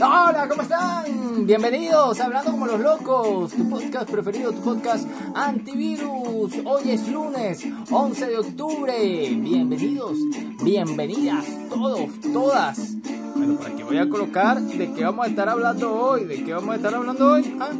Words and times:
Hola, 0.00 0.46
¿cómo 0.48 0.62
están? 0.62 1.44
Bienvenidos 1.44 2.20
a 2.20 2.26
Hablando 2.26 2.52
como 2.52 2.66
los 2.66 2.78
locos, 2.78 3.50
tu 3.50 3.68
podcast 3.68 4.08
preferido, 4.08 4.52
tu 4.52 4.60
podcast 4.60 5.08
antivirus. 5.34 6.52
Hoy 6.64 6.90
es 6.90 7.08
lunes 7.08 7.66
11 7.90 8.26
de 8.28 8.38
octubre. 8.38 8.94
Bienvenidos, 9.34 10.16
bienvenidas, 10.62 11.44
todos, 11.68 12.10
todas. 12.32 12.96
Bueno, 13.34 13.56
por 13.56 13.66
aquí 13.66 13.82
voy 13.82 13.98
a 13.98 14.08
colocar 14.08 14.60
de 14.60 14.92
qué 14.92 15.04
vamos 15.04 15.26
a 15.26 15.30
estar 15.30 15.48
hablando 15.48 15.92
hoy. 15.92 16.26
¿De 16.26 16.44
qué 16.44 16.54
vamos 16.54 16.74
a 16.74 16.76
estar 16.76 16.94
hablando 16.94 17.32
hoy? 17.32 17.56
¿Ah? 17.58 17.70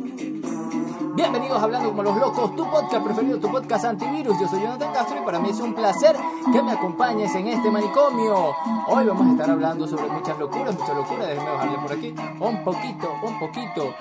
Bienvenidos 1.18 1.58
a 1.58 1.64
Hablando 1.64 1.88
como 1.88 2.04
los 2.04 2.16
locos, 2.16 2.54
tu 2.54 2.70
podcast 2.70 3.04
preferido, 3.04 3.40
tu 3.40 3.50
podcast 3.50 3.86
antivirus. 3.86 4.38
Yo 4.40 4.46
soy 4.46 4.62
Jonathan 4.62 4.92
Castro 4.92 5.18
y 5.20 5.24
para 5.24 5.40
mí 5.40 5.50
es 5.50 5.58
un 5.58 5.74
placer 5.74 6.14
que 6.52 6.62
me 6.62 6.70
acompañes 6.70 7.34
en 7.34 7.48
este 7.48 7.68
manicomio. 7.72 8.54
Hoy 8.86 9.04
vamos 9.04 9.26
a 9.26 9.30
estar 9.32 9.50
hablando 9.50 9.88
sobre 9.88 10.06
muchas 10.06 10.38
locuras, 10.38 10.78
muchas 10.78 10.94
locuras. 10.94 11.26
Déjenme 11.26 11.50
bajarle 11.50 11.78
por 11.78 11.92
aquí 11.92 12.14
un 12.38 12.62
poquito, 12.62 13.12
un 13.24 13.38
poquito. 13.40 13.94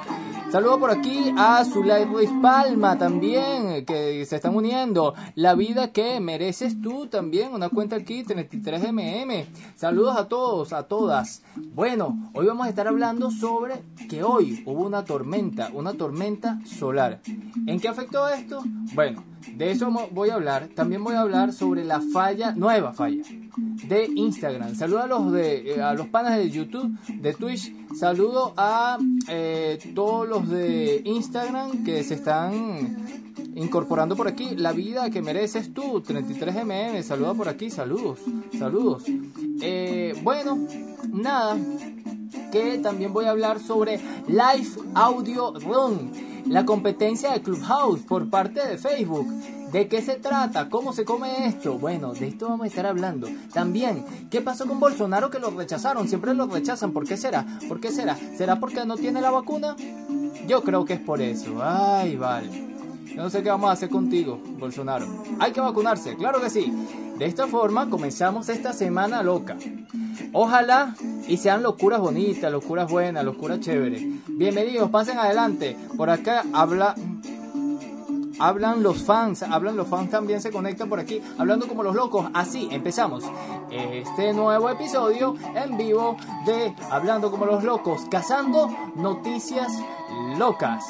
Saludo 0.50 0.80
por 0.80 0.92
aquí 0.92 1.34
a 1.38 1.66
Zulay 1.66 2.06
Ruiz 2.06 2.30
Palma 2.42 2.98
también, 2.98 3.86
que 3.86 4.26
se 4.26 4.38
están 4.38 4.56
uniendo. 4.56 5.14
La 5.36 5.56
vida 5.56 5.92
que 5.92 6.22
mereces 6.22 6.82
tú 6.82 7.08
también, 7.08 7.54
una 7.54 7.68
cuenta 7.68 7.98
aquí, 7.98 8.24
33mm. 8.24 9.46
Saludos 9.76 10.16
a 10.16 10.30
todos, 10.30 10.72
a 10.72 10.84
todas. 10.84 11.44
Bueno, 11.74 12.32
hoy 12.34 12.46
vamos 12.48 12.66
a 12.66 12.70
estar 12.70 12.88
hablando 12.88 13.30
sobre 13.30 13.84
que 14.10 14.24
hoy 14.24 14.64
hubo 14.66 14.86
una 14.86 15.04
tormenta, 15.04 15.70
una 15.74 15.94
tormenta 15.94 16.60
solar. 16.66 17.20
¿En 17.66 17.80
qué 17.82 17.90
afectó 17.90 18.30
esto? 18.30 18.64
Bueno, 18.96 19.26
de 19.58 19.72
eso 19.72 19.92
voy 20.12 20.30
a 20.30 20.36
hablar. 20.36 20.70
También 20.76 21.04
voy 21.04 21.16
a 21.16 21.22
hablar 21.22 21.52
sobre 21.52 21.84
la 21.84 22.00
falla, 22.00 22.52
nueva 22.52 22.94
falla, 22.94 23.24
de 23.88 24.06
Instagram. 24.06 24.76
Saludo 24.76 25.02
a 25.02 25.08
los, 25.08 25.32
de, 25.32 25.74
eh, 25.74 25.82
a 25.82 25.94
los 25.96 26.08
panas 26.08 26.38
de 26.38 26.50
YouTube, 26.52 26.96
de 27.08 27.34
Twitch. 27.34 27.74
Saludo 27.96 28.54
a 28.56 29.00
eh, 29.28 29.80
todos 29.96 30.28
los 30.28 30.48
de 30.48 31.02
Instagram 31.06 31.84
que 31.84 32.04
se 32.04 32.14
están 32.14 32.98
incorporando 33.56 34.16
por 34.16 34.28
aquí. 34.28 34.56
La 34.56 34.74
vida 34.74 35.10
que 35.10 35.24
mereces 35.24 35.74
tú, 35.74 36.04
33mm. 36.04 37.02
Saluda 37.02 37.34
por 37.34 37.50
aquí, 37.50 37.72
saludos, 37.72 38.20
saludos. 38.60 39.06
Eh, 39.62 40.14
bueno, 40.22 40.60
nada. 41.12 41.58
Que 42.52 42.78
también 42.78 43.12
voy 43.12 43.26
a 43.26 43.32
hablar 43.32 43.60
sobre 43.60 44.00
Live 44.28 44.70
Audio 44.94 45.54
Run 45.60 46.37
la 46.48 46.66
competencia 46.66 47.32
de 47.32 47.42
Clubhouse 47.42 48.02
por 48.02 48.30
parte 48.30 48.66
de 48.66 48.78
Facebook. 48.78 49.28
¿De 49.72 49.88
qué 49.88 50.02
se 50.02 50.16
trata? 50.16 50.70
¿Cómo 50.70 50.94
se 50.94 51.04
come 51.04 51.48
esto? 51.48 51.78
Bueno, 51.78 52.14
de 52.14 52.28
esto 52.28 52.48
vamos 52.48 52.66
a 52.66 52.68
estar 52.68 52.86
hablando. 52.86 53.28
También, 53.54 54.06
¿qué 54.30 54.42
pasó 54.42 54.66
con 54.66 54.80
Bolsonaro 54.80 55.30
que 55.30 55.40
lo 55.40 55.50
rechazaron? 55.50 56.08
Siempre 56.08 56.34
lo 56.34 56.48
rechazan. 56.48 56.92
¿Por 56.94 57.06
qué 57.06 57.18
será? 57.18 57.46
¿Por 57.68 57.82
qué 57.82 57.92
será? 57.92 58.18
¿Será 58.38 58.60
porque 58.60 58.86
no 58.86 58.96
tiene 58.96 59.20
la 59.20 59.32
vacuna? 59.32 59.76
Yo 60.48 60.64
creo 60.64 60.86
que 60.86 60.94
es 60.94 61.02
por 61.02 61.22
eso. 61.22 61.62
Ay, 61.62 62.16
vale. 62.16 62.68
No 63.16 63.30
sé 63.30 63.44
qué 63.44 63.50
vamos 63.50 63.70
a 63.70 63.74
hacer 63.74 63.90
contigo, 63.90 64.40
Bolsonaro. 64.60 65.08
Hay 65.40 65.52
que 65.52 65.60
vacunarse, 65.60 66.16
claro 66.16 66.40
que 66.40 66.50
sí. 66.50 66.72
De 67.18 67.26
esta 67.26 67.48
forma 67.48 67.90
comenzamos 67.90 68.48
esta 68.48 68.74
semana 68.74 69.24
loca. 69.24 69.58
Ojalá 70.34 70.96
y 71.28 71.38
sean 71.38 71.64
locuras 71.64 72.00
bonitas, 72.00 72.52
locuras 72.52 72.90
buenas, 72.90 73.24
locuras 73.24 73.60
chéveres. 73.60 74.02
Bienvenidos, 74.28 74.90
pasen 74.90 75.20
adelante. 75.20 75.78
Por 75.96 76.10
acá 76.10 76.44
habla 76.54 76.96
hablan 78.40 78.84
los 78.84 79.04
fans, 79.04 79.44
hablan 79.44 79.76
los 79.76 79.88
fans 79.88 80.12
también 80.12 80.42
se 80.42 80.52
conectan 80.52 80.90
por 80.90 81.00
aquí, 81.00 81.22
hablando 81.38 81.68
como 81.68 81.84
los 81.84 81.96
locos. 81.96 82.30
Así 82.34 82.70
empezamos 82.72 83.24
este 83.72 84.34
nuevo 84.34 84.70
episodio 84.70 85.36
en 85.56 85.78
vivo 85.78 86.18
de 86.46 86.74
Hablando 86.92 87.32
como 87.32 87.46
los 87.46 87.64
locos, 87.64 88.06
cazando 88.10 88.70
noticias 88.96 89.72
locas. 90.38 90.86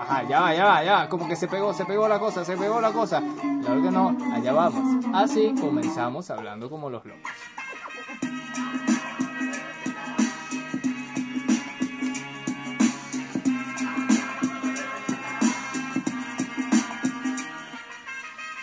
Ajá, 0.00 0.22
ya 0.22 0.40
va, 0.40 0.54
ya 0.54 0.64
va, 0.64 0.84
ya 0.84 1.08
Como 1.08 1.26
que 1.26 1.34
se 1.34 1.48
pegó, 1.48 1.74
se 1.74 1.84
pegó 1.84 2.06
la 2.06 2.20
cosa, 2.20 2.44
se 2.44 2.56
pegó 2.56 2.80
la 2.80 2.92
cosa. 2.92 3.20
Claro 3.62 3.82
que 3.82 3.90
no, 3.90 4.16
allá 4.32 4.52
vamos. 4.52 5.04
Así 5.12 5.52
comenzamos 5.60 6.30
hablando 6.30 6.70
como 6.70 6.88
los 6.88 7.04
locos. 7.04 7.30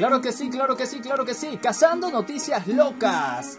Claro 0.03 0.19
que 0.19 0.33
sí, 0.33 0.49
claro 0.49 0.75
que 0.75 0.85
sí, 0.85 0.99
claro 0.99 1.23
que 1.23 1.33
sí. 1.33 1.57
Cazando 1.61 2.11
noticias 2.11 2.67
locas. 2.67 3.57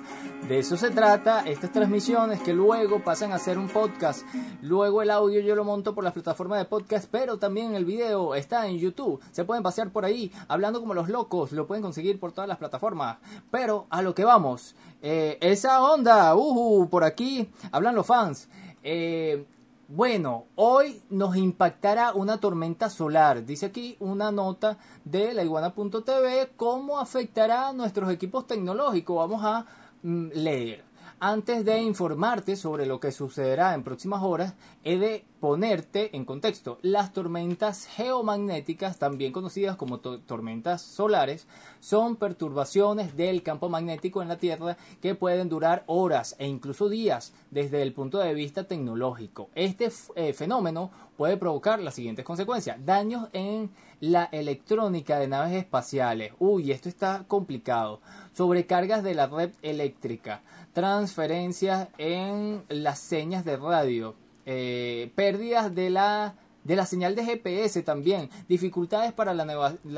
De 0.49 0.59
eso 0.59 0.77
se 0.77 0.91
trata 0.91 1.49
estas 1.49 1.73
transmisiones 1.73 2.43
que 2.43 2.53
luego 2.53 3.03
pasan 3.03 3.33
a 3.33 3.39
ser 3.39 3.57
un 3.57 3.67
podcast. 3.67 4.27
Luego 4.61 5.01
el 5.01 5.11
audio 5.11 5.41
yo 5.41 5.55
lo 5.55 5.65
monto 5.65 5.95
por 5.95 6.05
las 6.05 6.13
plataformas 6.13 6.59
de 6.59 6.67
podcast, 6.67 7.09
pero 7.11 7.39
también 7.39 7.75
el 7.75 7.87
video 7.87 8.35
está 8.35 8.67
en 8.67 8.77
YouTube. 8.77 9.23
Se 9.31 9.45
pueden 9.45 9.63
pasear 9.63 9.91
por 9.91 10.05
ahí 10.05 10.31
hablando 10.49 10.81
como 10.81 10.93
los 10.93 11.09
locos. 11.09 11.53
Lo 11.53 11.67
pueden 11.67 11.83
conseguir 11.83 12.21
por 12.21 12.33
todas 12.33 12.47
las 12.47 12.59
plataformas. 12.59 13.17
Pero 13.51 13.87
a 13.89 14.03
lo 14.03 14.15
que 14.15 14.27
vamos. 14.27 14.75
Eh, 15.01 15.39
esa 15.41 15.83
onda, 15.83 16.37
uh, 16.37 16.91
por 16.91 17.05
aquí 17.05 17.49
hablan 17.73 17.95
los 17.95 18.07
fans. 18.07 18.51
Eh, 18.83 19.47
bueno, 19.89 20.45
hoy 20.57 21.03
nos 21.09 21.37
impactará 21.37 22.13
una 22.13 22.39
tormenta 22.39 22.91
solar. 22.91 23.47
Dice 23.47 23.67
aquí 23.67 23.97
una 23.99 24.31
nota 24.31 24.77
de 25.05 25.33
la 25.33 25.43
iguana.tv 25.43 26.51
cómo 26.57 26.99
afectará 26.99 27.69
a 27.69 27.73
nuestros 27.73 28.11
equipos 28.11 28.47
tecnológicos. 28.47 29.17
Vamos 29.17 29.43
a 29.43 29.67
leer. 30.05 30.84
Antes 31.27 31.65
de 31.65 31.81
informarte 31.81 32.55
sobre 32.55 32.85
lo 32.85 33.01
que 33.01 33.11
sucederá 33.11 33.73
en 33.73 33.83
próximas 33.83 34.23
horas, 34.23 34.53
he 34.85 34.99
de 34.99 35.25
ponerte 35.41 36.15
en 36.15 36.27
contexto. 36.27 36.79
Las 36.83 37.15
tormentas 37.15 37.87
geomagnéticas, 37.87 38.99
también 38.99 39.33
conocidas 39.33 39.77
como 39.77 40.01
tormentas 40.01 40.83
solares, 40.83 41.47
son 41.81 42.17
perturbaciones 42.17 43.17
del 43.17 43.43
campo 43.43 43.71
magnético 43.71 44.21
en 44.21 44.29
la 44.29 44.37
Tierra 44.37 44.77
que 45.01 45.15
pueden 45.15 45.49
durar 45.49 45.85
horas 45.87 46.37
e 46.39 46.47
incluso 46.47 46.91
días 46.91 47.33
desde 47.51 47.81
el 47.81 47.95
punto 47.95 48.19
de 48.19 48.35
vista 48.35 48.65
tecnológico. 48.65 49.49
Este 49.55 49.91
eh, 50.17 50.35
fenómeno 50.35 50.91
puede 51.17 51.39
provocar 51.39 51.81
las 51.81 51.95
siguientes 51.95 52.25
consecuencias. 52.25 52.85
Daños 52.85 53.29
en 53.33 53.71
la 54.01 54.25
electrónica 54.33 55.19
de 55.19 55.29
naves 55.29 55.55
espaciales. 55.55 56.33
Uy, 56.39 56.73
esto 56.73 56.89
está 56.89 57.25
complicado. 57.27 58.01
Sobrecargas 58.33 59.03
de 59.03 59.15
la 59.15 59.27
red 59.27 59.53
eléctrica. 59.63 60.43
Transferencias 60.75 61.89
en 61.97 62.63
las 62.69 62.99
señas 62.99 63.45
de 63.45 63.57
radio. 63.57 64.15
Eh, 64.45 65.11
pérdidas 65.15 65.75
de 65.75 65.89
la 65.89 66.35
de 66.65 66.77
la 66.77 66.87
señal 66.87 67.15
de 67.15 67.25
GPS 67.25 67.83
también, 67.83 68.31
dificultades 68.49 69.13
para 69.13 69.35
la, 69.35 69.45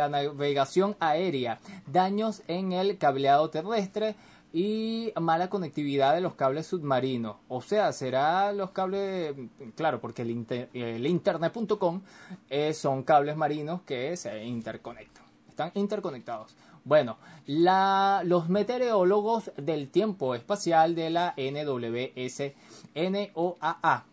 navegación 0.09 0.97
aérea, 0.99 1.61
daños 1.87 2.43
en 2.49 2.73
el 2.73 2.99
cableado 2.99 3.51
terrestre, 3.51 4.17
y 4.53 5.13
mala 5.21 5.51
conectividad 5.51 6.15
de 6.15 6.23
los 6.23 6.35
cables 6.35 6.67
submarinos. 6.67 7.37
O 7.49 7.61
sea, 7.61 7.93
será 7.93 8.53
los 8.53 8.71
cables, 8.71 9.35
claro, 9.75 10.01
porque 10.01 10.23
el, 10.23 10.47
el 10.73 11.07
internet.com 11.07 12.01
eh, 12.49 12.73
son 12.73 13.03
cables 13.03 13.37
marinos 13.37 13.83
que 13.83 14.17
se 14.17 14.45
interconectan, 14.45 15.25
están 15.49 15.73
interconectados. 15.75 16.57
Bueno, 16.87 17.19
los 17.49 18.49
meteorólogos 18.49 19.51
del 19.57 19.91
tiempo 19.91 20.37
espacial 20.37 20.95
de 20.95 21.11
la 21.11 21.35
NWS 21.37 22.53
NOAA 22.95 24.05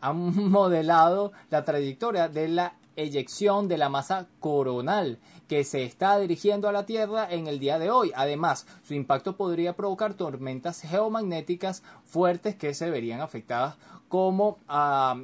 han 0.00 0.50
modelado 0.50 1.32
la 1.50 1.64
trayectoria 1.64 2.28
de 2.28 2.46
la 2.46 2.74
eyección 2.94 3.66
de 3.66 3.78
la 3.78 3.88
masa 3.88 4.28
coronal 4.38 5.18
que 5.48 5.64
se 5.64 5.82
está 5.82 6.20
dirigiendo 6.20 6.68
a 6.68 6.72
la 6.72 6.86
Tierra 6.86 7.26
en 7.28 7.48
el 7.48 7.58
día 7.58 7.80
de 7.80 7.90
hoy. 7.90 8.12
Además, 8.14 8.64
su 8.84 8.94
impacto 8.94 9.36
podría 9.36 9.74
provocar 9.74 10.14
tormentas 10.14 10.82
geomagnéticas 10.82 11.82
fuertes 12.04 12.54
que 12.54 12.74
se 12.74 12.90
verían 12.90 13.22
afectadas 13.22 13.74
como 14.08 14.58
ah, 14.68 15.20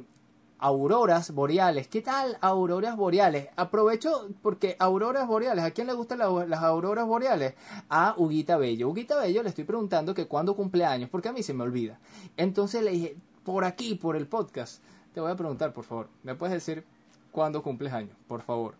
auroras 0.59 1.31
boreales. 1.31 1.87
¿Qué 1.87 2.01
tal 2.01 2.37
auroras 2.41 2.95
boreales? 2.95 3.49
Aprovecho 3.55 4.29
porque 4.41 4.75
auroras 4.79 5.27
boreales, 5.27 5.63
¿a 5.63 5.71
quién 5.71 5.87
le 5.87 5.93
gustan 5.93 6.19
las 6.19 6.63
auroras 6.63 7.05
boreales? 7.05 7.53
A 7.89 8.15
Huguita 8.17 8.57
Bello. 8.57 8.89
Huguita 8.89 9.19
Bello 9.19 9.43
le 9.43 9.49
estoy 9.49 9.63
preguntando 9.63 10.13
que 10.13 10.27
cuándo 10.27 10.55
cumple 10.55 10.85
años, 10.85 11.09
porque 11.09 11.29
a 11.29 11.33
mí 11.33 11.43
se 11.43 11.53
me 11.53 11.63
olvida. 11.63 11.99
Entonces 12.37 12.83
le 12.83 12.91
dije, 12.91 13.17
por 13.43 13.65
aquí, 13.65 13.95
por 13.95 14.15
el 14.15 14.27
podcast, 14.27 14.83
te 15.13 15.21
voy 15.21 15.31
a 15.31 15.35
preguntar, 15.35 15.73
por 15.73 15.83
favor, 15.83 16.09
¿me 16.23 16.35
puedes 16.35 16.53
decir 16.53 16.85
cuándo 17.31 17.63
cumples 17.63 17.93
años? 17.93 18.15
Por 18.27 18.41
favor. 18.41 18.75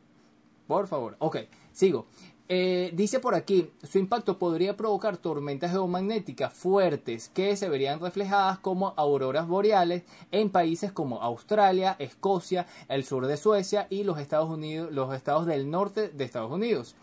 Por 0.67 0.87
favor. 0.87 1.15
Ok, 1.19 1.37
sigo. 1.71 2.07
Eh, 2.49 2.91
dice 2.93 3.19
por 3.19 3.35
aquí, 3.35 3.71
su 3.83 3.97
impacto 3.97 4.39
podría 4.39 4.77
provocar 4.77 5.17
tormentas 5.17 5.71
geomagnéticas 5.71 6.53
fuertes 6.53 7.29
que 7.33 7.57
se 7.57 7.67
verían 7.67 7.99
reflejadas 7.99 8.57
como 8.59 8.93
auroras 8.95 9.47
boreales 9.47 10.03
en 10.31 10.49
países 10.49 10.93
como 10.93 11.21
Australia, 11.21 11.97
Escocia, 11.99 12.65
el 12.87 13.03
sur 13.03 13.27
de 13.27 13.35
Suecia 13.35 13.87
y 13.89 14.03
los 14.03 14.17
Estados 14.17 14.49
Unidos, 14.49 14.93
los 14.93 15.13
estados 15.13 15.45
del 15.45 15.69
norte 15.69 16.07
de 16.07 16.23
Estados 16.23 16.51
Unidos. 16.51 16.95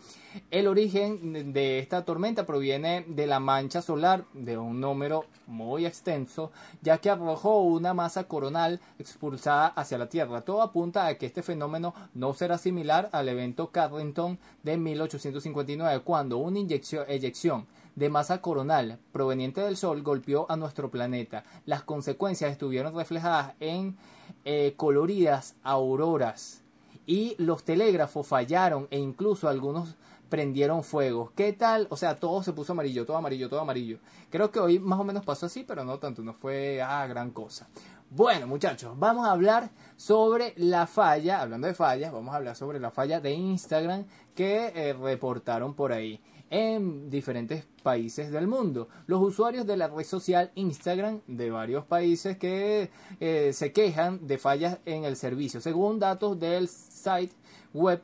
El 0.51 0.67
origen 0.67 1.53
de 1.53 1.79
esta 1.79 2.03
tormenta 2.03 2.45
proviene 2.45 3.05
de 3.07 3.27
la 3.27 3.39
mancha 3.39 3.81
solar 3.81 4.25
de 4.33 4.57
un 4.57 4.81
número 4.81 5.25
muy 5.47 5.85
extenso, 5.85 6.51
ya 6.81 6.97
que 6.97 7.09
arrojó 7.09 7.61
una 7.61 7.93
masa 7.93 8.25
coronal 8.25 8.79
expulsada 8.99 9.67
hacia 9.67 9.97
la 9.97 10.09
Tierra. 10.09 10.41
Todo 10.41 10.61
apunta 10.61 11.07
a 11.07 11.15
que 11.15 11.25
este 11.25 11.43
fenómeno 11.43 11.93
no 12.13 12.33
será 12.33 12.57
similar 12.57 13.09
al 13.11 13.29
evento 13.29 13.71
Carrington 13.71 14.39
de 14.63 14.77
1859, 14.77 16.01
cuando 16.03 16.37
una 16.37 16.59
inyección, 16.59 17.05
eyección 17.07 17.67
de 17.95 18.09
masa 18.09 18.41
coronal 18.41 18.99
proveniente 19.11 19.61
del 19.61 19.77
Sol 19.77 20.03
golpeó 20.03 20.45
a 20.49 20.57
nuestro 20.57 20.91
planeta. 20.91 21.45
Las 21.65 21.83
consecuencias 21.83 22.51
estuvieron 22.51 22.93
reflejadas 22.95 23.53
en 23.59 23.95
eh, 24.43 24.73
coloridas 24.75 25.55
auroras 25.63 26.61
y 27.05 27.35
los 27.37 27.63
telégrafos 27.63 28.27
fallaron 28.27 28.87
e 28.89 28.99
incluso 28.99 29.47
algunos 29.47 29.95
prendieron 30.29 30.83
fuego. 30.83 31.31
¿Qué 31.35 31.53
tal? 31.53 31.87
O 31.89 31.97
sea, 31.97 32.19
todo 32.19 32.43
se 32.43 32.53
puso 32.53 32.73
amarillo, 32.73 33.05
todo 33.05 33.17
amarillo, 33.17 33.49
todo 33.49 33.59
amarillo. 33.59 33.99
Creo 34.29 34.51
que 34.51 34.59
hoy 34.59 34.79
más 34.79 34.99
o 34.99 35.03
menos 35.03 35.25
pasó 35.25 35.45
así, 35.45 35.63
pero 35.63 35.83
no 35.83 35.99
tanto, 35.99 36.21
no 36.21 36.33
fue 36.33 36.81
ah, 36.81 37.05
gran 37.07 37.31
cosa. 37.31 37.67
Bueno, 38.09 38.47
muchachos, 38.47 38.97
vamos 38.97 39.25
a 39.25 39.31
hablar 39.31 39.71
sobre 39.97 40.53
la 40.57 40.87
falla, 40.87 41.41
hablando 41.41 41.67
de 41.67 41.73
fallas, 41.73 42.13
vamos 42.13 42.33
a 42.33 42.37
hablar 42.37 42.55
sobre 42.55 42.79
la 42.79 42.91
falla 42.91 43.19
de 43.19 43.31
Instagram 43.31 44.05
que 44.35 44.71
eh, 44.75 44.93
reportaron 44.93 45.73
por 45.73 45.91
ahí 45.91 46.21
en 46.49 47.09
diferentes 47.09 47.65
países 47.83 48.31
del 48.31 48.47
mundo. 48.47 48.87
Los 49.07 49.21
usuarios 49.21 49.65
de 49.65 49.77
la 49.77 49.87
red 49.87 50.05
social 50.05 50.51
Instagram 50.55 51.21
de 51.27 51.49
varios 51.49 51.85
países 51.85 52.37
que 52.37 52.91
eh, 53.19 53.51
se 53.53 53.73
quejan 53.73 54.25
de 54.27 54.37
fallas 54.37 54.77
en 54.85 55.03
el 55.03 55.15
servicio, 55.15 55.59
según 55.59 55.99
datos 55.99 56.39
del 56.39 56.69
site 56.69 57.33
web 57.73 58.01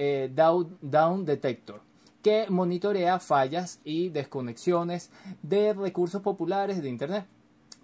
eh, 0.00 0.30
Down, 0.32 1.24
Detector 1.24 1.82
que 2.22 2.46
monitorea 2.50 3.18
fallas 3.20 3.80
y 3.84 4.10
desconexiones 4.10 5.10
de 5.42 5.72
recursos 5.72 6.20
populares 6.22 6.82
de 6.82 6.88
Internet. 6.88 7.26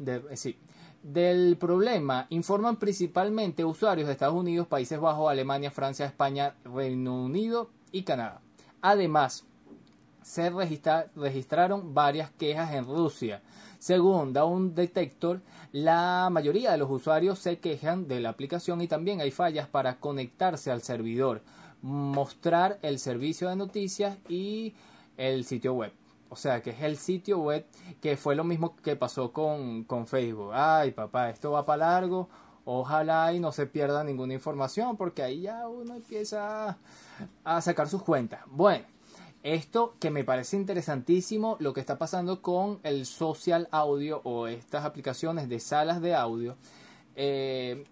Eh. 0.06 0.56
Del 1.02 1.56
problema 1.56 2.26
informan 2.30 2.76
principalmente 2.76 3.64
usuarios 3.64 4.06
de 4.06 4.12
Estados 4.12 4.34
Unidos, 4.34 4.66
Países 4.66 5.00
Bajos, 5.00 5.30
Alemania, 5.30 5.70
Francia, 5.70 6.06
España, 6.06 6.54
Reino 6.64 7.24
Unido 7.24 7.70
y 7.92 8.02
Canadá. 8.02 8.40
Además, 8.80 9.44
se 10.22 10.50
registraron 10.50 11.94
varias 11.94 12.30
quejas 12.30 12.72
en 12.72 12.86
Rusia. 12.86 13.42
Según 13.78 14.32
Down 14.32 14.74
Detector, 14.74 15.42
la 15.72 16.30
mayoría 16.32 16.72
de 16.72 16.78
los 16.78 16.90
usuarios 16.90 17.38
se 17.38 17.58
quejan 17.58 18.08
de 18.08 18.20
la 18.20 18.30
aplicación 18.30 18.80
y 18.80 18.88
también 18.88 19.20
hay 19.20 19.30
fallas 19.30 19.68
para 19.68 19.96
conectarse 19.96 20.70
al 20.70 20.80
servidor, 20.80 21.42
mostrar 21.84 22.78
el 22.80 22.98
servicio 22.98 23.50
de 23.50 23.56
noticias 23.56 24.16
y 24.26 24.74
el 25.18 25.44
sitio 25.44 25.74
web. 25.74 25.92
O 26.30 26.36
sea, 26.36 26.62
que 26.62 26.70
es 26.70 26.82
el 26.82 26.96
sitio 26.96 27.38
web 27.38 27.66
que 28.00 28.16
fue 28.16 28.34
lo 28.34 28.42
mismo 28.42 28.74
que 28.76 28.96
pasó 28.96 29.32
con, 29.32 29.84
con 29.84 30.06
Facebook. 30.06 30.52
Ay, 30.54 30.92
papá, 30.92 31.28
esto 31.28 31.52
va 31.52 31.66
para 31.66 31.90
largo. 31.90 32.30
Ojalá 32.64 33.34
y 33.34 33.38
no 33.38 33.52
se 33.52 33.66
pierda 33.66 34.02
ninguna 34.02 34.32
información 34.32 34.96
porque 34.96 35.22
ahí 35.22 35.42
ya 35.42 35.68
uno 35.68 35.94
empieza 35.94 36.78
a 37.44 37.60
sacar 37.60 37.86
sus 37.86 38.02
cuentas. 38.02 38.40
Bueno, 38.46 38.86
esto 39.42 39.94
que 40.00 40.10
me 40.10 40.24
parece 40.24 40.56
interesantísimo, 40.56 41.58
lo 41.60 41.74
que 41.74 41.80
está 41.80 41.98
pasando 41.98 42.40
con 42.40 42.80
el 42.82 43.04
social 43.04 43.68
audio 43.70 44.22
o 44.24 44.46
estas 44.46 44.86
aplicaciones 44.86 45.50
de 45.50 45.60
salas 45.60 46.00
de 46.00 46.14
audio. 46.14 46.56
Eh, 47.14 47.84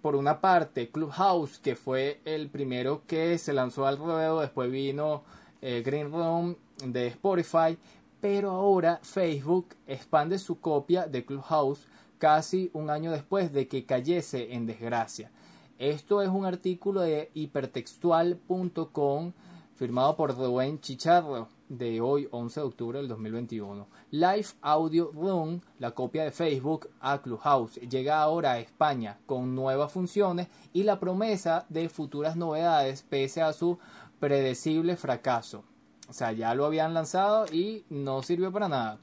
por 0.00 0.16
una 0.16 0.40
parte, 0.40 0.90
Clubhouse, 0.90 1.58
que 1.58 1.76
fue 1.76 2.20
el 2.24 2.48
primero 2.50 3.02
que 3.06 3.38
se 3.38 3.52
lanzó 3.52 3.86
al 3.86 3.98
ruedo, 3.98 4.40
después 4.40 4.70
vino 4.70 5.24
eh, 5.60 5.82
Green 5.84 6.10
Room 6.10 6.56
de 6.84 7.08
Spotify, 7.08 7.78
pero 8.20 8.50
ahora 8.50 9.00
Facebook 9.02 9.74
expande 9.86 10.38
su 10.38 10.60
copia 10.60 11.06
de 11.06 11.24
Clubhouse 11.24 11.86
casi 12.18 12.70
un 12.72 12.90
año 12.90 13.10
después 13.10 13.52
de 13.52 13.66
que 13.66 13.84
cayese 13.84 14.54
en 14.54 14.66
desgracia. 14.66 15.30
Esto 15.78 16.22
es 16.22 16.28
un 16.28 16.44
artículo 16.44 17.00
de 17.00 17.30
hipertextual.com 17.34 19.32
firmado 19.74 20.16
por 20.16 20.36
Rubén 20.36 20.80
Chicharro, 20.80 21.48
de 21.68 22.00
hoy 22.00 22.28
11 22.30 22.60
de 22.60 22.66
octubre 22.66 22.98
del 22.98 23.08
2021. 23.08 23.86
Live 24.10 24.46
Audio 24.60 25.10
Room, 25.12 25.60
la 25.78 25.92
copia 25.92 26.24
de 26.24 26.30
Facebook 26.30 26.90
a 27.00 27.20
Clubhouse, 27.22 27.76
llega 27.76 28.20
ahora 28.20 28.52
a 28.52 28.58
España 28.58 29.18
con 29.26 29.54
nuevas 29.54 29.92
funciones 29.92 30.48
y 30.72 30.82
la 30.82 31.00
promesa 31.00 31.66
de 31.68 31.88
futuras 31.88 32.36
novedades 32.36 33.02
pese 33.02 33.42
a 33.42 33.52
su 33.52 33.78
predecible 34.20 34.96
fracaso. 34.96 35.64
O 36.08 36.12
sea, 36.12 36.32
ya 36.32 36.54
lo 36.54 36.66
habían 36.66 36.94
lanzado 36.94 37.46
y 37.52 37.84
no 37.88 38.22
sirvió 38.22 38.52
para 38.52 38.68
nada. 38.68 38.98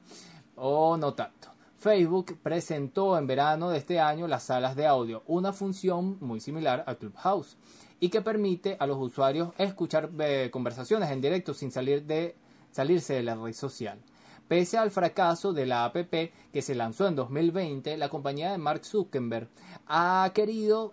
O 0.56 0.96
no 0.96 1.14
tanto. 1.14 1.48
Facebook 1.78 2.38
presentó 2.42 3.16
en 3.16 3.26
verano 3.26 3.70
de 3.70 3.78
este 3.78 4.00
año 4.00 4.28
las 4.28 4.42
salas 4.42 4.76
de 4.76 4.86
audio, 4.86 5.22
una 5.26 5.54
función 5.54 6.18
muy 6.20 6.38
similar 6.38 6.84
a 6.86 6.94
Clubhouse 6.94 7.56
y 8.00 8.08
que 8.08 8.20
permite 8.22 8.76
a 8.78 8.86
los 8.86 8.98
usuarios 8.98 9.50
escuchar 9.56 10.10
eh, 10.18 10.50
conversaciones 10.52 11.10
en 11.10 11.20
directo 11.20 11.54
sin 11.54 11.70
salir 11.70 12.04
de, 12.04 12.34
salirse 12.70 13.14
de 13.14 13.22
la 13.22 13.34
red 13.34 13.52
social. 13.52 13.98
Pese 14.48 14.78
al 14.78 14.90
fracaso 14.90 15.52
de 15.52 15.66
la 15.66 15.84
APP 15.84 16.32
que 16.52 16.62
se 16.62 16.74
lanzó 16.74 17.06
en 17.06 17.14
2020, 17.14 17.96
la 17.96 18.08
compañía 18.08 18.50
de 18.50 18.58
Mark 18.58 18.84
Zuckerberg 18.84 19.48
ha 19.86 20.28
querido 20.34 20.92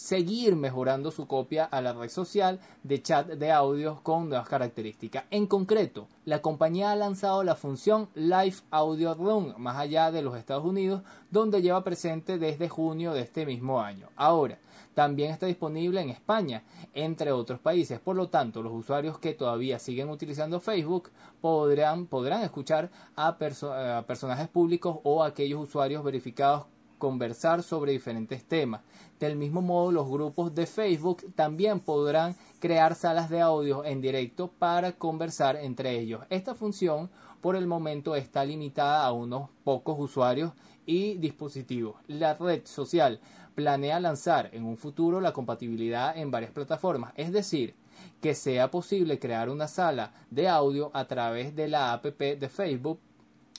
seguir 0.00 0.56
mejorando 0.56 1.10
su 1.10 1.26
copia 1.26 1.64
a 1.64 1.82
la 1.82 1.92
red 1.92 2.08
social 2.08 2.58
de 2.82 3.02
chat 3.02 3.26
de 3.26 3.52
audio 3.52 4.00
con 4.02 4.30
nuevas 4.30 4.48
características. 4.48 5.24
En 5.30 5.46
concreto, 5.46 6.08
la 6.24 6.40
compañía 6.40 6.90
ha 6.90 6.96
lanzado 6.96 7.42
la 7.44 7.54
función 7.54 8.08
Live 8.14 8.56
Audio 8.70 9.12
Room 9.14 9.54
más 9.58 9.76
allá 9.76 10.10
de 10.10 10.22
los 10.22 10.38
Estados 10.38 10.64
Unidos, 10.64 11.02
donde 11.30 11.60
lleva 11.60 11.84
presente 11.84 12.38
desde 12.38 12.70
junio 12.70 13.12
de 13.12 13.20
este 13.20 13.44
mismo 13.44 13.82
año. 13.82 14.08
Ahora, 14.16 14.58
también 14.94 15.30
está 15.30 15.46
disponible 15.46 16.00
en 16.00 16.10
España, 16.10 16.64
entre 16.94 17.32
otros 17.32 17.60
países. 17.60 18.00
Por 18.00 18.16
lo 18.16 18.28
tanto, 18.28 18.62
los 18.62 18.72
usuarios 18.72 19.18
que 19.18 19.34
todavía 19.34 19.78
siguen 19.78 20.10
utilizando 20.10 20.60
Facebook 20.60 21.10
podrán, 21.40 22.06
podrán 22.06 22.42
escuchar 22.42 22.90
a, 23.16 23.28
a 23.28 24.06
personajes 24.06 24.48
públicos 24.48 24.98
o 25.04 25.22
a 25.22 25.28
aquellos 25.28 25.60
usuarios 25.60 26.04
verificados 26.04 26.66
conversar 27.00 27.64
sobre 27.64 27.92
diferentes 27.92 28.44
temas. 28.44 28.82
Del 29.18 29.34
mismo 29.34 29.60
modo, 29.60 29.90
los 29.90 30.08
grupos 30.08 30.54
de 30.54 30.66
Facebook 30.66 31.34
también 31.34 31.80
podrán 31.80 32.36
crear 32.60 32.94
salas 32.94 33.28
de 33.28 33.40
audio 33.40 33.84
en 33.84 34.00
directo 34.00 34.48
para 34.48 34.92
conversar 34.92 35.56
entre 35.56 35.98
ellos. 35.98 36.22
Esta 36.30 36.54
función 36.54 37.10
por 37.40 37.56
el 37.56 37.66
momento 37.66 38.14
está 38.14 38.44
limitada 38.44 39.04
a 39.04 39.12
unos 39.12 39.48
pocos 39.64 39.98
usuarios 39.98 40.52
y 40.86 41.14
dispositivos. 41.14 41.96
La 42.06 42.34
red 42.34 42.66
social 42.66 43.20
planea 43.54 44.00
lanzar 44.00 44.50
en 44.52 44.64
un 44.64 44.76
futuro 44.76 45.20
la 45.20 45.32
compatibilidad 45.32 46.16
en 46.16 46.30
varias 46.30 46.52
plataformas, 46.52 47.12
es 47.16 47.32
decir, 47.32 47.74
que 48.20 48.34
sea 48.34 48.70
posible 48.70 49.18
crear 49.18 49.48
una 49.48 49.68
sala 49.68 50.12
de 50.30 50.48
audio 50.48 50.90
a 50.94 51.06
través 51.06 51.54
de 51.56 51.68
la 51.68 51.92
app 51.92 52.04
de 52.04 52.48
Facebook, 52.48 52.98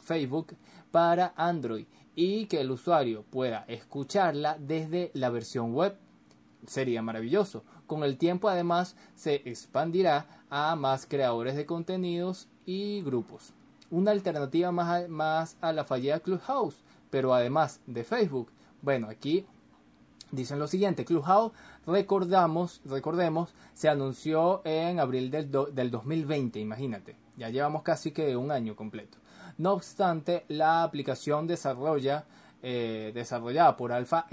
Facebook 0.03 0.55
para 0.91 1.33
Android 1.35 1.85
y 2.15 2.45
que 2.45 2.61
el 2.61 2.71
usuario 2.71 3.23
pueda 3.29 3.65
escucharla 3.67 4.57
desde 4.59 5.11
la 5.13 5.29
versión 5.29 5.73
web. 5.73 5.95
Sería 6.67 7.01
maravilloso. 7.01 7.63
Con 7.87 8.03
el 8.03 8.17
tiempo 8.17 8.49
además 8.49 8.95
se 9.15 9.35
expandirá 9.45 10.27
a 10.49 10.75
más 10.75 11.05
creadores 11.05 11.55
de 11.55 11.65
contenidos 11.65 12.47
y 12.65 13.01
grupos. 13.01 13.53
Una 13.89 14.11
alternativa 14.11 14.71
más 14.71 15.57
a, 15.59 15.73
la 15.73 15.83
fallida 15.83 16.19
Clubhouse, 16.19 16.77
pero 17.09 17.33
además 17.33 17.81
de 17.87 18.03
Facebook. 18.03 18.51
Bueno, 18.81 19.07
aquí 19.09 19.45
Dicen 20.31 20.59
lo 20.59 20.67
siguiente, 20.67 21.03
Clubhouse, 21.03 21.51
recordamos, 21.85 22.81
recordemos, 22.85 23.53
se 23.73 23.89
anunció 23.89 24.61
en 24.63 24.99
abril 24.99 25.29
del, 25.29 25.51
del 25.73 25.91
2020, 25.91 26.59
imagínate, 26.59 27.17
ya 27.35 27.49
llevamos 27.49 27.83
casi 27.83 28.11
que 28.11 28.37
un 28.37 28.49
año 28.49 28.75
completo. 28.75 29.17
No 29.57 29.73
obstante, 29.73 30.45
la 30.47 30.83
aplicación 30.83 31.47
desarrolla, 31.47 32.25
eh, 32.63 33.11
desarrollada 33.13 33.75
por 33.75 33.91
Alpha 33.91 34.27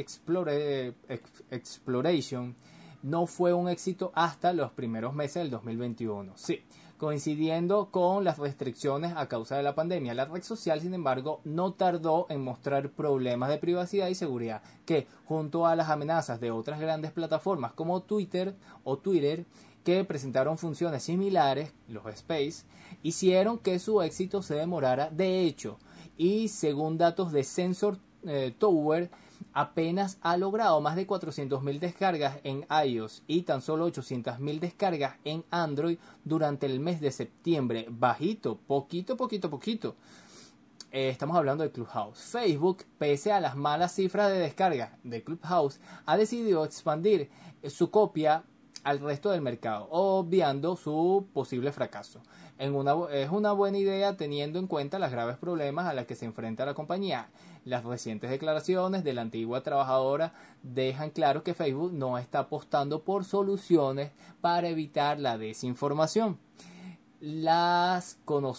Exploration 1.50 2.54
no 3.02 3.26
fue 3.26 3.52
un 3.52 3.68
éxito 3.68 4.12
hasta 4.14 4.52
los 4.52 4.72
primeros 4.72 5.14
meses 5.14 5.42
del 5.42 5.50
2021. 5.50 6.32
Sí, 6.36 6.62
coincidiendo 6.98 7.90
con 7.90 8.24
las 8.24 8.38
restricciones 8.38 9.14
a 9.16 9.28
causa 9.28 9.56
de 9.56 9.62
la 9.62 9.74
pandemia. 9.74 10.14
La 10.14 10.26
red 10.26 10.42
social, 10.42 10.80
sin 10.80 10.94
embargo, 10.94 11.40
no 11.44 11.72
tardó 11.72 12.26
en 12.28 12.42
mostrar 12.42 12.90
problemas 12.90 13.48
de 13.48 13.58
privacidad 13.58 14.08
y 14.08 14.14
seguridad 14.14 14.62
que, 14.84 15.06
junto 15.24 15.66
a 15.66 15.76
las 15.76 15.88
amenazas 15.88 16.40
de 16.40 16.50
otras 16.50 16.80
grandes 16.80 17.12
plataformas 17.12 17.72
como 17.72 18.02
Twitter 18.02 18.54
o 18.84 18.98
Twitter, 18.98 19.46
que 19.84 20.04
presentaron 20.04 20.58
funciones 20.58 21.04
similares, 21.04 21.72
los 21.88 22.04
Space, 22.06 22.64
hicieron 23.02 23.58
que 23.58 23.78
su 23.78 24.02
éxito 24.02 24.42
se 24.42 24.56
demorara. 24.56 25.08
De 25.08 25.42
hecho, 25.42 25.78
y 26.16 26.48
según 26.48 26.98
datos 26.98 27.32
de 27.32 27.44
Sensor 27.44 27.98
eh, 28.24 28.52
Tower, 28.58 29.10
apenas 29.52 30.18
ha 30.22 30.36
logrado 30.36 30.80
más 30.80 30.96
de 30.96 31.06
400.000 31.06 31.78
descargas 31.78 32.38
en 32.44 32.66
iOS 32.86 33.22
y 33.26 33.42
tan 33.42 33.60
solo 33.60 33.88
800.000 33.88 34.60
descargas 34.60 35.16
en 35.24 35.44
Android 35.50 35.98
durante 36.24 36.66
el 36.66 36.80
mes 36.80 37.00
de 37.00 37.10
septiembre. 37.10 37.86
Bajito, 37.88 38.58
poquito, 38.66 39.16
poquito, 39.16 39.50
poquito. 39.50 39.96
Eh, 40.90 41.10
estamos 41.10 41.36
hablando 41.36 41.64
de 41.64 41.70
Clubhouse. 41.70 42.18
Facebook, 42.18 42.84
pese 42.98 43.32
a 43.32 43.40
las 43.40 43.56
malas 43.56 43.94
cifras 43.94 44.30
de 44.30 44.38
descarga 44.38 44.98
de 45.04 45.22
Clubhouse, 45.22 45.80
ha 46.06 46.16
decidido 46.16 46.64
expandir 46.64 47.30
su 47.68 47.90
copia 47.90 48.44
al 48.84 49.00
resto 49.00 49.30
del 49.30 49.42
mercado, 49.42 49.88
obviando 49.90 50.76
su 50.76 51.26
posible 51.34 51.72
fracaso. 51.72 52.22
En 52.58 52.74
es 53.12 53.30
una 53.30 53.52
buena 53.52 53.78
idea 53.78 54.16
teniendo 54.16 54.58
en 54.58 54.66
cuenta 54.66 54.98
los 54.98 55.10
graves 55.10 55.36
problemas 55.36 55.86
a 55.86 55.94
los 55.94 56.06
que 56.06 56.16
se 56.16 56.24
enfrenta 56.24 56.66
la 56.66 56.74
compañía. 56.74 57.28
Las 57.68 57.84
recientes 57.84 58.30
declaraciones 58.30 59.04
de 59.04 59.12
la 59.12 59.20
antigua 59.20 59.62
trabajadora 59.62 60.32
dejan 60.62 61.10
claro 61.10 61.42
que 61.42 61.52
Facebook 61.52 61.92
no 61.92 62.16
está 62.16 62.38
apostando 62.38 63.02
por 63.02 63.26
soluciones 63.26 64.10
para 64.40 64.68
evitar 64.68 65.20
la 65.20 65.36
desinformación. 65.36 66.38
Las, 67.20 68.18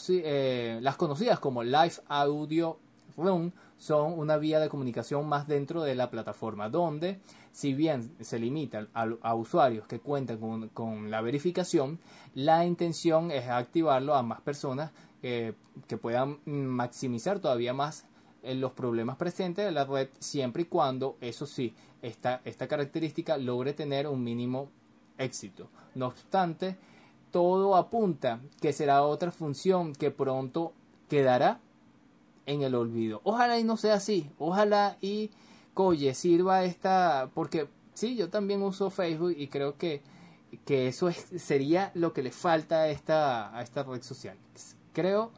eh, 0.10 0.80
conocidas 0.96 1.40
como 1.40 1.64
Live 1.64 1.94
Audio 2.08 2.78
Room 3.18 3.52
son 3.80 4.14
una 4.20 4.38
vía 4.38 4.60
de 4.60 4.70
comunicación 4.70 5.28
más 5.28 5.48
dentro 5.48 5.82
de 5.82 5.96
la 5.96 6.12
plataforma, 6.12 6.70
donde 6.70 7.20
si 7.52 7.74
bien 7.74 8.14
se 8.20 8.38
limita 8.38 8.90
a, 8.94 9.34
usuarios 9.34 9.88
que 9.88 10.00
cuentan 10.00 10.70
con, 10.72 11.10
la 11.10 11.22
verificación, 11.22 12.00
la 12.36 12.64
intención 12.64 13.32
es 13.32 13.48
activarlo 13.48 14.14
a 14.14 14.22
más 14.22 14.42
personas 14.42 14.92
que 15.22 15.98
puedan 16.00 16.38
maximizar 16.46 17.40
todavía 17.40 17.74
más 17.74 18.04
eh, 18.04 18.10
los 18.44 18.72
problemas 18.72 19.18
presentes 19.18 19.66
de 19.66 19.72
la 19.72 19.86
red 19.86 20.10
siempre 20.20 20.64
y 20.64 20.66
cuando, 20.66 21.18
eso 21.22 21.46
sí, 21.46 21.74
esta, 22.02 22.42
esta 22.46 22.68
característica 22.68 23.38
logre 23.38 23.74
tener 23.74 24.08
un 24.08 24.24
mínimo 24.24 24.70
éxito. 25.18 25.70
No 25.96 26.08
obstante, 26.08 26.78
todo 27.32 27.76
apunta 27.76 28.40
que 28.62 28.74
será 28.74 29.04
otra 29.04 29.32
función 29.32 29.94
que 29.94 30.12
pronto 30.12 30.74
quedará 31.08 31.60
en 32.46 32.64
el 32.64 32.76
olvido. 32.76 33.22
Ojalá 33.24 33.60
y 33.60 33.64
no 33.64 33.78
sea 33.78 33.96
así. 33.96 34.30
Ojalá 34.40 34.98
y 35.02 35.30
Coye 35.74 36.14
sirva 36.14 36.64
esta. 36.64 37.30
Porque 37.34 37.68
sí, 37.94 38.16
yo 38.16 38.30
también 38.30 38.62
uso 38.64 38.90
Facebook 38.90 39.36
y 39.38 39.48
creo 39.48 39.78
que, 39.78 40.02
que 40.66 40.88
eso 40.88 41.12
sería 41.12 41.92
lo 41.94 42.14
que 42.14 42.24
le 42.24 42.32
falta 42.32 42.82
a 42.82 42.90
esta, 42.90 43.56
a 43.56 43.62
esta 43.62 43.84
red 43.84 44.02
social. 44.02 44.38
Creo. 44.94 45.32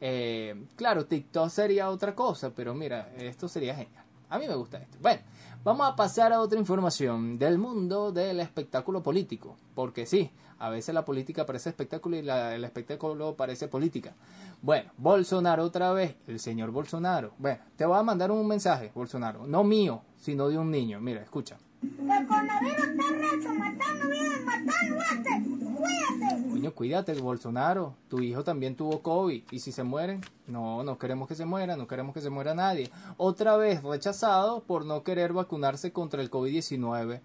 Eh, 0.00 0.66
claro, 0.76 1.06
TikTok 1.06 1.48
sería 1.48 1.90
otra 1.90 2.14
cosa, 2.14 2.50
pero 2.54 2.74
mira, 2.74 3.12
esto 3.16 3.48
sería 3.48 3.74
genial. 3.74 4.04
A 4.28 4.38
mí 4.38 4.48
me 4.48 4.56
gusta 4.56 4.78
esto. 4.78 4.98
Bueno, 5.00 5.22
vamos 5.62 5.88
a 5.88 5.94
pasar 5.96 6.32
a 6.32 6.40
otra 6.40 6.58
información 6.58 7.38
del 7.38 7.58
mundo 7.58 8.10
del 8.10 8.40
espectáculo 8.40 9.02
político. 9.02 9.56
Porque 9.74 10.04
sí, 10.04 10.30
a 10.58 10.68
veces 10.68 10.94
la 10.94 11.04
política 11.04 11.46
parece 11.46 11.70
espectáculo 11.70 12.16
y 12.16 12.28
el 12.28 12.64
espectáculo 12.64 13.36
parece 13.36 13.68
política. 13.68 14.14
Bueno, 14.62 14.90
Bolsonaro 14.96 15.64
otra 15.64 15.92
vez, 15.92 16.16
el 16.26 16.40
señor 16.40 16.70
Bolsonaro. 16.72 17.32
Bueno, 17.38 17.60
te 17.76 17.86
voy 17.86 17.98
a 17.98 18.02
mandar 18.02 18.30
un 18.30 18.46
mensaje, 18.46 18.90
Bolsonaro. 18.94 19.46
No 19.46 19.62
mío, 19.62 20.02
sino 20.16 20.48
de 20.48 20.58
un 20.58 20.70
niño. 20.70 21.00
Mira, 21.00 21.22
escucha. 21.22 21.56
Cuídate, 26.76 27.14
Bolsonaro. 27.14 27.94
Tu 28.08 28.20
hijo 28.20 28.44
también 28.44 28.76
tuvo 28.76 29.00
COVID. 29.00 29.44
¿Y 29.50 29.60
si 29.60 29.72
se 29.72 29.82
mueren? 29.82 30.20
No, 30.46 30.84
no 30.84 30.98
queremos 30.98 31.26
que 31.26 31.34
se 31.34 31.46
muera, 31.46 31.74
no 31.74 31.86
queremos 31.86 32.12
que 32.12 32.20
se 32.20 32.28
muera 32.28 32.54
nadie. 32.54 32.90
Otra 33.16 33.56
vez 33.56 33.82
rechazado 33.82 34.62
por 34.62 34.84
no 34.84 35.02
querer 35.02 35.32
vacunarse 35.32 35.90
contra 35.90 36.20
el 36.20 36.30
COVID-19. 36.30 37.22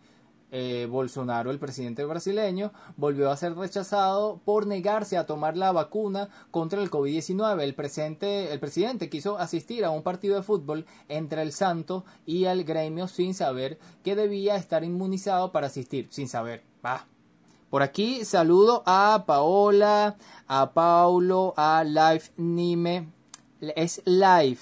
Eh, 0.54 0.86
Bolsonaro, 0.90 1.50
el 1.50 1.60
presidente 1.60 2.04
brasileño, 2.04 2.74
volvió 2.98 3.32
a 3.32 3.38
ser 3.38 3.56
rechazado 3.56 4.42
por 4.44 4.68
negarse 4.68 5.18
a 5.18 5.26
tomar 5.26 5.56
la 5.56 5.72
vacuna 5.72 6.28
contra 6.52 6.82
el 6.82 6.92
COVID-19. 6.92 7.62
El, 7.62 8.50
el 8.52 8.60
presidente 8.60 9.10
quiso 9.10 9.38
asistir 9.38 9.86
a 9.86 9.92
un 9.92 10.04
partido 10.04 10.36
de 10.36 10.44
fútbol 10.44 10.86
entre 11.08 11.42
el 11.42 11.54
Santo 11.54 12.04
y 12.26 12.46
el 12.46 12.66
gremio 12.66 13.08
sin 13.08 13.34
saber 13.34 13.80
que 14.04 14.18
debía 14.18 14.58
estar 14.58 14.84
inmunizado 14.84 15.54
para 15.54 15.68
asistir, 15.68 16.08
sin 16.12 16.28
saber. 16.28 16.64
Va. 16.86 17.08
Por 17.70 17.82
aquí 17.82 18.26
saludo 18.26 18.84
a 18.86 19.24
Paola, 19.26 20.18
a 20.50 20.74
Paulo, 20.74 21.54
a 21.56 21.86
Live 21.86 22.24
Anime. 22.38 23.08
Es 23.62 24.02
Live 24.06 24.60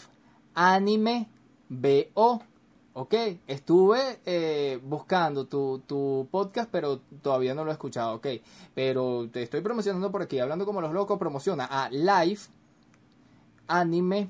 Anime 0.54 1.28
BO 1.70 2.44
ok, 3.00 3.14
estuve 3.48 4.20
eh, 4.26 4.78
buscando 4.84 5.48
tu, 5.48 5.80
tu, 5.88 6.28
podcast, 6.30 6.70
pero 6.70 7.00
todavía 7.22 7.56
no 7.56 7.64
lo 7.64 7.72
he 7.72 7.74
escuchado, 7.74 8.16
ok. 8.16 8.28
Pero 8.76 9.30
te 9.32 9.42
estoy 9.42 9.62
promocionando 9.62 10.12
por 10.12 10.22
aquí, 10.22 10.38
hablando 10.40 10.66
como 10.66 10.82
los 10.82 10.92
locos, 10.92 11.18
promociona 11.18 11.64
a 11.64 11.90
Live 11.90 12.42
Anime 13.70 14.30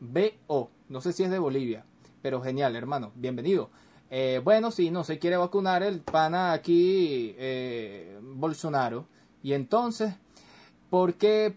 BO. 0.00 0.70
No 0.90 1.00
sé 1.00 1.14
si 1.14 1.22
es 1.22 1.30
de 1.30 1.38
Bolivia, 1.38 1.86
pero 2.20 2.42
genial, 2.42 2.76
hermano, 2.76 3.10
bienvenido. 3.14 3.70
Eh, 4.10 4.42
bueno, 4.44 4.70
si 4.70 4.90
no 4.90 5.02
se 5.02 5.18
quiere 5.18 5.38
vacunar 5.38 5.82
el 5.82 6.00
pana 6.00 6.52
aquí, 6.52 7.34
eh, 7.38 8.20
Bolsonaro, 8.22 9.06
y 9.42 9.54
entonces 9.54 10.14
¿Por 10.94 11.14
qué, 11.14 11.52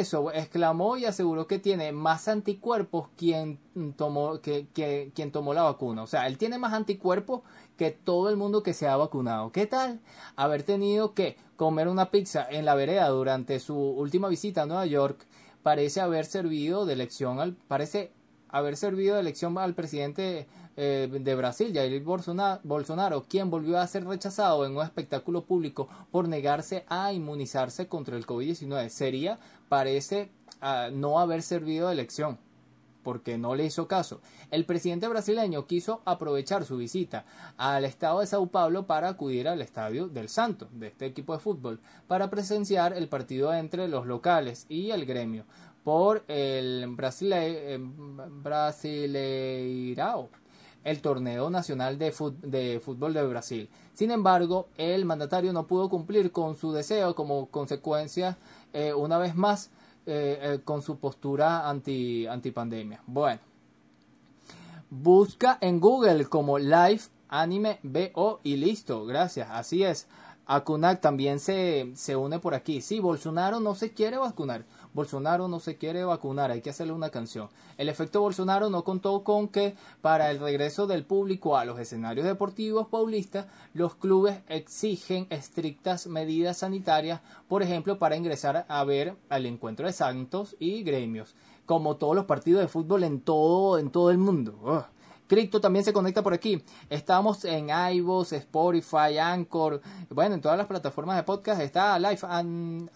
eso? 0.00 0.32
Exclamó 0.32 0.96
y 0.96 1.04
aseguró 1.04 1.46
que 1.46 1.60
tiene 1.60 1.92
más 1.92 2.26
anticuerpos 2.26 3.06
quien 3.16 3.60
tomó, 3.96 4.40
que, 4.40 4.66
quien 5.14 5.30
tomó 5.30 5.54
la 5.54 5.62
vacuna. 5.62 6.02
O 6.02 6.08
sea, 6.08 6.26
él 6.26 6.38
tiene 6.38 6.58
más 6.58 6.72
anticuerpos 6.72 7.42
que 7.76 7.92
todo 7.92 8.30
el 8.30 8.36
mundo 8.36 8.64
que 8.64 8.74
se 8.74 8.88
ha 8.88 8.96
vacunado. 8.96 9.52
¿Qué 9.52 9.68
tal 9.68 10.00
haber 10.34 10.64
tenido 10.64 11.14
que 11.14 11.36
comer 11.54 11.86
una 11.86 12.10
pizza 12.10 12.44
en 12.50 12.64
la 12.64 12.74
vereda 12.74 13.08
durante 13.10 13.60
su 13.60 13.76
última 13.76 14.26
visita 14.26 14.62
a 14.62 14.66
Nueva 14.66 14.86
York? 14.86 15.24
Parece 15.62 16.00
haber 16.00 16.24
servido 16.24 16.84
de 16.84 16.94
elección 16.94 17.38
al, 17.38 17.52
parece 17.52 18.10
haber 18.52 18.76
servido 18.76 19.14
de 19.14 19.20
elección 19.20 19.56
al 19.58 19.74
presidente 19.74 20.46
eh, 20.76 21.08
de 21.10 21.34
Brasil, 21.34 21.72
Jair 21.74 22.02
Bolsonaro, 22.02 23.24
quien 23.28 23.50
volvió 23.50 23.78
a 23.78 23.86
ser 23.86 24.04
rechazado 24.04 24.64
en 24.66 24.76
un 24.76 24.82
espectáculo 24.82 25.44
público 25.44 25.88
por 26.10 26.28
negarse 26.28 26.84
a 26.88 27.12
inmunizarse 27.12 27.88
contra 27.88 28.16
el 28.16 28.26
COVID-19. 28.26 28.88
Sería, 28.88 29.38
parece, 29.68 30.30
no 30.92 31.18
haber 31.18 31.42
servido 31.42 31.88
de 31.88 31.94
elección 31.94 32.38
porque 33.02 33.38
no 33.38 33.54
le 33.54 33.64
hizo 33.64 33.88
caso. 33.88 34.20
El 34.50 34.64
presidente 34.64 35.08
brasileño 35.08 35.66
quiso 35.66 36.02
aprovechar 36.04 36.64
su 36.64 36.76
visita 36.76 37.24
al 37.56 37.84
estado 37.84 38.20
de 38.20 38.26
Sao 38.26 38.46
Paulo 38.46 38.86
para 38.86 39.08
acudir 39.08 39.48
al 39.48 39.62
estadio 39.62 40.08
del 40.08 40.28
Santo, 40.28 40.68
de 40.72 40.88
este 40.88 41.06
equipo 41.06 41.32
de 41.32 41.40
fútbol, 41.40 41.80
para 42.06 42.30
presenciar 42.30 42.92
el 42.92 43.08
partido 43.08 43.54
entre 43.54 43.88
los 43.88 44.06
locales 44.06 44.66
y 44.68 44.90
el 44.90 45.06
gremio 45.06 45.44
por 45.84 46.24
el 46.28 46.86
Brasile, 46.88 47.74
eh, 47.74 47.78
Brasileirao 47.80 50.28
el 50.84 51.02
torneo 51.02 51.50
nacional 51.50 51.98
de, 51.98 52.12
fútbol 52.12 53.12
de 53.12 53.26
Brasil. 53.26 53.68
Sin 53.94 54.10
embargo, 54.10 54.68
el 54.76 55.04
mandatario 55.04 55.52
no 55.52 55.66
pudo 55.66 55.88
cumplir 55.88 56.32
con 56.32 56.56
su 56.56 56.72
deseo 56.72 57.14
como 57.14 57.46
consecuencia, 57.46 58.38
eh, 58.72 58.94
una 58.94 59.18
vez 59.18 59.34
más, 59.34 59.70
eh, 60.06 60.38
eh, 60.40 60.60
con 60.64 60.82
su 60.82 60.98
postura 60.98 61.68
anti, 61.68 62.26
pandemia. 62.54 63.02
Bueno, 63.06 63.40
busca 64.88 65.58
en 65.60 65.80
Google 65.80 66.24
como 66.26 66.58
Live 66.58 67.02
Anime 67.28 67.78
BO 67.82 68.40
y 68.42 68.56
listo, 68.56 69.04
gracias, 69.04 69.48
así 69.50 69.84
es. 69.84 70.08
Akunak 70.46 71.00
también 71.00 71.38
se, 71.38 71.92
se 71.94 72.16
une 72.16 72.40
por 72.40 72.54
aquí. 72.54 72.80
Sí, 72.80 72.98
Bolsonaro 72.98 73.60
no 73.60 73.76
se 73.76 73.92
quiere 73.92 74.16
vacunar. 74.16 74.64
Bolsonaro 74.92 75.48
no 75.48 75.60
se 75.60 75.76
quiere 75.76 76.04
vacunar, 76.04 76.50
hay 76.50 76.60
que 76.60 76.70
hacerle 76.70 76.92
una 76.92 77.10
canción. 77.10 77.48
El 77.78 77.88
efecto 77.88 78.20
Bolsonaro 78.20 78.70
no 78.70 78.84
contó 78.84 79.22
con 79.24 79.48
que 79.48 79.74
para 80.00 80.30
el 80.30 80.40
regreso 80.40 80.86
del 80.86 81.04
público 81.04 81.56
a 81.56 81.64
los 81.64 81.78
escenarios 81.78 82.26
deportivos 82.26 82.88
paulistas, 82.88 83.46
los 83.74 83.94
clubes 83.94 84.40
exigen 84.48 85.26
estrictas 85.30 86.06
medidas 86.06 86.58
sanitarias, 86.58 87.20
por 87.48 87.62
ejemplo, 87.62 87.98
para 87.98 88.16
ingresar 88.16 88.66
a 88.68 88.84
ver 88.84 89.16
al 89.28 89.46
encuentro 89.46 89.86
de 89.86 89.92
Santos 89.92 90.56
y 90.58 90.82
gremios, 90.82 91.34
como 91.66 91.96
todos 91.96 92.16
los 92.16 92.24
partidos 92.24 92.60
de 92.60 92.68
fútbol 92.68 93.04
en 93.04 93.20
todo, 93.20 93.78
en 93.78 93.90
todo 93.90 94.10
el 94.10 94.18
mundo. 94.18 94.86
Cripto 95.30 95.60
también 95.60 95.84
se 95.84 95.92
conecta 95.92 96.24
por 96.24 96.34
aquí. 96.34 96.60
Estamos 96.88 97.44
en 97.44 97.68
iVoox, 97.70 98.32
Spotify, 98.32 99.16
Anchor. 99.20 99.80
Bueno, 100.08 100.34
en 100.34 100.40
todas 100.40 100.58
las 100.58 100.66
plataformas 100.66 101.16
de 101.16 101.22
podcast 101.22 101.60
está 101.60 101.96
Live 102.00 102.18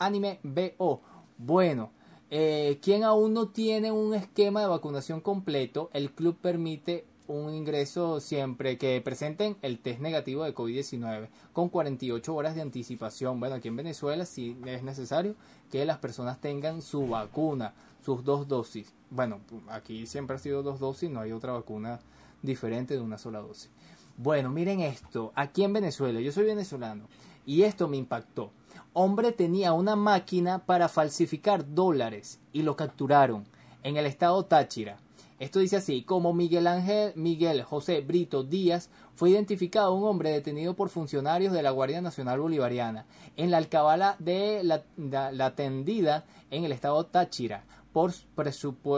Anime 0.01 0.41
BO. 0.43 1.14
Bueno, 1.39 1.91
eh, 2.31 2.79
quien 2.83 3.05
aún 3.05 3.35
no 3.35 3.49
tiene 3.49 3.93
un 3.93 4.15
esquema 4.15 4.61
de 4.61 4.67
vacunación 4.67 5.21
completo, 5.21 5.91
el 5.93 6.11
club 6.11 6.37
permite 6.41 7.05
un 7.27 7.55
ingreso 7.55 8.21
siempre 8.21 8.77
que 8.77 9.01
presenten 9.01 9.57
el 9.63 9.79
test 9.79 10.01
negativo 10.01 10.45
de 10.45 10.55
COVID-19 10.55 11.29
con 11.53 11.69
48 11.69 12.35
horas 12.35 12.55
de 12.55 12.63
anticipación. 12.63 13.41
Bueno, 13.41 13.57
aquí 13.57 13.69
en 13.69 13.77
Venezuela 13.77 14.27
sí 14.27 14.57
es 14.67 14.83
necesario 14.83 15.35
que 15.71 15.85
las 15.85 15.99
personas 15.99 16.41
tengan 16.41 16.83
su 16.83 17.07
vacuna, 17.09 17.75
sus 18.05 18.25
dos 18.25 18.47
dosis. 18.47 18.93
Bueno, 19.11 19.41
aquí 19.69 20.07
siempre 20.07 20.37
ha 20.37 20.39
sido 20.39 20.63
dos 20.63 20.81
dosis, 20.81 21.11
no 21.11 21.21
hay 21.21 21.33
otra 21.33 21.53
vacuna 21.53 22.01
diferente 22.43 22.95
de 22.95 23.01
una 23.01 23.17
sola 23.17 23.41
dosis. 23.41 23.71
Bueno, 24.17 24.51
miren 24.51 24.81
esto, 24.81 25.33
aquí 25.35 25.65
en 25.65 25.73
Venezuela, 25.73 26.21
yo 26.21 26.31
soy 26.31 26.45
venezolano 26.45 27.09
y 27.47 27.63
esto 27.63 27.89
me 27.89 27.97
impactó. 27.97 28.51
Hombre 28.97 29.33
tenía 29.33 29.73
una 29.73 29.97
máquina 29.97 30.65
para 30.67 30.89
falsificar 30.89 31.75
dólares 31.75 32.39
y 32.53 32.63
lo 32.63 32.77
capturaron 32.77 33.43
en 33.83 33.97
el 33.97 34.07
estado 34.07 34.45
Táchira. 34.45 34.99
Esto 35.41 35.59
dice 35.59 35.79
así, 35.79 36.03
como 36.03 36.33
Miguel 36.33 36.69
Ángel 36.69 37.13
Miguel 37.17 37.65
José 37.65 38.03
Brito 38.03 38.45
Díaz 38.45 38.91
fue 39.17 39.31
identificado 39.31 39.93
un 39.95 40.05
hombre 40.05 40.31
detenido 40.31 40.75
por 40.75 40.91
funcionarios 40.91 41.53
de 41.53 41.65
la 41.65 41.73
Guardia 41.73 42.01
Nacional 42.03 42.39
Bolivariana 42.39 43.05
en 43.37 43.51
la 43.51 43.57
alcabala 43.57 44.15
de 44.21 44.63
la, 44.63 44.85
la 45.33 45.55
Tendida 45.57 46.25
en 46.53 46.63
el 46.63 46.71
estado 46.71 47.05
Táchira 47.05 47.65
por 47.95 48.13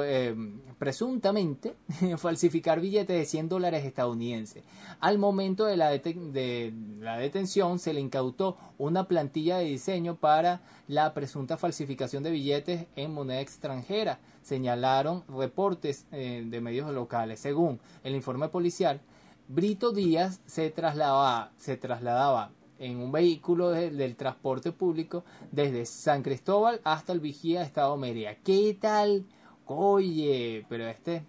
eh, 0.05 0.35
presuntamente 0.79 1.75
falsificar 2.17 2.81
billetes 2.81 3.15
de 3.15 3.27
100 3.27 3.51
dólares 3.51 3.85
estadounidenses. 3.85 4.65
Al 5.01 5.19
momento 5.19 5.67
de 5.67 5.77
la, 5.77 5.91
de 5.91 6.73
la 6.99 7.19
detención 7.19 7.79
se 7.79 7.93
le 7.93 8.01
incautó 8.01 8.57
una 8.79 9.07
plantilla 9.07 9.59
de 9.59 9.67
diseño 9.67 10.17
para 10.17 10.63
la 10.89 11.13
presunta 11.13 11.59
falsificación 11.59 12.23
de 12.23 12.31
billetes 12.31 12.87
en 12.97 13.13
moneda 13.13 13.43
extranjera, 13.43 14.19
señalaron 14.41 15.25
reportes 15.29 16.07
eh, 16.11 16.43
de 16.47 16.61
medios 16.63 16.91
locales. 16.91 17.39
Según 17.39 17.79
el 18.03 18.15
informe 18.15 18.49
policial, 18.49 19.03
Brito 19.47 19.93
Díaz 19.93 20.41
se 20.47 20.71
trasladaba, 20.71 21.53
se 21.59 21.77
trasladaba 21.77 22.51
en 22.79 22.99
un 22.99 23.11
vehículo 23.13 23.71
del 23.71 24.17
transporte 24.17 24.73
público 24.73 25.25
desde 25.51 25.87
San 25.87 26.23
Cristóbal 26.23 26.81
hasta 26.85 27.13
el 27.13 27.21
Vigía 27.21 27.63
Estado 27.63 27.97
Mérida. 27.97 28.35
¿Qué 28.37 28.77
tal? 28.81 29.27
Oye, 29.67 30.65
pero 30.69 30.87
este 30.87 31.25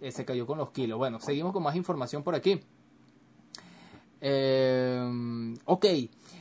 eh, 0.00 0.10
se 0.10 0.24
cayó 0.24 0.46
con 0.46 0.58
los 0.58 0.70
kilos. 0.70 0.98
Bueno, 0.98 1.20
seguimos 1.20 1.52
con 1.52 1.62
más 1.62 1.76
información 1.76 2.22
por 2.22 2.34
aquí. 2.34 2.60
Eh, 4.20 5.54
ok, 5.66 5.86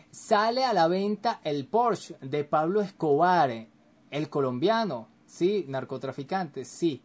sale 0.09 0.63
a 0.63 0.73
la 0.73 0.87
venta 0.87 1.41
el 1.43 1.67
Porsche 1.67 2.15
de 2.21 2.43
Pablo 2.45 2.81
Escobar, 2.81 3.67
el 4.09 4.29
colombiano, 4.29 5.09
sí, 5.25 5.65
narcotraficante, 5.67 6.63
sí. 6.63 7.01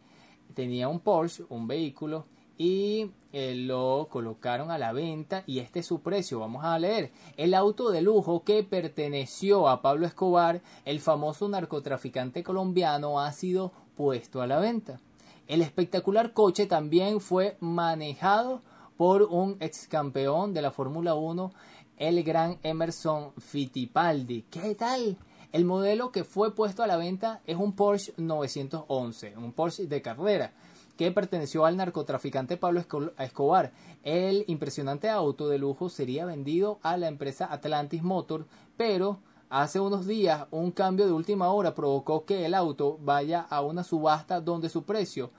Tenía 0.53 0.87
un 0.87 1.01
Porsche, 1.01 1.43
un 1.49 1.67
vehículo 1.67 2.25
y 2.57 3.11
eh, 3.31 3.53
lo 3.55 4.07
colocaron 4.09 4.71
a 4.71 4.79
la 4.79 4.91
venta 4.91 5.43
y 5.45 5.59
este 5.59 5.79
es 5.79 5.85
su 5.85 6.01
precio. 6.01 6.39
Vamos 6.39 6.65
a 6.65 6.79
leer. 6.79 7.11
El 7.37 7.53
auto 7.53 7.91
de 7.91 8.01
lujo 8.01 8.43
que 8.43 8.63
perteneció 8.63 9.69
a 9.69 9.81
Pablo 9.81 10.07
Escobar, 10.07 10.61
el 10.85 10.99
famoso 10.99 11.47
narcotraficante 11.47 12.43
colombiano, 12.43 13.19
ha 13.19 13.31
sido 13.31 13.71
puesto 13.95 14.41
a 14.41 14.47
la 14.47 14.59
venta. 14.59 14.99
El 15.47 15.61
espectacular 15.61 16.33
coche 16.33 16.65
también 16.65 17.21
fue 17.21 17.57
manejado 17.59 18.61
por 18.97 19.23
un 19.23 19.57
ex 19.59 19.87
campeón 19.87 20.53
de 20.53 20.61
la 20.61 20.71
Fórmula 20.71 21.13
1, 21.13 21.53
el 21.97 22.23
gran 22.23 22.57
Emerson 22.63 23.33
Fittipaldi. 23.37 24.43
¿Qué 24.49 24.73
tal? 24.75 25.17
El 25.51 25.65
modelo 25.65 26.11
que 26.11 26.23
fue 26.23 26.53
puesto 26.53 26.83
a 26.83 26.87
la 26.87 26.97
venta 26.97 27.41
es 27.45 27.57
un 27.57 27.73
Porsche 27.73 28.13
911, 28.17 29.37
un 29.37 29.53
Porsche 29.53 29.87
de 29.87 30.01
carrera 30.01 30.53
que 30.99 31.13
perteneció 31.13 31.65
al 31.65 31.77
narcotraficante 31.77 32.57
Pablo 32.57 32.83
Escobar. 33.17 33.71
El 34.03 34.43
impresionante 34.47 35.07
auto 35.07 35.47
de 35.47 35.57
lujo 35.57 35.87
sería 35.87 36.25
vendido 36.25 36.77
a 36.83 36.97
la 36.97 37.07
empresa 37.07 37.47
Atlantis 37.49 38.03
Motor, 38.03 38.47
pero 38.75 39.19
hace 39.49 39.79
unos 39.79 40.07
días 40.07 40.47
un 40.51 40.71
cambio 40.71 41.05
de 41.05 41.13
última 41.13 41.53
hora 41.53 41.73
provocó 41.73 42.25
que 42.25 42.45
el 42.45 42.53
auto 42.53 42.99
vaya 43.01 43.39
a 43.39 43.61
una 43.61 43.85
subasta 43.85 44.41
donde 44.41 44.67
su 44.67 44.83
precio 44.83 45.31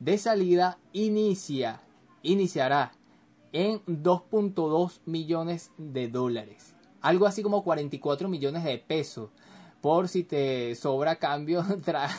de 0.00 0.16
salida 0.16 0.78
inicia, 0.94 1.82
iniciará 2.22 2.92
en 3.52 3.84
2.2 3.84 5.00
millones 5.04 5.72
de 5.76 6.08
dólares, 6.08 6.74
algo 7.02 7.26
así 7.26 7.42
como 7.42 7.62
44 7.64 8.30
millones 8.30 8.64
de 8.64 8.78
pesos 8.78 9.28
por 9.82 10.08
si 10.08 10.22
te 10.22 10.74
sobra 10.76 11.16
cambio 11.16 11.64
tras 11.84 12.12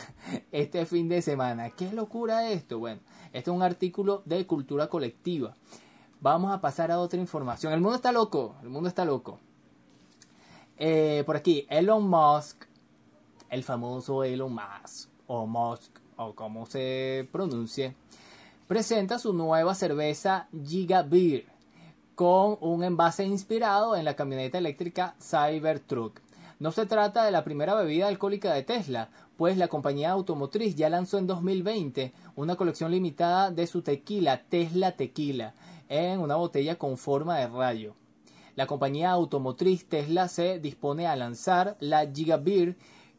este 0.52 0.86
fin 0.86 1.08
de 1.08 1.22
semana. 1.22 1.70
¿Qué 1.70 1.90
locura 1.90 2.50
esto? 2.50 2.78
Bueno, 2.78 3.00
este 3.32 3.50
es 3.50 3.56
un 3.56 3.62
artículo 3.62 4.22
de 4.26 4.46
cultura 4.46 4.86
colectiva. 4.88 5.56
Vamos 6.20 6.52
a 6.52 6.60
pasar 6.60 6.92
a 6.92 7.00
otra 7.00 7.18
información. 7.18 7.72
El 7.72 7.80
mundo 7.80 7.96
está 7.96 8.12
loco, 8.12 8.54
el 8.62 8.68
mundo 8.68 8.88
está 8.88 9.04
loco. 9.04 9.40
Eh, 10.76 11.22
por 11.24 11.36
aquí, 11.36 11.66
Elon 11.70 12.08
Musk, 12.08 12.64
el 13.48 13.64
famoso 13.64 14.22
Elon 14.24 14.52
Musk, 14.54 15.08
o 15.26 15.46
Musk, 15.46 15.90
o 16.16 16.34
como 16.34 16.66
se 16.66 17.28
pronuncie, 17.32 17.96
presenta 18.68 19.18
su 19.18 19.32
nueva 19.32 19.74
cerveza 19.74 20.48
Giga 20.66 21.02
Beer 21.02 21.46
con 22.14 22.58
un 22.60 22.84
envase 22.84 23.24
inspirado 23.24 23.96
en 23.96 24.04
la 24.04 24.14
camioneta 24.14 24.58
eléctrica 24.58 25.16
Cybertruck. 25.20 26.20
No 26.60 26.70
se 26.70 26.86
trata 26.86 27.24
de 27.24 27.32
la 27.32 27.42
primera 27.42 27.74
bebida 27.74 28.06
alcohólica 28.06 28.52
de 28.52 28.62
Tesla, 28.62 29.10
pues 29.36 29.56
la 29.56 29.68
compañía 29.68 30.12
automotriz 30.12 30.76
ya 30.76 30.88
lanzó 30.88 31.18
en 31.18 31.26
2020 31.26 32.12
una 32.36 32.54
colección 32.54 32.92
limitada 32.92 33.50
de 33.50 33.66
su 33.66 33.82
tequila 33.82 34.42
Tesla 34.48 34.92
Tequila 34.92 35.54
en 35.88 36.20
una 36.20 36.36
botella 36.36 36.76
con 36.76 36.96
forma 36.96 37.38
de 37.38 37.48
rayo. 37.48 37.94
La 38.54 38.66
compañía 38.66 39.10
automotriz 39.10 39.88
Tesla 39.88 40.28
se 40.28 40.60
dispone 40.60 41.08
a 41.08 41.16
lanzar 41.16 41.76
la 41.80 42.06
Giga 42.06 42.36
Beer, 42.36 42.76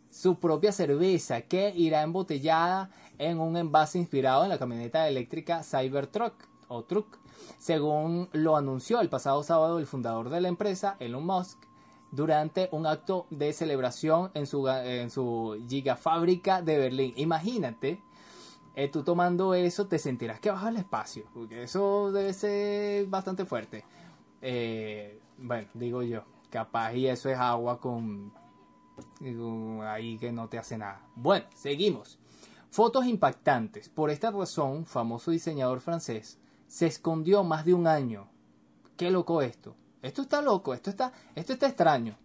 su 0.10 0.39
propia 0.39 0.71
cerveza 0.71 1.41
que 1.41 1.74
irá 1.76 2.04
embotellada 2.04 2.89
en 3.17 3.39
un 3.39 3.58
envase 3.58 4.00
inspirado 4.00 4.43
en 4.43 4.50
la 4.50 4.58
camioneta 4.58 5.10
eléctrica 5.10 5.62
Cybertruck 5.62 6.36
o 6.69 6.84
Truck, 6.84 7.19
según 7.58 8.30
lo 8.32 8.56
anunció 8.56 9.02
el 9.02 9.10
pasado 9.10 9.43
sábado 9.43 9.78
el 9.78 9.88
fundador 9.88 10.30
de 10.30 10.39
la 10.39 10.48
empresa, 10.48 10.95
Elon 11.00 11.26
Musk, 11.26 11.60
durante 12.15 12.69
un 12.71 12.88
acto 12.88 13.28
de 13.30 13.51
celebración 13.51 14.32
en 14.34 14.47
su, 14.47 14.67
en 14.69 15.10
su 15.10 15.63
gigafábrica 15.67 16.62
de 16.62 16.78
Berlín. 16.78 17.13
Imagínate, 17.17 18.01
eh, 18.75 18.88
tú 18.88 19.04
tomando 19.04 19.54
eso 19.54 19.88
te 19.88 19.99
sentirás 19.99 20.39
que 20.39 20.49
baja 20.49 20.69
el 20.69 20.78
espacio, 20.78 21.25
porque 21.34 21.63
eso 21.63 22.12
debe 22.12 22.34
ser 22.34 23.06
bastante 23.08 23.45
fuerte. 23.45 23.84
Eh, 24.41 25.19
bueno, 25.38 25.67
digo 25.73 26.04
yo, 26.04 26.23
capaz 26.49 26.93
y 26.93 27.08
eso 27.08 27.30
es 27.30 27.38
agua 27.38 27.80
con, 27.80 28.34
ahí 29.84 30.17
que 30.17 30.32
no 30.32 30.47
te 30.47 30.58
hace 30.58 30.78
nada. 30.78 31.06
Bueno, 31.15 31.45
seguimos. 31.54 32.19
Fotos 32.69 33.06
impactantes. 33.06 33.88
Por 33.89 34.10
esta 34.10 34.32
razón, 34.32 34.86
famoso 34.86 35.32
diseñador 35.32 35.80
francés 35.80 36.39
se 36.67 36.88
escondió 36.88 37.43
más 37.43 37.63
de 37.63 37.73
un 37.73 37.88
año. 37.88 38.28
Qué 38.97 39.12
loco 39.12 39.41
esto 39.41 39.75
esto 40.06 40.22
está 40.22 40.39
loco, 40.39 40.74
esto 40.74 40.91
está, 40.91 41.12
esto 41.34 41.54
está 41.54 41.65
extraño. 41.65 42.15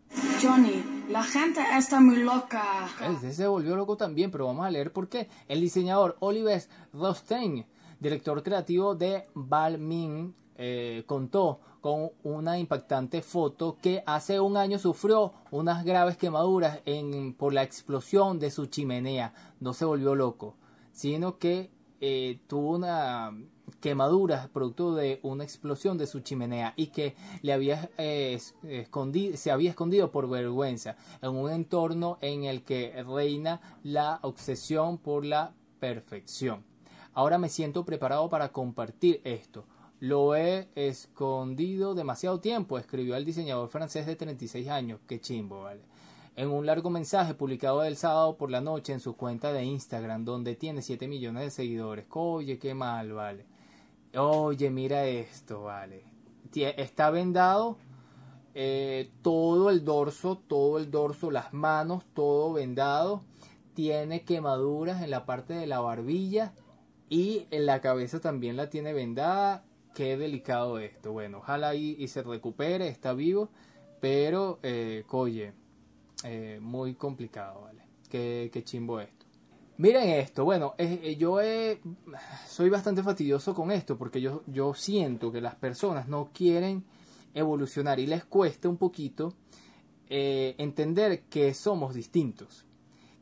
Johnny, 0.43 1.07
la 1.09 1.23
gente 1.23 1.61
está 1.79 1.99
muy 1.99 2.23
loca. 2.23 2.89
Se 3.31 3.47
volvió 3.47 3.75
loco 3.75 3.97
también, 3.97 4.31
pero 4.31 4.47
vamos 4.47 4.67
a 4.67 4.71
leer 4.71 4.93
por 4.93 5.09
qué. 5.09 5.29
El 5.49 5.63
diseñador 5.63 6.17
Oliver 6.21 6.63
Rostein, 6.93 7.65
director 7.99 8.43
creativo 8.43 8.95
de 8.95 9.27
Balmain, 9.35 10.35
eh, 10.57 11.05
contó 11.07 11.61
con 11.81 12.11
una 12.23 12.59
impactante 12.59 13.23
foto 13.23 13.79
que 13.81 14.03
hace 14.05 14.39
un 14.41 14.59
año 14.59 14.79
sufrió 14.79 15.33
unas 15.51 15.83
graves 15.83 16.19
quemaduras 16.19 16.81
en, 16.85 17.33
por 17.33 17.55
la 17.55 17.63
explosión 17.63 18.39
de 18.39 18.51
su 18.51 18.67
chimenea. 18.67 19.33
No 19.59 19.73
se 19.73 19.87
volvió 19.87 20.15
loco, 20.15 20.57
sino 20.93 21.39
que 21.39 21.71
eh, 22.03 22.41
tuvo 22.47 22.77
una 22.77 23.33
quemaduras 23.81 24.49
producto 24.49 24.95
de 24.95 25.21
una 25.23 25.45
explosión 25.45 25.99
de 25.99 26.07
su 26.07 26.21
chimenea 26.21 26.75
y 26.77 26.89
que 26.89 27.15
le 27.43 27.53
había 27.53 27.91
eh, 27.99 28.39
se 29.35 29.51
había 29.51 29.71
escondido 29.71 30.11
por 30.11 30.29
vergüenza 30.29 30.97
en 31.23 31.31
un 31.31 31.51
entorno 31.51 32.19
en 32.21 32.45
el 32.45 32.63
que 32.63 33.03
reina 33.03 33.61
la 33.83 34.19
obsesión 34.23 34.99
por 34.99 35.25
la 35.25 35.55
perfección. 35.79 36.65
Ahora 37.13 37.39
me 37.39 37.49
siento 37.49 37.85
preparado 37.85 38.29
para 38.29 38.53
compartir 38.53 39.21
esto. 39.25 39.65
Lo 39.99 40.35
he 40.35 40.69
escondido 40.77 41.95
demasiado 41.95 42.41
tiempo, 42.41 42.79
escribió 42.79 43.17
el 43.17 43.25
diseñador 43.25 43.69
francés 43.69 44.07
de 44.07 44.17
36 44.17 44.69
años. 44.69 45.01
Qué 45.07 45.21
chimbo, 45.21 45.63
¿vale? 45.63 45.83
En 46.37 46.49
un 46.49 46.65
largo 46.65 46.89
mensaje 46.89 47.35
publicado 47.35 47.83
el 47.85 47.97
sábado 47.97 48.37
por 48.39 48.51
la 48.51 48.61
noche 48.61 48.93
en 48.93 49.01
su 49.01 49.17
cuenta 49.17 49.53
de 49.53 49.65
Instagram, 49.65 50.25
donde 50.25 50.55
tiene 50.55 50.81
7 50.81 51.07
millones 51.09 51.43
de 51.43 51.51
seguidores. 51.51 52.07
Oye, 52.11 52.59
qué 52.59 52.73
mal, 52.73 53.13
¿vale? 53.13 53.45
Oye, 54.17 54.71
mira 54.71 55.07
esto, 55.07 55.63
vale. 55.63 56.05
Está 56.53 57.11
vendado 57.11 57.79
eh, 58.55 59.11
todo 59.23 59.71
el 59.71 59.85
dorso, 59.85 60.43
todo 60.49 60.79
el 60.79 60.91
dorso, 60.91 61.31
las 61.31 61.53
manos, 61.53 62.05
todo 62.15 62.53
vendado. 62.53 63.23
Tiene 63.75 64.25
quemaduras 64.25 65.03
en 65.03 65.11
la 65.11 65.27
parte 65.27 65.55
de 65.55 65.67
la 65.67 65.81
barbilla 65.81 66.53
y 67.09 67.47
en 67.51 67.67
la 67.67 67.81
cabeza 67.81 68.21
también 68.21 68.57
la 68.57 68.69
tiene 68.69 68.93
vendada. 68.93 69.65
Qué 69.95 70.17
delicado 70.17 70.79
esto. 70.81 71.13
Bueno, 71.13 71.39
ojalá 71.39 71.75
y, 71.75 72.07
se 72.09 72.23
recupere, 72.23 72.89
está 72.89 73.13
vivo, 73.13 73.49
pero, 74.01 74.59
eh, 74.63 75.05
oye, 75.11 75.53
eh, 76.25 76.59
muy 76.61 76.95
complicado, 76.95 77.63
¿vale? 77.63 77.83
Qué, 78.09 78.51
qué 78.53 78.65
chimbo 78.65 79.01
esto. 79.01 79.20
Miren 79.81 80.11
esto, 80.11 80.45
bueno, 80.45 80.75
eh, 80.77 81.17
yo 81.19 81.39
soy 82.47 82.69
bastante 82.69 83.03
fastidioso 83.03 83.55
con 83.55 83.71
esto 83.71 83.97
porque 83.97 84.21
yo, 84.21 84.43
yo 84.47 84.75
siento 84.75 85.33
que 85.33 85.41
las 85.41 85.55
personas 85.55 86.07
no 86.07 86.29
quieren 86.35 86.85
evolucionar 87.33 87.99
y 87.99 88.07
les 88.07 88.27
cuesta 88.27 88.69
un 88.69 88.77
poquito 88.77 89.33
eh, 90.11 90.55
entender 90.59 91.23
que 91.31 91.55
somos 91.55 91.95
distintos. 91.95 92.67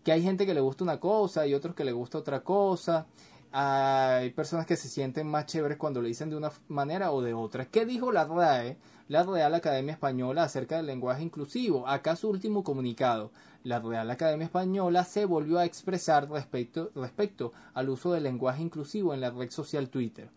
Que 0.03 0.11
hay 0.11 0.21
gente 0.21 0.47
que 0.47 0.53
le 0.53 0.61
gusta 0.61 0.83
una 0.83 0.99
cosa 0.99 1.47
y 1.47 1.55
otros 1.55 1.77
que 1.77 1.85
le 1.85 1.92
gusta 1.92 2.18
otra 2.18 2.42
cosa. 2.42 3.07
Hay 3.53 4.31
personas 4.31 4.66
que 4.66 4.75
se 4.75 4.88
sienten 4.88 5.29
más 5.29 5.47
chéveres 5.47 5.79
cuando 5.79 6.03
le 6.03 6.09
dicen 6.09 6.29
de 6.29 6.35
una 6.35 6.51
manera 6.66 7.12
o 7.12 7.23
de 7.23 7.35
otra. 7.35 7.66
¿Qué 7.66 7.87
dijo 7.87 8.11
la 8.11 8.25
RAE, 8.25 8.79
la 9.09 9.23
Real 9.23 9.55
Academia 9.55 9.92
Española, 9.92 10.42
acerca 10.42 10.77
del 10.77 10.87
lenguaje 10.87 11.23
inclusivo? 11.23 11.88
Acá 11.88 12.14
su 12.14 12.29
último 12.29 12.62
comunicado. 12.62 13.31
La 13.64 13.81
Real 13.81 14.11
Academia 14.11 14.44
Española 14.44 15.05
se 15.05 15.25
volvió 15.25 15.59
a 15.59 15.64
expresar 15.64 16.31
respecto, 16.31 16.90
respecto 16.94 17.53
al 17.75 17.88
uso 17.88 18.12
del 18.12 18.25
lenguaje 18.25 18.62
inclusivo 18.62 19.14
en 19.14 19.21
la 19.21 19.31
red 19.31 19.51
social 19.51 19.88
Twitter. 19.88 20.31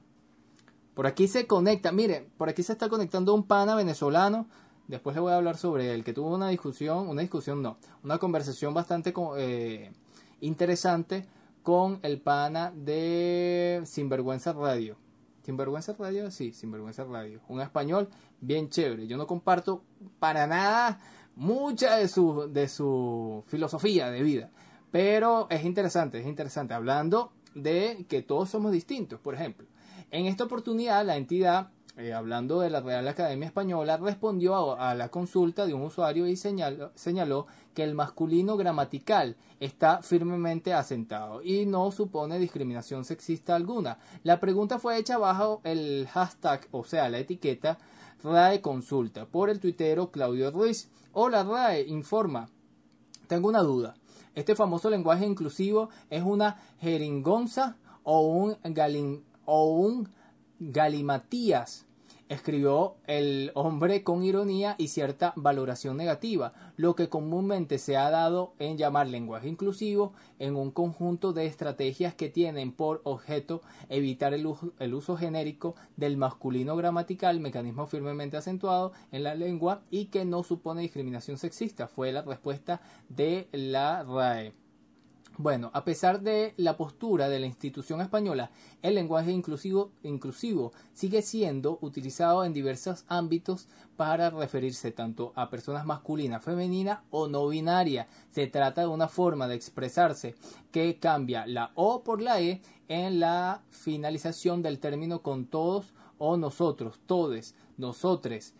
Por 0.94 1.06
aquí 1.06 1.28
se 1.28 1.48
conecta, 1.48 1.92
mire, 1.92 2.28
por 2.38 2.50
aquí 2.50 2.64
se 2.64 2.74
está 2.74 2.90
conectando 2.90 3.34
un 3.34 3.44
pana 3.44 3.76
venezolano. 3.76 4.48
Después 4.88 5.16
le 5.16 5.22
voy 5.22 5.32
a 5.32 5.38
hablar 5.38 5.58
sobre 5.58 5.94
él, 5.94 6.04
que 6.04 6.14
tuvo 6.14 6.34
una 6.34 6.50
discusión, 6.50 7.08
una 7.08 7.22
discusión 7.22 7.62
no, 7.62 7.78
una 8.04 8.18
conversación 8.18 8.74
bastante 8.74 9.14
eh, 9.38 9.92
interesante 10.42 11.26
con 11.64 12.00
el 12.02 12.20
pana 12.20 12.72
de 12.76 13.82
Sinvergüenza 13.86 14.54
Radio. 14.54 14.98
Sinvergüenza 15.44 15.96
Radio, 15.98 16.30
sí, 16.32 16.54
Sinvergüenza 16.54 17.04
Radio. 17.04 17.42
Un 17.48 17.62
español 17.62 18.10
bien 18.40 18.70
chévere. 18.70 19.08
Yo 19.08 19.18
no 19.18 19.28
comparto 19.28 19.84
para 20.20 20.48
nada 20.48 21.00
mucha 21.36 21.98
de 21.98 22.08
su, 22.08 22.50
de 22.52 22.68
su 22.68 23.44
filosofía 23.48 24.12
de 24.12 24.24
vida. 24.24 24.52
Pero 24.92 25.48
es 25.50 25.66
interesante, 25.66 26.20
es 26.20 26.28
interesante. 26.28 26.74
Hablando 26.74 27.34
de 27.56 28.06
que 28.08 28.22
todos 28.22 28.50
somos 28.50 28.72
distintos, 28.72 29.20
por 29.20 29.36
ejemplo. 29.36 29.68
En 30.12 30.26
esta 30.26 30.44
oportunidad, 30.44 31.06
la 31.06 31.16
entidad, 31.16 31.72
eh, 31.98 32.14
hablando 32.14 32.62
de 32.62 32.70
la 32.70 32.80
Real 32.80 33.08
Academia 33.08 33.48
Española, 33.48 33.98
respondió 33.98 34.80
a, 34.80 34.96
la 34.96 35.10
consulta 35.10 35.66
de 35.66 35.74
un 35.74 35.82
usuario 35.82 36.26
y 36.28 36.38
señaló, 36.38 36.92
señaló 36.96 37.48
que 37.74 37.84
el 37.84 37.96
masculino 37.96 38.56
gramatical 38.58 39.36
está 39.60 40.02
firmemente 40.02 40.74
asentado 40.74 41.42
y 41.44 41.66
no 41.66 41.92
supone 41.92 42.40
discriminación 42.40 43.04
sexista 43.04 43.56
alguna. 43.56 44.00
La 44.24 44.40
pregunta 44.40 44.80
fue 44.80 44.98
hecha 44.98 45.18
bajo 45.18 45.62
el 45.64 46.08
hashtag, 46.12 46.68
o 46.72 46.86
sea, 46.86 47.10
la 47.10 47.20
etiqueta 47.20 47.78
RAE 48.24 48.62
Consulta, 48.62 49.26
por 49.26 49.50
el 49.50 49.60
tuitero 49.60 50.12
Claudio 50.12 50.52
Ruiz. 50.52 50.90
Hola 51.12 51.44
RAE, 51.44 51.88
informa. 51.88 52.50
Tengo 53.28 53.50
una 53.50 53.62
duda. 53.62 53.96
¿Este 54.34 54.56
famoso 54.56 54.90
lenguaje 54.90 55.26
inclusivo 55.26 55.90
es 56.10 56.24
una 56.24 56.58
jeringonza 56.80 57.76
o 58.04 58.22
un, 58.22 58.58
galin, 58.64 59.26
o 59.46 59.76
un 59.76 60.10
galimatías? 60.62 61.88
Escribió 62.30 62.96
el 63.08 63.52
hombre 63.56 64.04
con 64.04 64.24
ironía 64.24 64.76
y 64.78 64.88
cierta 64.88 65.34
valoración 65.36 65.98
negativa, 65.98 66.54
lo 66.78 66.96
que 66.96 67.10
comúnmente 67.10 67.78
se 67.78 67.98
ha 67.98 68.10
dado 68.10 68.54
en 68.58 68.78
llamar 68.78 69.08
lenguaje 69.08 69.50
inclusivo 69.50 70.14
en 70.40 70.56
un 70.56 70.72
conjunto 70.72 71.34
de 71.34 71.46
estrategias 71.46 72.14
que 72.14 72.30
tienen 72.30 72.72
por 72.72 73.02
objeto 73.04 73.62
evitar 73.90 74.34
el 74.34 74.46
uso, 74.46 74.72
el 74.80 74.94
uso 74.94 75.18
genérico 75.18 75.76
del 75.98 76.16
masculino 76.16 76.78
gramatical, 76.78 77.42
mecanismo 77.42 77.86
firmemente 77.86 78.38
acentuado 78.38 78.94
en 79.12 79.24
la 79.24 79.36
lengua 79.36 79.82
y 79.90 80.06
que 80.06 80.24
no 80.24 80.44
supone 80.44 80.84
discriminación 80.84 81.38
sexista, 81.38 81.90
fue 81.90 82.14
la 82.14 82.22
respuesta 82.22 82.82
de 83.10 83.50
la 83.52 84.04
RAE. 84.04 84.61
Bueno, 85.38 85.72
a 85.74 85.86
pesar 85.86 86.22
de 86.22 86.54
la 86.58 86.76
postura 86.76 87.30
de 87.30 87.40
la 87.40 87.48
institución 87.48 88.02
española, 88.02 88.52
el 88.82 88.96
lenguaje 88.96 89.32
inclusivo, 89.32 90.72
sigue 90.94 91.22
siendo 91.22 91.80
utilizado 91.82 92.44
en 92.44 92.54
diversos 92.54 93.06
ámbitos 93.08 93.68
para 93.96 94.30
referirse 94.30 94.92
tanto 94.92 95.32
a 95.36 95.50
personas 95.50 95.86
masculinas, 95.86 96.44
femeninas 96.44 97.00
o 97.12 97.28
no 97.28 97.48
binarias. 97.48 98.08
Se 98.30 98.48
trata 98.48 98.82
de 98.82 98.88
una 98.88 99.08
forma 99.08 99.48
de 99.48 99.56
expresarse 99.56 100.36
que 100.72 101.00
cambia 101.00 101.48
la 101.48 101.72
O 101.76 102.04
por 102.04 102.22
la 102.22 102.42
E 102.42 102.62
en 102.90 103.20
la 103.20 103.64
finalización 103.70 104.62
del 104.62 104.80
término 104.80 105.22
con 105.22 105.46
todos 105.46 105.94
o 106.18 106.36
nosotros, 106.36 107.00
todes, 107.06 107.56
nosotres, 107.78 108.54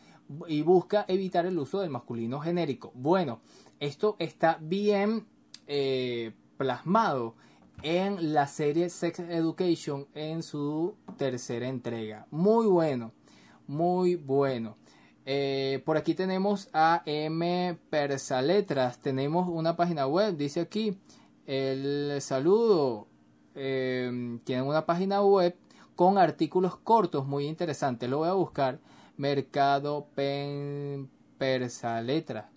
y 0.48 0.62
busca 0.62 1.04
evitar 1.10 1.46
el 1.46 1.60
uso 1.60 1.82
del 1.82 1.90
masculino 1.90 2.40
genérico. 2.40 2.92
Bueno, 2.96 3.42
esto 3.80 4.16
está 4.20 4.58
bien 4.62 5.28
eh, 5.68 6.32
plasmado 6.62 7.34
en 7.82 8.36
la 8.36 8.46
serie 8.46 8.92
Sex 8.92 9.18
Education 9.18 10.06
en 10.14 10.44
su 10.44 10.94
tercera 11.18 11.68
entrega. 11.68 12.28
Muy 12.30 12.68
bueno, 12.68 13.14
muy 13.66 14.14
bueno. 14.14 14.78
Eh, 15.26 15.82
por 15.86 15.98
aquí 15.98 16.14
tenemos 16.14 16.70
a 16.72 17.02
M 17.08 17.80
Persaletras, 17.90 19.00
tenemos 19.00 19.50
una 19.50 19.76
página 19.76 20.06
web, 20.06 20.38
dice 20.38 20.60
aquí 20.60 21.00
el 21.48 22.22
saludo. 22.22 23.08
Eh, 23.56 24.38
tienen 24.44 24.68
una 24.68 24.86
página 24.86 25.24
web 25.24 25.56
con 25.96 26.20
artículos 26.20 26.78
cortos 26.78 27.26
muy 27.26 27.48
interesantes. 27.48 28.08
Lo 28.08 28.20
voy 28.20 28.30
a 28.30 28.34
buscar. 28.34 28.80
Mercado 29.18 30.06
Pen 30.14 31.10
Persaletras. 31.40 32.51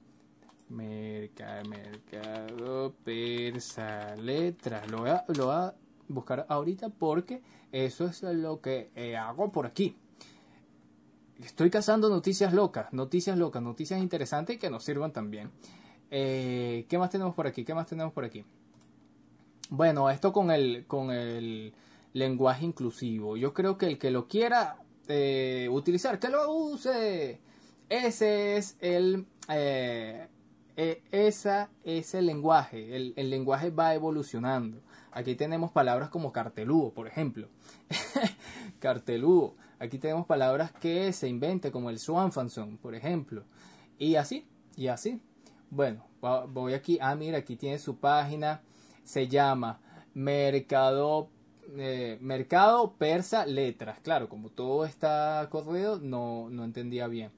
Merca, 0.75 1.63
mercado 1.69 2.95
persa 3.05 4.17
letras. 4.17 4.91
Lo 4.91 4.99
voy, 4.99 5.11
a, 5.11 5.25
lo 5.29 5.47
voy 5.47 5.55
a 5.55 5.75
buscar 6.09 6.47
ahorita 6.49 6.89
porque 6.89 7.43
eso 7.71 8.07
es 8.07 8.23
lo 8.25 8.61
que 8.61 8.91
eh, 8.97 9.17
hago 9.17 9.53
por 9.53 9.67
aquí. 9.67 9.97
Estoy 11.45 11.71
cazando 11.71 12.09
noticias 12.09 12.53
locas, 12.53 12.93
noticias 12.93 13.39
locas, 13.39 13.63
noticias 13.63 14.01
interesantes 14.01 14.59
que 14.59 14.69
nos 14.69 14.83
sirvan 14.83 15.13
también. 15.13 15.53
Eh, 16.11 16.87
¿Qué 16.89 16.99
más 16.99 17.11
tenemos 17.11 17.35
por 17.37 17.47
aquí? 17.47 17.65
¿Qué 17.65 17.75
más 17.75 17.87
tenemos 17.87 18.13
por 18.13 18.25
aquí? 18.25 18.45
Bueno, 19.71 20.11
esto 20.11 20.33
con 20.33 20.51
el, 20.51 20.87
con 20.89 21.13
el 21.13 21.73
lenguaje 22.15 22.65
inclusivo. 22.65 23.37
Yo 23.37 23.55
creo 23.55 23.79
que 23.79 23.87
el 23.87 23.99
que 23.99 24.11
lo 24.11 24.27
quiera 24.27 24.79
eh, 25.07 25.69
utilizar, 25.71 26.19
que 26.19 26.31
lo 26.31 26.53
use. 26.53 27.39
Ese 27.89 28.57
es 28.57 28.77
el... 28.81 29.27
eh, 30.77 31.03
es 31.13 32.15
el 32.15 32.27
lenguaje. 32.27 32.97
El, 32.97 33.15
el, 33.17 33.31
lenguaje 33.31 33.71
va 33.71 33.95
evolucionando. 33.95 34.81
Aquí 35.13 35.35
tenemos 35.35 35.71
palabras 35.71 36.11
como 36.11 36.33
cartelúo, 36.33 36.93
por 36.93 37.07
ejemplo. 37.07 37.49
cartelúo. 38.81 39.55
Aquí 39.79 39.99
tenemos 39.99 40.27
palabras 40.27 40.73
que 40.73 41.13
se 41.13 41.29
inventan 41.29 41.71
como 41.71 41.91
el 41.91 41.99
swanfanson, 41.99 42.79
por 42.79 42.95
ejemplo. 42.95 43.45
Y 43.99 44.17
así, 44.17 44.47
y 44.77 44.89
así. 44.89 45.21
Bueno, 45.71 46.05
voy 46.49 46.75
aquí. 46.75 46.99
Ah, 47.01 47.15
mira, 47.15 47.39
aquí 47.39 47.57
tiene 47.57 47.79
su 47.79 47.99
página. 47.99 48.63
Se 49.05 49.29
llama 49.29 49.81
Mercado 50.15 51.29
eh, 51.77 52.19
Mercado 52.21 52.95
Persa 52.97 53.47
Letras. 53.47 53.99
Claro, 54.01 54.29
como 54.29 54.51
todo 54.51 54.85
está 54.85 55.47
corrido, 55.51 55.99
no, 56.01 56.49
no 56.51 56.65
entendía 56.65 57.07
bien. 57.09 57.31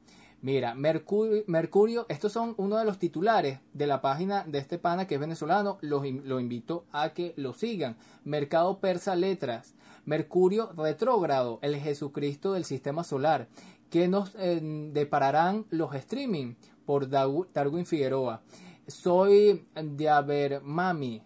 Mira, 0.42 0.74
Mercurio, 0.74 2.06
estos 2.08 2.32
son 2.32 2.54
uno 2.58 2.76
de 2.76 2.84
los 2.84 2.98
titulares 2.98 3.60
de 3.72 3.86
la 3.86 4.00
página 4.00 4.44
de 4.44 4.58
este 4.58 4.78
pana 4.78 5.06
que 5.06 5.14
es 5.14 5.20
venezolano. 5.20 5.78
Los, 5.80 6.04
lo 6.06 6.40
invito 6.40 6.84
a 6.92 7.10
que 7.10 7.32
lo 7.36 7.52
sigan. 7.52 7.96
Mercado 8.24 8.78
Persa 8.78 9.16
Letras. 9.16 9.74
Mercurio 10.04 10.70
retrógrado, 10.76 11.58
el 11.62 11.76
Jesucristo 11.76 12.52
del 12.52 12.64
sistema 12.64 13.02
solar. 13.02 13.48
que 13.90 14.08
nos 14.08 14.34
eh, 14.38 14.60
depararán 14.92 15.66
los 15.70 15.94
streaming? 15.94 16.54
Por 16.84 17.08
Darwin 17.08 17.86
Figueroa. 17.86 18.42
Soy 18.86 19.66
Diaber 19.74 20.60
Mami. 20.62 21.22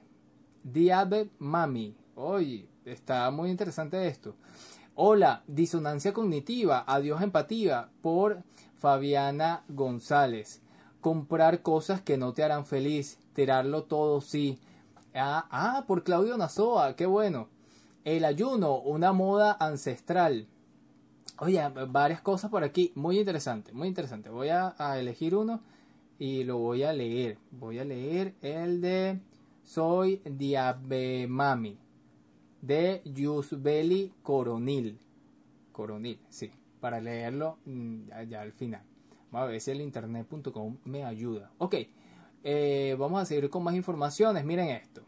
Diaber 0.62 1.28
Mami. 1.38 1.94
Oye, 2.14 2.68
está 2.86 3.30
muy 3.30 3.50
interesante 3.50 4.06
esto. 4.06 4.36
Hola, 4.94 5.42
disonancia 5.46 6.14
cognitiva. 6.14 6.84
Adiós 6.86 7.20
empatía. 7.20 7.90
Por 8.00 8.42
Fabiana 8.80 9.62
González. 9.68 10.62
Comprar 11.00 11.62
cosas 11.62 12.00
que 12.00 12.16
no 12.16 12.32
te 12.32 12.42
harán 12.42 12.66
feliz. 12.66 13.18
Tirarlo 13.34 13.84
todo, 13.84 14.20
sí. 14.20 14.58
Ah, 15.14 15.46
ah, 15.50 15.84
por 15.86 16.02
Claudio 16.02 16.36
Nazoa. 16.36 16.96
Qué 16.96 17.06
bueno. 17.06 17.48
El 18.04 18.24
ayuno, 18.24 18.78
una 18.78 19.12
moda 19.12 19.56
ancestral. 19.60 20.46
Oye, 21.38 21.62
varias 21.88 22.22
cosas 22.22 22.50
por 22.50 22.64
aquí. 22.64 22.92
Muy 22.94 23.18
interesante, 23.18 23.72
muy 23.72 23.88
interesante. 23.88 24.30
Voy 24.30 24.48
a, 24.48 24.74
a 24.78 24.98
elegir 24.98 25.36
uno 25.36 25.60
y 26.18 26.44
lo 26.44 26.58
voy 26.58 26.82
a 26.82 26.92
leer. 26.92 27.38
Voy 27.50 27.78
a 27.78 27.84
leer 27.84 28.34
el 28.40 28.80
de 28.80 29.20
Soy 29.62 30.22
Diabemami. 30.24 31.78
De 32.62 33.02
Yusbeli 33.04 34.12
Coronil. 34.22 34.98
Coronil, 35.72 36.18
sí 36.28 36.50
para 36.80 37.00
leerlo 37.00 37.58
ya, 38.08 38.22
ya, 38.24 38.40
al 38.40 38.52
final. 38.52 38.82
Vamos 39.30 39.48
a 39.48 39.50
ver 39.52 39.60
si 39.60 39.70
el 39.70 39.80
internet.com 39.80 40.78
me 40.84 41.04
ayuda. 41.04 41.50
Ok, 41.58 41.76
eh, 42.42 42.96
vamos 42.98 43.22
a 43.22 43.24
seguir 43.24 43.48
con 43.50 43.62
más 43.62 43.74
informaciones. 43.74 44.44
Miren 44.44 44.68
esto. 44.70 45.02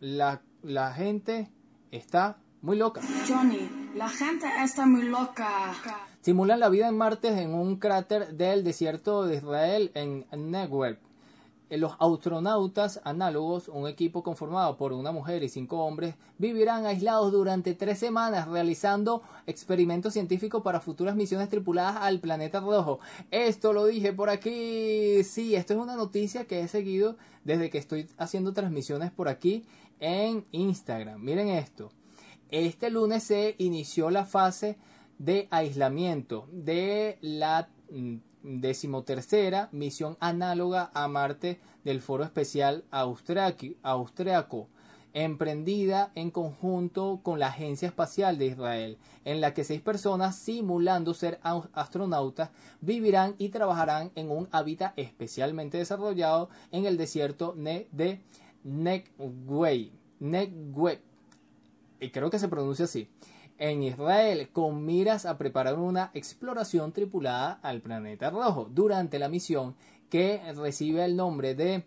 La, 0.00 0.42
la 0.62 0.92
gente 0.92 1.50
está 1.90 2.38
muy 2.60 2.76
loca. 2.76 3.00
Johnny, 3.26 3.92
la 3.94 4.08
gente 4.08 4.46
está 4.62 4.86
muy 4.86 5.08
loca. 5.08 5.72
Simulan 6.20 6.60
la 6.60 6.68
vida 6.68 6.88
en 6.88 6.96
Marte 6.96 7.28
en 7.28 7.54
un 7.54 7.76
cráter 7.76 8.34
del 8.34 8.64
desierto 8.64 9.24
de 9.24 9.36
Israel 9.36 9.90
en 9.94 10.26
Negev. 10.32 10.98
Eh, 11.70 11.78
Los 11.78 11.92
astronautas 11.98 13.00
análogos, 13.04 13.68
un 13.68 13.88
equipo 13.88 14.22
conformado 14.22 14.76
por 14.76 14.92
una 14.92 15.12
mujer 15.12 15.42
y 15.42 15.48
cinco 15.48 15.84
hombres, 15.84 16.14
vivirán 16.38 16.84
aislados 16.86 17.32
durante 17.32 17.74
tres 17.74 17.98
semanas 17.98 18.48
realizando 18.48 19.22
experimentos 19.46 20.12
científicos 20.12 20.62
para 20.62 20.80
futuras 20.80 21.16
misiones 21.16 21.48
tripuladas 21.48 21.96
al 21.96 22.20
planeta 22.20 22.60
rojo. 22.60 23.00
Esto 23.30 23.72
lo 23.72 23.86
dije 23.86 24.12
por 24.12 24.28
aquí. 24.30 25.24
Sí, 25.24 25.54
esto 25.54 25.72
es 25.72 25.78
una 25.78 25.96
noticia 25.96 26.46
que 26.46 26.60
he 26.60 26.68
seguido 26.68 27.16
desde 27.44 27.70
que 27.70 27.78
estoy 27.78 28.08
haciendo 28.18 28.52
transmisiones 28.52 29.10
por 29.10 29.28
aquí 29.28 29.64
en 30.00 30.44
Instagram. 30.52 31.20
Miren 31.22 31.48
esto. 31.48 31.90
Este 32.50 32.90
lunes 32.90 33.24
se 33.24 33.54
inició 33.58 34.10
la 34.10 34.24
fase 34.24 34.76
de 35.18 35.48
aislamiento 35.50 36.46
de 36.52 37.18
la 37.20 37.68
mm, 37.90 38.16
decimotercera 38.44 39.68
misión 39.72 40.16
análoga 40.20 40.90
a 40.94 41.08
Marte 41.08 41.58
del 41.82 42.00
Foro 42.00 42.22
Especial 42.24 42.84
Austriaco, 42.92 44.68
emprendida 45.12 46.12
en 46.14 46.30
conjunto 46.30 47.20
con 47.22 47.38
la 47.38 47.46
Agencia 47.48 47.88
Espacial 47.88 48.38
de 48.38 48.46
Israel, 48.46 48.98
en 49.24 49.40
la 49.40 49.54
que 49.54 49.64
seis 49.64 49.80
personas, 49.80 50.36
simulando 50.36 51.14
ser 51.14 51.40
au- 51.42 51.68
astronautas, 51.72 52.50
vivirán 52.80 53.34
y 53.38 53.48
trabajarán 53.48 54.10
en 54.14 54.30
un 54.30 54.48
hábitat 54.52 54.92
especialmente 54.98 55.78
desarrollado 55.78 56.48
en 56.70 56.84
el 56.86 56.96
desierto 56.96 57.54
de. 57.56 58.20
Negev. 60.20 61.00
Y 62.00 62.10
creo 62.10 62.30
que 62.30 62.38
se 62.38 62.48
pronuncia 62.48 62.84
así 62.86 63.08
en 63.70 63.82
Israel 63.82 64.50
con 64.52 64.84
miras 64.84 65.24
a 65.24 65.38
preparar 65.38 65.78
una 65.78 66.10
exploración 66.12 66.92
tripulada 66.92 67.60
al 67.62 67.80
planeta 67.80 68.28
rojo 68.28 68.68
durante 68.70 69.18
la 69.18 69.30
misión 69.30 69.74
que 70.10 70.42
recibe 70.54 71.02
el 71.02 71.16
nombre 71.16 71.54
de 71.54 71.84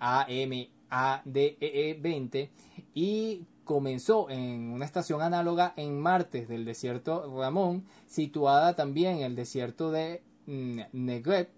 AMADEE-20 0.00 2.48
y 2.94 3.44
comenzó 3.62 4.28
en 4.28 4.72
una 4.72 4.84
estación 4.84 5.22
análoga 5.22 5.72
en 5.76 6.00
Marte 6.00 6.46
del 6.46 6.64
desierto 6.64 7.32
Ramón, 7.38 7.84
situada 8.08 8.74
también 8.74 9.18
en 9.18 9.22
el 9.22 9.36
desierto 9.36 9.92
de 9.92 10.24
mm, 10.46 10.80
Negev. 10.92 11.48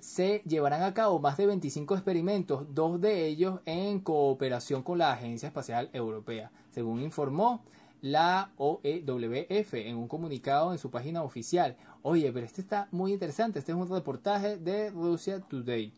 Se 0.00 0.40
llevarán 0.46 0.82
a 0.82 0.94
cabo 0.94 1.18
más 1.18 1.36
de 1.36 1.44
25 1.46 1.94
experimentos, 1.94 2.74
dos 2.74 3.02
de 3.02 3.26
ellos 3.26 3.60
en 3.66 4.00
cooperación 4.00 4.82
con 4.82 4.96
la 4.96 5.12
Agencia 5.12 5.48
Espacial 5.48 5.90
Europea, 5.92 6.50
según 6.70 7.02
informó 7.02 7.62
la 8.04 8.52
OEWF 8.58 9.72
en 9.72 9.96
un 9.96 10.08
comunicado 10.08 10.72
en 10.72 10.78
su 10.78 10.90
página 10.90 11.22
oficial. 11.22 11.74
Oye, 12.02 12.30
pero 12.32 12.44
este 12.44 12.60
está 12.60 12.86
muy 12.90 13.14
interesante. 13.14 13.58
Este 13.58 13.72
es 13.72 13.78
un 13.78 13.88
reportaje 13.88 14.58
de 14.58 14.90
Russia 14.90 15.40
Today. 15.40 15.90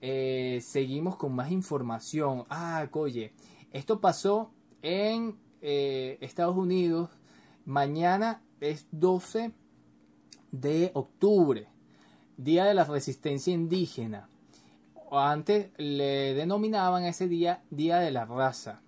Eh, 0.00 0.58
seguimos 0.64 1.16
con 1.16 1.32
más 1.32 1.52
información. 1.52 2.42
Ah, 2.50 2.88
oye, 2.90 3.34
esto 3.70 4.00
pasó 4.00 4.50
en 4.82 5.38
eh, 5.62 6.18
Estados 6.20 6.56
Unidos. 6.56 7.10
Mañana 7.64 8.42
es 8.60 8.88
12 8.90 9.52
de 10.50 10.90
octubre, 10.94 11.68
Día 12.36 12.64
de 12.64 12.74
la 12.74 12.82
Resistencia 12.82 13.54
Indígena. 13.54 14.28
Antes 15.12 15.70
le 15.76 16.34
denominaban 16.34 17.04
ese 17.04 17.28
día 17.28 17.62
Día 17.70 18.00
de 18.00 18.10
la 18.10 18.24
Raza. 18.24 18.82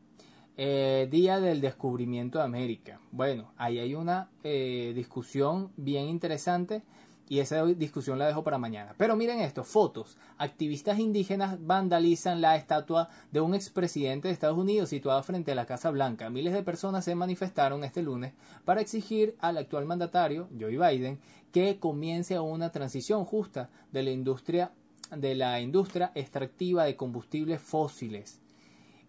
Eh, 0.58 1.06
día 1.10 1.38
del 1.38 1.60
descubrimiento 1.60 2.38
de 2.38 2.44
América. 2.44 2.98
Bueno, 3.12 3.52
ahí 3.58 3.78
hay 3.78 3.94
una 3.94 4.30
eh, 4.42 4.92
discusión 4.94 5.70
bien 5.76 6.08
interesante 6.08 6.82
y 7.28 7.40
esa 7.40 7.62
discusión 7.66 8.18
la 8.18 8.26
dejo 8.26 8.42
para 8.42 8.56
mañana. 8.56 8.94
Pero 8.96 9.16
miren 9.16 9.40
esto, 9.40 9.64
fotos. 9.64 10.16
Activistas 10.38 10.98
indígenas 10.98 11.58
vandalizan 11.60 12.40
la 12.40 12.56
estatua 12.56 13.10
de 13.32 13.42
un 13.42 13.54
expresidente 13.54 14.28
de 14.28 14.34
Estados 14.34 14.56
Unidos 14.56 14.88
situada 14.88 15.22
frente 15.22 15.52
a 15.52 15.56
la 15.56 15.66
Casa 15.66 15.90
Blanca. 15.90 16.30
Miles 16.30 16.54
de 16.54 16.62
personas 16.62 17.04
se 17.04 17.14
manifestaron 17.14 17.84
este 17.84 18.00
lunes 18.00 18.32
para 18.64 18.80
exigir 18.80 19.36
al 19.40 19.58
actual 19.58 19.84
mandatario, 19.84 20.48
Joe 20.58 20.78
Biden, 20.78 21.20
que 21.52 21.78
comience 21.78 22.38
una 22.38 22.72
transición 22.72 23.26
justa 23.26 23.68
de 23.92 24.04
la 24.04 24.10
industria 24.10 24.72
de 25.14 25.36
la 25.36 25.60
industria 25.60 26.10
extractiva 26.14 26.84
de 26.84 26.96
combustibles 26.96 27.60
fósiles. 27.60 28.40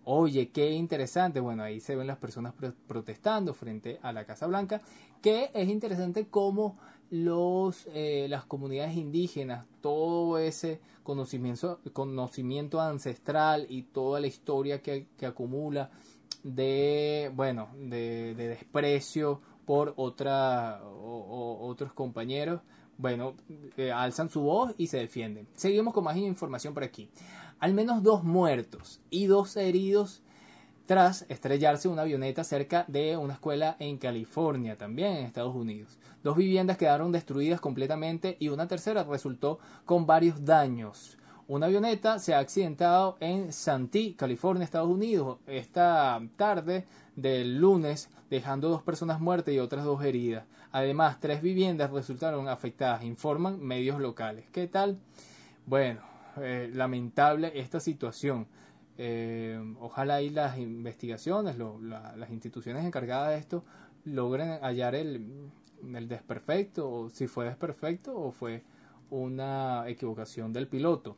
Oye, 0.10 0.52
qué 0.52 0.72
interesante. 0.72 1.41
Bueno, 1.41 1.63
ahí 1.63 1.82
se 1.82 1.98
ven 1.98 2.08
las 2.08 2.15
personas 2.15 2.54
pro 2.54 2.74
protestando 2.88 3.54
frente 3.54 4.00
a 4.02 4.13
la 4.13 4.24
Casa 4.24 4.48
Blanca, 4.48 4.82
que 5.22 5.52
es 5.54 5.67
interesante 5.67 6.28
cómo 6.30 6.78
los, 7.10 7.89
eh, 7.93 8.28
las 8.30 8.46
comunidades 8.46 8.96
indígenas, 8.96 9.65
todo 9.82 10.38
ese 10.38 10.80
conocimiento, 11.04 12.80
ancestral 12.80 13.65
y 13.67 13.84
toda 13.84 14.22
la 14.22 14.28
historia 14.28 14.82
que, 14.82 15.08
que 15.17 15.26
acumula 15.26 15.91
de, 16.41 17.30
bueno, 17.36 17.67
de, 17.78 18.34
de 18.34 18.48
desprecio 18.48 19.41
por 19.65 19.93
otra, 19.98 20.84
o, 20.86 21.67
otros 21.67 21.91
compañeros, 21.91 22.62
bueno, 22.98 23.36
eh, 23.78 23.92
alzan 23.92 24.30
su 24.30 24.42
voz 24.42 24.74
y 24.78 24.88
se 24.88 24.98
defienden. 24.98 25.48
Seguimos 25.54 25.94
con 25.94 26.04
más 26.04 26.18
información 26.18 26.74
por 26.74 26.84
aquí. 26.84 27.10
Al 27.60 27.74
menos 27.74 28.04
dos 28.04 28.24
muertos 28.24 29.02
y 29.10 29.26
dos 29.26 29.56
heridos 29.58 30.22
tras 30.86 31.26
estrellarse 31.28 31.90
una 31.90 32.04
avioneta 32.04 32.44
cerca 32.44 32.86
de 32.88 33.18
una 33.18 33.34
escuela 33.34 33.76
en 33.80 33.98
California, 33.98 34.78
también 34.78 35.18
en 35.18 35.26
Estados 35.26 35.54
Unidos. 35.54 35.98
Dos 36.24 36.38
viviendas 36.38 36.78
quedaron 36.78 37.12
destruidas 37.12 37.60
completamente 37.60 38.38
y 38.40 38.48
una 38.50 38.68
tercera 38.68 39.04
resultó 39.04 39.60
con 39.86 40.06
varios 40.06 40.46
daños. 40.46 41.18
Una 41.50 41.68
avioneta 41.68 42.20
se 42.20 42.34
ha 42.34 42.40
accidentado 42.40 43.18
en 43.20 43.54
Santee, 43.54 44.16
California, 44.16 44.64
Estados 44.64 44.90
Unidos, 44.90 45.38
esta 45.46 46.22
tarde 46.36 46.86
del 47.18 47.58
lunes, 47.58 48.10
dejando 48.30 48.70
dos 48.70 48.84
personas 48.84 49.20
muertas 49.20 49.54
y 49.54 49.60
otras 49.60 49.84
dos 49.84 50.04
heridas. 50.04 50.46
Además, 50.72 51.20
tres 51.20 51.42
viviendas 51.42 51.92
resultaron 51.92 52.48
afectadas, 52.48 53.04
informan 53.04 53.60
medios 53.60 54.00
locales. 54.00 54.46
¿Qué 54.52 54.68
tal? 54.68 55.00
Bueno, 55.66 56.00
eh, 56.38 56.70
lamentable 56.74 57.52
esta 57.60 57.80
situación. 57.80 58.48
Eh, 59.00 59.60
ojalá 59.80 60.22
y 60.22 60.30
las 60.30 60.58
investigaciones, 60.58 61.58
lo, 61.58 61.82
la, 61.82 62.16
las 62.16 62.30
instituciones 62.30 62.86
encargadas 62.86 63.30
de 63.30 63.38
esto 63.38 63.66
logren 64.06 64.60
hallar 64.62 64.96
el, 64.96 65.50
el 65.94 66.08
desperfecto, 66.08 66.90
o 66.90 67.10
si 67.10 67.28
fue 67.28 67.46
desperfecto 67.46 68.16
o 68.16 68.32
fue 68.32 68.64
una 69.10 69.88
equivocación 69.88 70.54
del 70.54 70.68
piloto. 70.68 71.18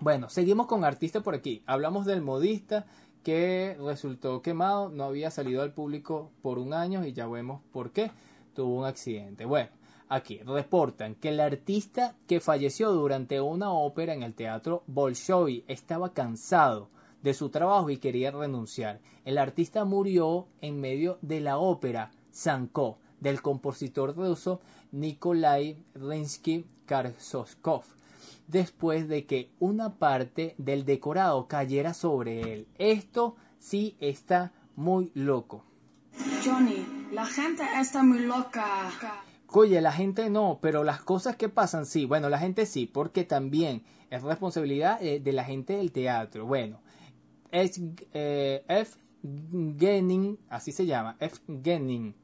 Bueno, 0.00 0.28
seguimos 0.28 0.68
con 0.68 0.84
artista 0.84 1.22
por 1.22 1.34
aquí. 1.34 1.62
Hablamos 1.66 2.06
del 2.06 2.22
modista 2.22 2.86
que 3.28 3.76
resultó 3.78 4.40
quemado, 4.40 4.88
no 4.88 5.04
había 5.04 5.30
salido 5.30 5.60
al 5.60 5.74
público 5.74 6.30
por 6.40 6.58
un 6.58 6.72
año 6.72 7.04
y 7.04 7.12
ya 7.12 7.26
vemos 7.26 7.60
por 7.72 7.90
qué 7.90 8.10
tuvo 8.54 8.78
un 8.78 8.86
accidente. 8.86 9.44
Bueno, 9.44 9.68
aquí 10.08 10.40
reportan 10.46 11.14
que 11.14 11.28
el 11.28 11.40
artista 11.40 12.16
que 12.26 12.40
falleció 12.40 12.90
durante 12.90 13.42
una 13.42 13.70
ópera 13.70 14.14
en 14.14 14.22
el 14.22 14.32
teatro 14.32 14.82
Bolshoi 14.86 15.62
estaba 15.68 16.14
cansado 16.14 16.88
de 17.22 17.34
su 17.34 17.50
trabajo 17.50 17.90
y 17.90 17.98
quería 17.98 18.30
renunciar. 18.30 18.98
El 19.26 19.36
artista 19.36 19.84
murió 19.84 20.46
en 20.62 20.80
medio 20.80 21.18
de 21.20 21.40
la 21.40 21.58
ópera 21.58 22.12
Sanko 22.30 22.96
del 23.20 23.42
compositor 23.42 24.16
ruso 24.16 24.62
Nikolai 24.90 25.76
Rinsky-Korsakoff 25.94 27.97
después 28.48 29.06
de 29.08 29.26
que 29.26 29.50
una 29.60 29.94
parte 29.98 30.54
del 30.58 30.84
decorado 30.84 31.46
cayera 31.46 31.94
sobre 31.94 32.52
él. 32.52 32.66
Esto 32.78 33.36
sí 33.58 33.96
está 34.00 34.52
muy 34.74 35.12
loco. 35.14 35.64
Johnny, 36.44 36.84
la 37.12 37.26
gente 37.26 37.62
está 37.78 38.02
muy 38.02 38.20
loca. 38.20 38.90
Oye, 39.50 39.80
la 39.80 39.92
gente 39.92 40.28
no, 40.28 40.58
pero 40.60 40.84
las 40.84 41.00
cosas 41.00 41.36
que 41.36 41.48
pasan 41.48 41.86
sí. 41.86 42.04
Bueno, 42.04 42.28
la 42.28 42.38
gente 42.38 42.66
sí, 42.66 42.86
porque 42.86 43.24
también 43.24 43.82
es 44.10 44.22
responsabilidad 44.22 45.02
eh, 45.02 45.20
de 45.20 45.32
la 45.32 45.44
gente 45.44 45.76
del 45.76 45.92
teatro. 45.92 46.46
Bueno, 46.46 46.80
es 47.50 47.80
eh, 48.12 48.64
F. 48.68 48.98
Genning, 49.78 50.38
así 50.48 50.70
se 50.70 50.86
llama, 50.86 51.16
F. 51.18 51.40
Genning, 51.62 52.14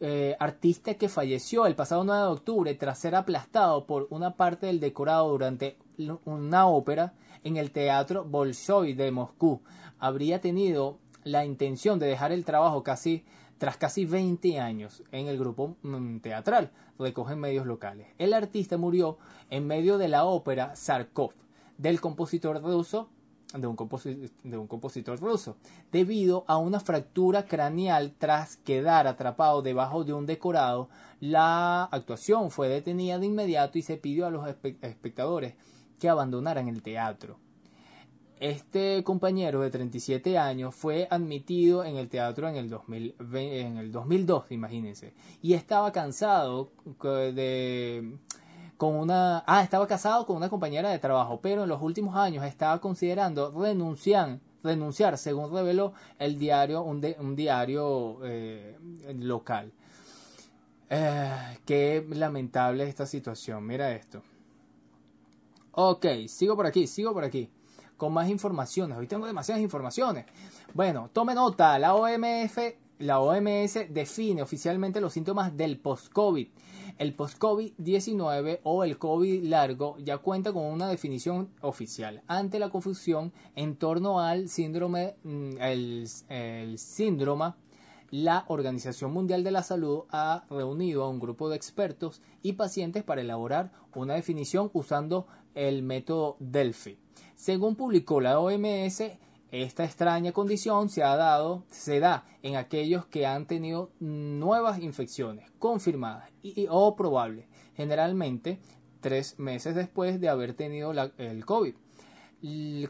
eh, 0.00 0.36
artista 0.38 0.94
que 0.94 1.08
falleció 1.08 1.66
el 1.66 1.74
pasado 1.74 2.04
9 2.04 2.22
de 2.22 2.28
octubre 2.28 2.74
tras 2.74 2.98
ser 2.98 3.14
aplastado 3.14 3.84
por 3.86 4.06
una 4.10 4.36
parte 4.36 4.66
del 4.66 4.80
decorado 4.80 5.28
durante 5.28 5.76
una 6.24 6.66
ópera 6.68 7.14
en 7.42 7.56
el 7.56 7.72
teatro 7.72 8.24
Bolshoi 8.24 8.92
de 8.92 9.10
Moscú. 9.10 9.60
Habría 9.98 10.40
tenido 10.40 10.98
la 11.24 11.44
intención 11.44 11.98
de 11.98 12.06
dejar 12.06 12.32
el 12.32 12.44
trabajo 12.44 12.82
casi 12.82 13.24
tras 13.58 13.76
casi 13.76 14.04
20 14.04 14.60
años 14.60 15.02
en 15.10 15.26
el 15.26 15.38
grupo 15.38 15.76
mm, 15.82 16.18
teatral, 16.18 16.70
recogen 16.98 17.40
medios 17.40 17.66
locales. 17.66 18.06
El 18.18 18.32
artista 18.32 18.76
murió 18.76 19.18
en 19.50 19.66
medio 19.66 19.98
de 19.98 20.08
la 20.08 20.24
ópera 20.24 20.76
Sarkov 20.76 21.32
del 21.76 22.00
compositor 22.00 22.62
ruso 22.62 23.08
de 23.54 23.66
un, 23.66 23.76
de 24.44 24.58
un 24.58 24.66
compositor 24.66 25.18
ruso, 25.20 25.56
debido 25.90 26.44
a 26.46 26.58
una 26.58 26.80
fractura 26.80 27.46
craneal 27.46 28.14
tras 28.18 28.56
quedar 28.56 29.06
atrapado 29.06 29.62
debajo 29.62 30.04
de 30.04 30.12
un 30.12 30.26
decorado. 30.26 30.88
La 31.20 31.84
actuación 31.84 32.50
fue 32.50 32.68
detenida 32.68 33.18
de 33.18 33.26
inmediato 33.26 33.78
y 33.78 33.82
se 33.82 33.96
pidió 33.96 34.26
a 34.26 34.30
los 34.30 34.46
espectadores 34.46 35.54
que 35.98 36.08
abandonaran 36.08 36.68
el 36.68 36.82
teatro. 36.82 37.38
Este 38.40 39.02
compañero 39.02 39.62
de 39.62 39.70
37 39.70 40.38
años 40.38 40.72
fue 40.72 41.08
admitido 41.10 41.84
en 41.84 41.96
el 41.96 42.08
teatro 42.08 42.48
en 42.48 42.54
el, 42.54 43.14
en 43.34 43.78
el 43.78 43.90
2002, 43.90 44.52
imagínense, 44.52 45.12
y 45.42 45.54
estaba 45.54 45.90
cansado 45.90 46.70
de 47.02 48.16
con 48.78 48.94
una 48.94 49.44
ah, 49.46 49.62
estaba 49.62 49.86
casado 49.86 50.24
con 50.24 50.36
una 50.36 50.48
compañera 50.48 50.88
de 50.88 50.98
trabajo, 50.98 51.40
pero 51.42 51.64
en 51.64 51.68
los 51.68 51.82
últimos 51.82 52.16
años 52.16 52.44
estaba 52.44 52.80
considerando 52.80 53.50
renunciar, 53.50 54.38
renunciar 54.62 55.18
según 55.18 55.52
reveló 55.52 55.92
el 56.18 56.38
diario 56.38 56.82
un, 56.82 57.04
un 57.18 57.36
diario 57.36 58.20
eh, 58.22 58.78
local. 59.18 59.72
Eh, 60.88 61.58
qué 61.66 62.06
lamentable 62.08 62.88
esta 62.88 63.04
situación. 63.04 63.66
Mira 63.66 63.92
esto. 63.92 64.22
Ok, 65.72 66.06
sigo 66.28 66.56
por 66.56 66.66
aquí, 66.66 66.86
sigo 66.86 67.12
por 67.12 67.24
aquí 67.24 67.50
con 67.98 68.12
más 68.12 68.30
informaciones. 68.30 68.96
Hoy 68.96 69.06
tengo 69.06 69.26
demasiadas 69.26 69.60
informaciones. 69.60 70.24
Bueno, 70.72 71.10
tome 71.12 71.34
nota, 71.34 71.78
la 71.78 71.94
OMS, 71.94 72.58
la 72.98 73.20
OMS 73.20 73.92
define 73.92 74.42
oficialmente 74.42 75.00
los 75.00 75.12
síntomas 75.12 75.56
del 75.56 75.78
post-COVID. 75.78 76.48
El 76.98 77.14
post-COVID-19 77.14 78.60
o 78.64 78.82
el 78.82 78.98
COVID 78.98 79.44
largo 79.44 79.96
ya 79.98 80.18
cuenta 80.18 80.52
con 80.52 80.64
una 80.64 80.88
definición 80.88 81.50
oficial. 81.60 82.22
Ante 82.26 82.58
la 82.58 82.70
confusión 82.70 83.32
en 83.54 83.76
torno 83.76 84.20
al 84.20 84.48
síndrome, 84.48 85.14
mm, 85.22 85.50
el, 85.60 86.08
el 86.28 86.78
síndrome 86.78 87.54
la 88.10 88.44
Organización 88.48 89.12
Mundial 89.12 89.44
de 89.44 89.50
la 89.50 89.62
Salud 89.62 90.04
ha 90.10 90.44
reunido 90.48 91.04
a 91.04 91.10
un 91.10 91.20
grupo 91.20 91.50
de 91.50 91.56
expertos 91.56 92.22
y 92.42 92.54
pacientes 92.54 93.04
para 93.04 93.20
elaborar 93.20 93.70
una 93.94 94.14
definición 94.14 94.70
usando 94.72 95.26
el 95.54 95.82
método 95.82 96.36
Delphi. 96.38 96.98
Según 97.34 97.76
publicó 97.76 98.20
la 98.20 98.40
OMS, 98.40 99.02
esta 99.50 99.84
extraña 99.84 100.32
condición 100.32 100.90
se 100.90 101.02
ha 101.02 101.16
dado, 101.16 101.64
se 101.70 102.00
da 102.00 102.26
en 102.42 102.56
aquellos 102.56 103.06
que 103.06 103.26
han 103.26 103.46
tenido 103.46 103.90
nuevas 103.98 104.80
infecciones 104.80 105.50
confirmadas 105.58 106.30
y, 106.42 106.66
o 106.68 106.94
probables, 106.96 107.46
generalmente 107.74 108.58
tres 109.00 109.38
meses 109.38 109.74
después 109.74 110.20
de 110.20 110.28
haber 110.28 110.54
tenido 110.54 110.92
el 110.92 111.44
COVID, 111.46 111.74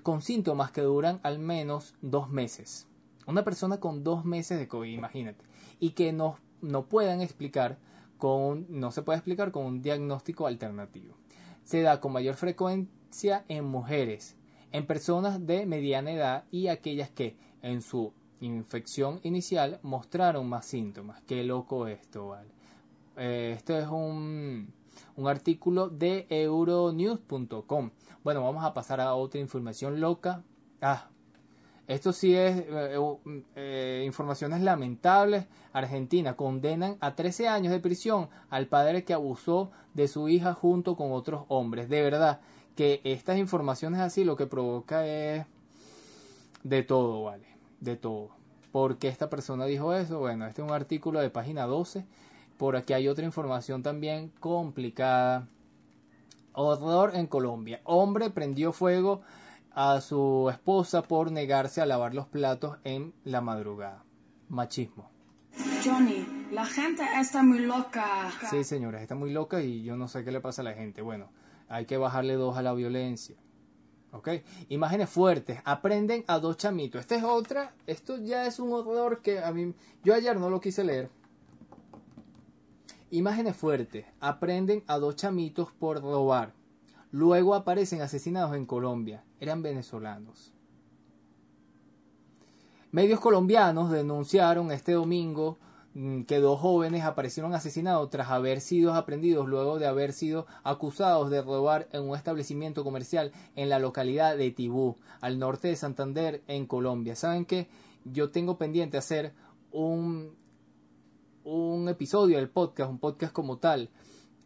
con 0.02 0.22
síntomas 0.22 0.72
que 0.72 0.80
duran 0.82 1.20
al 1.22 1.38
menos 1.38 1.94
dos 2.00 2.28
meses. 2.28 2.86
Una 3.26 3.44
persona 3.44 3.78
con 3.78 4.02
dos 4.02 4.24
meses 4.24 4.58
de 4.58 4.68
COVID, 4.68 4.90
imagínate, 4.90 5.44
y 5.78 5.90
que 5.90 6.12
no, 6.12 6.38
no 6.60 6.86
puedan 6.86 7.20
explicar 7.20 7.78
con, 8.16 8.66
no 8.68 8.90
se 8.90 9.02
puede 9.02 9.18
explicar 9.18 9.52
con 9.52 9.64
un 9.64 9.82
diagnóstico 9.82 10.46
alternativo. 10.46 11.14
Se 11.62 11.82
da 11.82 12.00
con 12.00 12.12
mayor 12.12 12.34
frecuencia 12.34 13.44
en 13.48 13.66
mujeres, 13.66 14.37
en 14.72 14.86
personas 14.86 15.46
de 15.46 15.66
mediana 15.66 16.12
edad 16.12 16.44
y 16.50 16.68
aquellas 16.68 17.10
que 17.10 17.36
en 17.62 17.82
su 17.82 18.12
infección 18.40 19.20
inicial 19.22 19.80
mostraron 19.82 20.48
más 20.48 20.66
síntomas. 20.66 21.22
Qué 21.22 21.44
loco 21.44 21.86
esto, 21.86 22.28
¿vale? 22.28 22.50
Eh, 23.16 23.54
esto 23.56 23.76
es 23.76 23.88
un, 23.88 24.72
un 25.16 25.28
artículo 25.28 25.88
de 25.88 26.26
euronews.com. 26.28 27.90
Bueno, 28.22 28.42
vamos 28.42 28.64
a 28.64 28.74
pasar 28.74 29.00
a 29.00 29.14
otra 29.14 29.40
información 29.40 30.00
loca. 30.00 30.44
Ah, 30.80 31.08
esto 31.88 32.12
sí 32.12 32.34
es 32.36 32.64
eh, 32.68 32.98
eh, 33.56 34.02
informaciones 34.06 34.60
lamentables. 34.60 35.46
Argentina 35.72 36.36
condenan 36.36 36.98
a 37.00 37.14
13 37.14 37.48
años 37.48 37.72
de 37.72 37.80
prisión 37.80 38.28
al 38.50 38.66
padre 38.66 39.04
que 39.04 39.14
abusó 39.14 39.70
de 39.94 40.06
su 40.06 40.28
hija 40.28 40.52
junto 40.52 40.96
con 40.96 41.12
otros 41.12 41.44
hombres. 41.48 41.88
De 41.88 42.02
verdad 42.02 42.40
que 42.78 43.00
estas 43.02 43.38
informaciones 43.38 43.98
así 43.98 44.22
lo 44.22 44.36
que 44.36 44.46
provoca 44.46 45.04
es 45.04 45.44
de 46.62 46.84
todo, 46.84 47.24
¿vale? 47.24 47.48
De 47.80 47.96
todo. 47.96 48.30
¿Por 48.70 48.98
qué 48.98 49.08
esta 49.08 49.28
persona 49.28 49.64
dijo 49.64 49.92
eso? 49.94 50.20
Bueno, 50.20 50.46
este 50.46 50.62
es 50.62 50.68
un 50.68 50.72
artículo 50.72 51.18
de 51.18 51.28
página 51.28 51.66
12. 51.66 52.06
Por 52.56 52.76
aquí 52.76 52.92
hay 52.92 53.08
otra 53.08 53.24
información 53.24 53.82
también 53.82 54.30
complicada. 54.38 55.48
Horror 56.52 57.16
en 57.16 57.26
Colombia. 57.26 57.80
Hombre 57.82 58.30
prendió 58.30 58.72
fuego 58.72 59.22
a 59.72 60.00
su 60.00 60.48
esposa 60.48 61.02
por 61.02 61.32
negarse 61.32 61.80
a 61.80 61.86
lavar 61.86 62.14
los 62.14 62.28
platos 62.28 62.78
en 62.84 63.12
la 63.24 63.40
madrugada. 63.40 64.04
Machismo. 64.48 65.10
Johnny, 65.84 66.46
la 66.52 66.64
gente 66.64 67.02
está 67.18 67.42
muy 67.42 67.58
loca. 67.58 68.30
Sí, 68.48 68.62
señora, 68.62 69.02
está 69.02 69.16
muy 69.16 69.32
loca 69.32 69.60
y 69.62 69.82
yo 69.82 69.96
no 69.96 70.06
sé 70.06 70.24
qué 70.24 70.30
le 70.30 70.40
pasa 70.40 70.62
a 70.62 70.64
la 70.64 70.74
gente. 70.74 71.02
Bueno, 71.02 71.30
hay 71.68 71.86
que 71.86 71.96
bajarle 71.96 72.34
dos 72.34 72.56
a 72.56 72.62
la 72.62 72.72
violencia. 72.74 73.36
¿Ok? 74.12 74.28
Imágenes 74.68 75.10
fuertes. 75.10 75.60
Aprenden 75.64 76.24
a 76.26 76.38
dos 76.38 76.56
chamitos. 76.56 77.00
Esta 77.00 77.16
es 77.16 77.24
otra. 77.24 77.74
Esto 77.86 78.16
ya 78.16 78.46
es 78.46 78.58
un 78.58 78.72
horror 78.72 79.20
que 79.20 79.40
a 79.40 79.52
mí. 79.52 79.74
Yo 80.02 80.14
ayer 80.14 80.38
no 80.38 80.48
lo 80.48 80.60
quise 80.60 80.82
leer. 80.82 81.10
Imágenes 83.10 83.56
fuertes. 83.56 84.06
Aprenden 84.20 84.82
a 84.86 84.98
dos 84.98 85.16
chamitos 85.16 85.70
por 85.72 86.00
robar. 86.00 86.54
Luego 87.10 87.54
aparecen 87.54 88.00
asesinados 88.00 88.56
en 88.56 88.66
Colombia. 88.66 89.24
Eran 89.40 89.62
venezolanos. 89.62 90.52
Medios 92.90 93.20
colombianos 93.20 93.90
denunciaron 93.90 94.72
este 94.72 94.92
domingo 94.92 95.58
que 95.94 96.38
dos 96.38 96.60
jóvenes 96.60 97.04
aparecieron 97.04 97.54
asesinados 97.54 98.08
tras 98.10 98.28
haber 98.28 98.60
sido 98.60 98.94
aprendidos 98.94 99.48
luego 99.48 99.78
de 99.78 99.86
haber 99.86 100.12
sido 100.12 100.46
acusados 100.62 101.30
de 101.30 101.42
robar 101.42 101.88
en 101.92 102.08
un 102.08 102.16
establecimiento 102.16 102.84
comercial 102.84 103.32
en 103.56 103.68
la 103.68 103.78
localidad 103.78 104.36
de 104.36 104.50
Tibú, 104.50 104.96
al 105.20 105.38
norte 105.38 105.68
de 105.68 105.76
Santander, 105.76 106.42
en 106.46 106.66
Colombia. 106.66 107.16
¿Saben 107.16 107.44
qué? 107.44 107.68
Yo 108.04 108.30
tengo 108.30 108.58
pendiente 108.58 108.96
hacer 108.96 109.32
un, 109.72 110.36
un 111.44 111.88
episodio 111.88 112.36
del 112.36 112.48
podcast, 112.48 112.90
un 112.90 112.98
podcast 112.98 113.32
como 113.32 113.58
tal, 113.58 113.90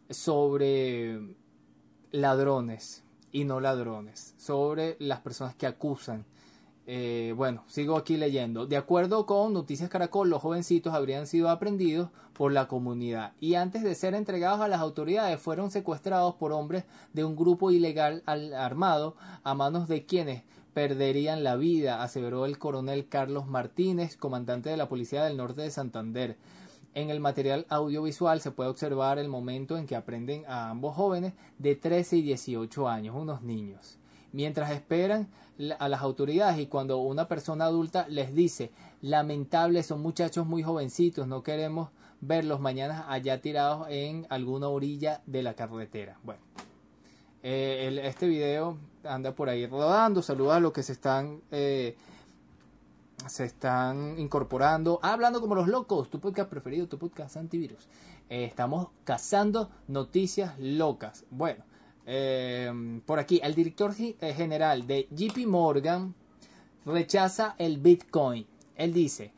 sobre 0.09 1.35
ladrones 2.11 3.03
y 3.31 3.43
no 3.43 3.59
ladrones, 3.59 4.33
sobre 4.37 4.95
las 4.99 5.19
personas 5.19 5.55
que 5.55 5.67
acusan. 5.67 6.25
Eh, 6.85 7.33
bueno, 7.37 7.63
sigo 7.67 7.95
aquí 7.95 8.17
leyendo. 8.17 8.65
De 8.65 8.75
acuerdo 8.75 9.25
con 9.25 9.53
Noticias 9.53 9.89
Caracol, 9.89 10.29
los 10.29 10.41
jovencitos 10.41 10.93
habrían 10.93 11.27
sido 11.27 11.49
aprendidos 11.49 12.09
por 12.33 12.51
la 12.51 12.67
comunidad 12.67 13.33
y 13.39 13.55
antes 13.55 13.83
de 13.83 13.95
ser 13.95 14.15
entregados 14.15 14.59
a 14.59 14.67
las 14.67 14.81
autoridades 14.81 15.39
fueron 15.39 15.71
secuestrados 15.71 16.35
por 16.35 16.51
hombres 16.51 16.83
de 17.13 17.23
un 17.23 17.35
grupo 17.35 17.71
ilegal 17.71 18.23
armado 18.25 19.15
a 19.43 19.53
manos 19.53 19.87
de 19.87 20.05
quienes 20.05 20.43
perderían 20.73 21.43
la 21.43 21.55
vida, 21.55 22.03
aseveró 22.03 22.45
el 22.45 22.57
coronel 22.57 23.07
Carlos 23.07 23.47
Martínez, 23.47 24.17
comandante 24.17 24.69
de 24.69 24.77
la 24.77 24.89
Policía 24.89 25.23
del 25.23 25.37
Norte 25.37 25.61
de 25.61 25.71
Santander. 25.71 26.37
En 26.95 27.09
el 27.09 27.19
material 27.19 27.65
audiovisual 27.69 28.41
se 28.41 28.51
puede 28.51 28.69
observar 28.69 29.19
el 29.19 29.29
momento 29.29 29.77
en 29.77 29.87
que 29.87 29.95
aprenden 29.95 30.45
a 30.47 30.69
ambos 30.69 30.95
jóvenes 30.95 31.33
de 31.59 31.75
13 31.75 32.17
y 32.17 32.21
18 32.23 32.89
años, 32.89 33.15
unos 33.15 33.41
niños, 33.41 33.97
mientras 34.33 34.71
esperan 34.71 35.29
a 35.79 35.87
las 35.87 36.01
autoridades 36.01 36.59
y 36.59 36.67
cuando 36.67 36.97
una 36.97 37.27
persona 37.27 37.65
adulta 37.65 38.05
les 38.09 38.33
dice 38.35 38.71
lamentable 39.01 39.83
son 39.83 40.01
muchachos 40.01 40.45
muy 40.45 40.63
jovencitos, 40.63 41.27
no 41.27 41.43
queremos 41.43 41.89
verlos 42.19 42.59
mañana 42.59 43.05
allá 43.09 43.39
tirados 43.41 43.87
en 43.89 44.25
alguna 44.29 44.67
orilla 44.67 45.21
de 45.25 45.43
la 45.43 45.53
carretera. 45.53 46.17
Bueno, 46.23 46.41
eh, 47.43 48.01
este 48.03 48.27
video 48.27 48.77
anda 49.03 49.33
por 49.33 49.49
ahí 49.49 49.65
rodando, 49.67 50.21
saluda 50.21 50.57
a 50.57 50.59
los 50.59 50.73
que 50.73 50.83
se 50.83 50.93
están 50.93 51.41
eh, 51.51 51.95
se 53.27 53.45
están 53.45 54.19
incorporando, 54.19 54.99
hablando 55.01 55.39
como 55.39 55.55
los 55.55 55.67
locos, 55.67 56.09
tu 56.09 56.19
podcast 56.19 56.49
preferido, 56.49 56.87
tu 56.87 56.97
podcast 56.97 57.37
antivirus. 57.37 57.87
Eh, 58.29 58.45
estamos 58.45 58.87
cazando 59.03 59.69
noticias 59.87 60.57
locas. 60.59 61.25
Bueno, 61.29 61.63
eh, 62.05 63.01
por 63.05 63.19
aquí, 63.19 63.39
el 63.43 63.55
director 63.55 63.93
eh, 63.99 64.33
general 64.33 64.87
de 64.87 65.07
JP 65.11 65.47
Morgan 65.47 66.15
rechaza 66.85 67.55
el 67.57 67.77
Bitcoin. 67.77 68.45
Él 68.75 68.93
dice 68.93 69.31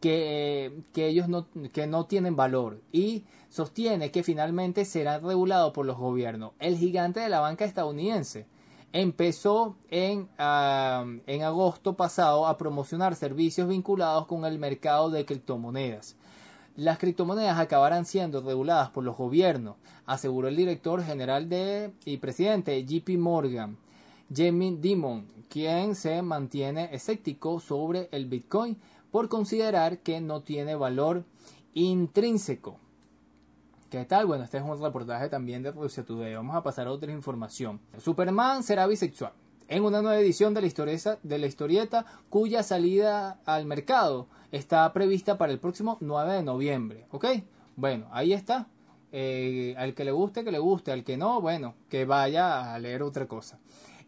que, 0.00 0.82
que 0.92 1.08
ellos 1.08 1.28
no, 1.28 1.48
que 1.72 1.86
no 1.86 2.06
tienen 2.06 2.36
valor 2.36 2.80
y 2.92 3.24
sostiene 3.48 4.10
que 4.10 4.22
finalmente 4.22 4.84
será 4.84 5.18
regulado 5.18 5.72
por 5.72 5.86
los 5.86 5.98
gobiernos. 5.98 6.52
El 6.58 6.76
gigante 6.76 7.20
de 7.20 7.28
la 7.28 7.40
banca 7.40 7.64
estadounidense 7.64 8.46
empezó 8.92 9.76
en, 9.90 10.28
en 10.38 11.42
agosto 11.42 11.96
pasado 11.96 12.46
a 12.46 12.56
promocionar 12.58 13.14
servicios 13.14 13.68
vinculados 13.68 14.26
con 14.26 14.44
el 14.44 14.58
mercado 14.58 15.10
de 15.10 15.24
criptomonedas. 15.24 16.16
Las 16.76 16.98
criptomonedas 16.98 17.58
acabarán 17.58 18.06
siendo 18.06 18.40
reguladas 18.40 18.88
por 18.90 19.04
los 19.04 19.16
gobiernos, 19.16 19.76
aseguró 20.06 20.48
el 20.48 20.56
director 20.56 21.02
general 21.04 21.50
de, 21.50 21.92
y 22.06 22.16
presidente 22.16 22.82
JP 22.82 23.18
Morgan, 23.18 23.76
Jamie 24.34 24.78
Dimon, 24.80 25.26
quien 25.50 25.94
se 25.94 26.22
mantiene 26.22 26.88
escéptico 26.94 27.60
sobre 27.60 28.08
el 28.10 28.24
Bitcoin 28.24 28.78
por 29.10 29.28
considerar 29.28 29.98
que 29.98 30.22
no 30.22 30.40
tiene 30.40 30.74
valor 30.74 31.24
intrínseco. 31.74 32.78
¿Qué 33.90 34.06
tal? 34.06 34.24
Bueno, 34.24 34.44
este 34.44 34.56
es 34.56 34.64
un 34.64 34.80
reportaje 34.80 35.28
también 35.28 35.62
de 35.62 35.72
Rusia 35.72 36.02
Today. 36.02 36.34
Vamos 36.34 36.56
a 36.56 36.62
pasar 36.62 36.86
a 36.86 36.92
otra 36.92 37.12
información. 37.12 37.78
Superman 37.98 38.62
será 38.62 38.86
bisexual. 38.86 39.32
En 39.68 39.84
una 39.84 40.00
nueva 40.00 40.18
edición 40.18 40.54
de 40.54 40.62
la, 40.62 40.66
historieta, 40.66 41.18
de 41.22 41.38
la 41.38 41.46
historieta 41.46 42.06
cuya 42.30 42.62
salida 42.62 43.40
al 43.44 43.66
mercado 43.66 44.28
está 44.52 44.92
prevista 44.92 45.38
para 45.38 45.52
el 45.52 45.58
próximo 45.58 45.96
9 46.00 46.34
de 46.34 46.42
noviembre. 46.42 47.06
¿Ok? 47.10 47.26
Bueno, 47.74 48.06
ahí 48.12 48.32
está. 48.32 48.68
Eh, 49.10 49.74
al 49.76 49.94
que 49.94 50.04
le 50.04 50.12
guste, 50.12 50.44
que 50.44 50.52
le 50.52 50.58
guste. 50.58 50.92
Al 50.92 51.02
que 51.02 51.16
no, 51.16 51.40
bueno, 51.40 51.74
que 51.88 52.04
vaya 52.04 52.72
a 52.72 52.78
leer 52.78 53.02
otra 53.02 53.26
cosa. 53.26 53.58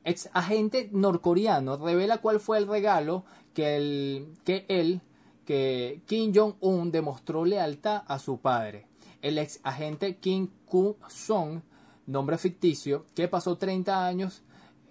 Ex 0.05 0.29
agente 0.35 0.91
norcoreano 0.93 1.79
revela 1.79 2.19
cuál 2.19 2.39
fue 2.39 2.59
el 2.59 2.69
regalo 2.69 3.25
que, 3.55 3.77
el, 3.77 4.29
que 4.45 4.67
él, 4.69 5.01
que 5.47 6.03
Kim 6.07 6.33
Jong-un 6.35 6.93
demostró 6.93 7.47
lealtad 7.47 8.03
a 8.07 8.19
su 8.19 8.39
padre. 8.39 8.87
El 9.23 9.39
ex 9.39 9.61
agente 9.63 10.17
Kim 10.17 10.49
Koo-song, 10.69 11.63
nombre 12.07 12.37
ficticio, 12.37 13.07
que 13.15 13.29
pasó 13.29 13.57
30 13.57 14.07
años 14.07 14.43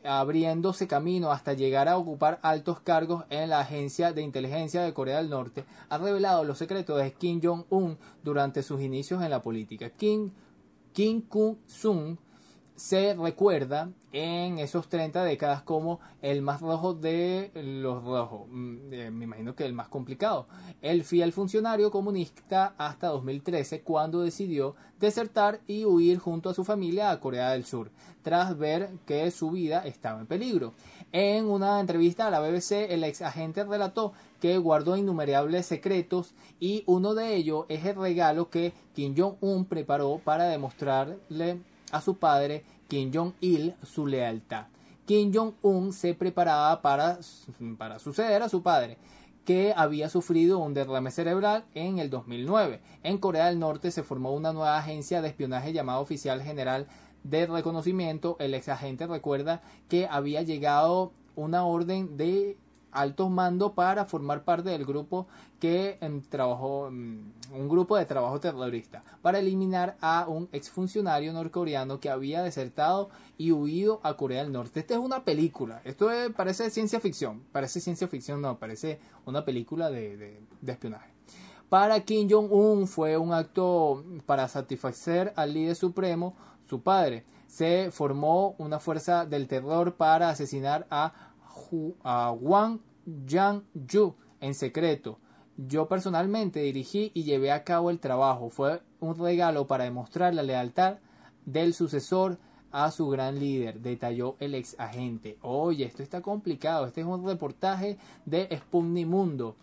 abriéndose 0.04 0.88
camino 0.88 1.32
hasta 1.32 1.54
llegar 1.54 1.88
a 1.88 1.98
ocupar 1.98 2.40
altos 2.42 2.80
cargos 2.80 3.26
en 3.30 3.50
la 3.50 3.60
Agencia 3.60 4.14
de 4.14 4.22
Inteligencia 4.22 4.82
de 4.82 4.94
Corea 4.94 5.18
del 5.18 5.30
Norte, 5.30 5.66
ha 5.90 5.98
revelado 5.98 6.44
los 6.44 6.58
secretos 6.58 7.02
de 7.02 7.14
Kim 7.14 7.42
Jong-un 7.44 7.98
durante 8.24 8.64
sus 8.64 8.82
inicios 8.82 9.22
en 9.24 9.30
la 9.30 9.42
política. 9.42 9.90
Kim, 9.90 10.32
Kim 10.94 11.22
Koo-sung 11.22 12.18
se 12.76 13.14
recuerda 13.14 13.90
en 14.12 14.60
esos 14.60 14.88
30 14.90 15.24
décadas 15.24 15.62
como 15.64 16.00
el 16.22 16.42
más 16.42 16.62
rojo 16.62 16.94
de 16.94 17.52
los 17.56 18.04
rojos. 18.04 18.48
Mm, 18.50 18.78
eh, 18.92 19.12
me 19.12 19.26
imagino 19.26 19.56
que 19.56 19.66
el 19.66 19.74
más 19.74 19.88
complicado. 19.88 20.48
El 20.82 21.04
fiel 21.04 21.34
funcionario 21.34 21.92
comunista 21.92 22.74
hasta 22.78 23.08
2013 23.08 23.82
cuando 23.82 24.22
decidió 24.22 24.76
desertar 25.00 25.62
y 25.68 25.86
huir 25.86 26.20
junto 26.20 26.50
a 26.50 26.54
su 26.54 26.64
familia 26.64 27.12
a 27.12 27.20
Corea 27.20 27.52
del 27.52 27.66
Sur, 27.66 27.92
tras 28.22 28.58
ver 28.58 28.90
que 29.06 29.30
su 29.32 29.52
vida 29.52 29.86
estaba 29.86 30.20
en 30.20 30.28
peligro. 30.28 30.74
En 31.12 31.46
una 31.46 31.80
entrevista 31.80 32.28
a 32.28 32.32
la 32.32 32.40
BBC, 32.40 32.92
el 32.92 33.04
ex 33.04 33.22
agente 33.22 33.64
relató 33.64 34.14
que 34.42 34.58
guardó 34.58 34.98
innumerables 34.98 35.66
secretos 35.66 36.34
y 36.60 36.84
uno 36.86 37.14
de 37.14 37.36
ellos 37.36 37.66
es 37.70 37.86
el 37.86 37.96
regalo 37.96 38.50
que 38.50 38.74
Kim 38.96 39.14
Jong-un 39.16 39.66
preparó 39.66 40.20
para 40.24 40.46
demostrarle 40.46 41.60
a 41.94 42.02
su 42.02 42.18
padre 42.18 42.66
Kim 42.90 43.12
Jong-il 43.14 43.76
su 43.84 44.06
lealtad. 44.06 44.66
Kim 45.06 45.32
Jong-un 45.34 45.94
se 45.94 46.14
preparaba 46.14 46.82
para, 46.82 47.20
para 47.78 48.00
suceder 48.00 48.42
a 48.42 48.50
su 48.50 48.62
padre, 48.62 48.98
que 49.46 49.74
había 49.76 50.10
sufrido 50.10 50.60
un 50.60 50.74
derrame 50.74 51.12
cerebral 51.12 51.66
en 51.74 52.00
el 52.00 52.10
2009. 52.10 52.82
En 53.04 53.18
Corea 53.18 53.48
del 53.48 53.60
Norte 53.60 53.92
se 53.92 54.04
formó 54.04 54.34
una 54.34 54.54
nueva 54.54 54.78
agencia 54.78 55.22
de 55.22 55.28
espionaje 55.28 55.74
llamada 55.74 56.00
Oficial 56.00 56.42
General 56.42 56.88
de 57.24 57.46
Reconocimiento. 57.46 58.38
El 58.40 58.54
ex 58.54 58.70
agente 58.70 59.06
recuerda 59.08 59.62
que 59.90 60.08
había 60.08 60.42
llegado 60.42 61.12
una 61.36 61.66
orden 61.66 62.16
de 62.16 62.58
altos 62.94 63.30
mandos 63.30 63.74
para 63.74 64.06
formar 64.06 64.44
parte 64.44 64.70
del 64.70 64.86
grupo 64.86 65.28
que 65.60 65.98
em, 66.02 66.22
trabajó, 66.22 66.88
em, 66.88 67.32
un 67.54 67.70
grupo 67.70 67.98
de 67.98 68.06
trabajo 68.06 68.40
terrorista, 68.40 69.04
para 69.22 69.40
eliminar 69.40 69.98
a 70.02 70.26
un 70.28 70.50
exfuncionario 70.52 71.34
norcoreano 71.34 72.00
que 72.00 72.10
había 72.10 72.44
desertado 72.44 73.10
y 73.38 73.52
huido 73.52 74.00
a 74.04 74.16
Corea 74.16 74.44
del 74.44 74.52
Norte. 74.52 74.80
Esta 74.80 74.94
es 74.96 75.00
una 75.00 75.24
película, 75.24 75.82
esto 75.86 76.10
parece 76.36 76.70
ciencia 76.70 77.00
ficción, 77.00 77.44
parece 77.52 77.80
ciencia 77.80 78.08
ficción, 78.08 78.42
no, 78.42 78.58
parece 78.60 79.00
una 79.26 79.46
película 79.46 79.90
de, 79.90 80.40
de 80.62 80.72
espionaje. 80.72 81.14
Para 81.74 82.00
Kim 82.02 82.30
Jong-un 82.30 82.88
fue 82.88 83.18
un 83.18 83.34
acto 83.34 84.06
para 84.28 84.48
satisfacer 84.48 85.34
al 85.36 85.56
líder 85.56 85.76
supremo, 85.76 86.36
su 86.70 86.82
padre. 86.82 87.26
Se 87.48 87.90
formó 87.92 88.54
una 88.60 88.80
fuerza 88.80 89.26
del 89.26 89.48
terror 89.48 89.96
para 89.96 90.30
asesinar 90.30 90.86
a 90.92 91.33
a 92.04 92.32
Wang 92.32 92.80
Yang-yu 93.06 94.16
en 94.40 94.54
secreto. 94.54 95.20
Yo 95.58 95.88
personalmente 95.88 96.62
dirigí 96.62 97.12
y 97.14 97.24
llevé 97.24 97.52
a 97.52 97.64
cabo 97.64 97.90
el 97.90 98.00
trabajo. 98.00 98.50
Fue 98.50 98.82
un 99.00 99.16
regalo 99.18 99.68
para 99.68 99.84
demostrar 99.84 100.34
la 100.34 100.44
lealtad 100.44 100.98
del 101.46 101.74
sucesor 101.74 102.40
a 102.72 102.90
su 102.90 103.08
gran 103.08 103.40
líder, 103.40 103.82
detalló 103.82 104.36
el 104.40 104.56
ex 104.56 104.76
agente. 104.80 105.38
Oye, 105.42 105.86
esto 105.86 106.02
está 106.02 106.22
complicado. 106.22 106.88
Este 106.88 107.02
es 107.02 107.08
un 107.08 107.26
reportaje 107.26 108.00
de 108.26 108.50
Sputnik 108.58 109.08
Mundo. 109.08 109.56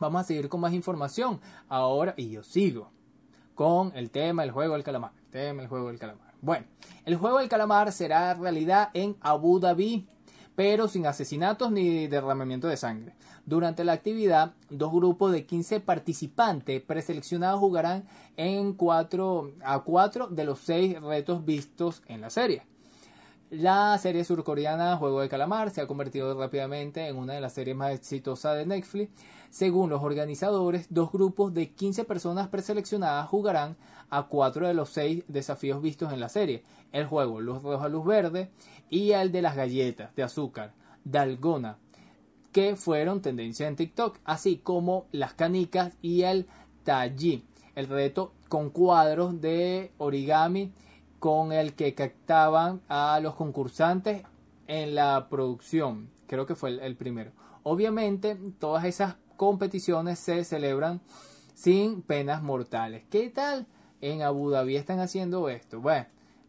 Vamos 0.00 0.22
a 0.22 0.24
seguir 0.24 0.48
con 0.48 0.60
más 0.60 0.72
información. 0.72 1.40
Ahora, 1.68 2.14
y 2.16 2.30
yo 2.30 2.42
sigo 2.42 2.90
con 3.54 3.92
el 3.94 4.10
tema 4.10 4.42
del 4.42 4.50
juego 4.50 4.74
del 4.74 4.82
calamar. 4.82 5.12
El 5.26 5.30
tema 5.30 5.60
del 5.62 5.68
juego 5.68 5.86
del 5.86 6.00
calamar. 6.00 6.34
Bueno, 6.40 6.66
el 7.04 7.14
juego 7.14 7.38
del 7.38 7.48
calamar 7.48 7.92
será 7.92 8.34
realidad 8.34 8.90
en 8.94 9.16
Abu 9.20 9.60
Dhabi 9.60 10.08
pero 10.54 10.88
sin 10.88 11.06
asesinatos 11.06 11.70
ni 11.70 12.06
derramamiento 12.06 12.68
de 12.68 12.76
sangre. 12.76 13.14
Durante 13.44 13.84
la 13.84 13.92
actividad, 13.92 14.54
dos 14.70 14.92
grupos 14.92 15.32
de 15.32 15.46
15 15.46 15.80
participantes 15.80 16.80
preseleccionados 16.82 17.60
jugarán 17.60 18.04
en 18.36 18.72
cuatro, 18.74 19.52
a 19.64 19.80
cuatro 19.80 20.28
de 20.28 20.44
los 20.44 20.60
seis 20.60 21.00
retos 21.00 21.44
vistos 21.44 22.02
en 22.06 22.20
la 22.20 22.30
serie. 22.30 22.62
La 23.52 23.98
serie 23.98 24.24
surcoreana 24.24 24.96
Juego 24.96 25.20
de 25.20 25.28
Calamar 25.28 25.70
se 25.70 25.82
ha 25.82 25.86
convertido 25.86 26.40
rápidamente 26.40 27.06
en 27.06 27.16
una 27.18 27.34
de 27.34 27.42
las 27.42 27.52
series 27.52 27.76
más 27.76 27.92
exitosas 27.92 28.56
de 28.56 28.64
Netflix. 28.64 29.12
Según 29.50 29.90
los 29.90 30.02
organizadores, 30.02 30.86
dos 30.88 31.12
grupos 31.12 31.52
de 31.52 31.68
15 31.68 32.04
personas 32.04 32.48
preseleccionadas 32.48 33.28
jugarán 33.28 33.76
a 34.08 34.22
cuatro 34.22 34.66
de 34.66 34.72
los 34.72 34.88
seis 34.88 35.24
desafíos 35.28 35.82
vistos 35.82 36.14
en 36.14 36.20
la 36.20 36.30
serie. 36.30 36.62
El 36.92 37.04
juego 37.04 37.42
Luz 37.42 37.62
Roja, 37.62 37.90
Luz 37.90 38.06
Verde 38.06 38.50
y 38.88 39.10
el 39.10 39.30
de 39.32 39.42
las 39.42 39.54
galletas 39.54 40.16
de 40.16 40.22
azúcar, 40.22 40.72
Dalgona, 41.04 41.76
que 42.52 42.74
fueron 42.74 43.20
tendencia 43.20 43.68
en 43.68 43.76
TikTok, 43.76 44.16
así 44.24 44.62
como 44.64 45.08
las 45.12 45.34
canicas 45.34 45.92
y 46.00 46.22
el 46.22 46.46
Taji, 46.84 47.44
el 47.74 47.86
reto 47.86 48.32
con 48.48 48.70
cuadros 48.70 49.42
de 49.42 49.92
origami 49.98 50.72
con 51.22 51.52
el 51.52 51.74
que 51.74 51.94
captaban 51.94 52.80
a 52.88 53.20
los 53.22 53.36
concursantes 53.36 54.24
en 54.66 54.96
la 54.96 55.28
producción. 55.30 56.10
Creo 56.26 56.46
que 56.46 56.56
fue 56.56 56.84
el, 56.84 56.96
primero. 56.96 57.30
Obviamente, 57.62 58.36
todas 58.58 58.84
esas 58.86 59.14
competiciones 59.36 60.18
se 60.18 60.42
celebran 60.42 61.00
sin 61.54 62.02
penas 62.02 62.42
mortales. 62.42 63.04
¿Qué 63.08 63.30
tal? 63.30 63.68
En 64.00 64.22
Abu 64.22 64.50
Dhabi 64.50 64.74
están 64.74 64.98
haciendo 64.98 65.48
esto. 65.48 65.80
Bueno, 65.80 66.06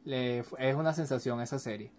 es 0.07 0.75
una 0.75 0.95
sensación 0.95 1.39
esa 1.39 1.59
serie. 1.59 1.91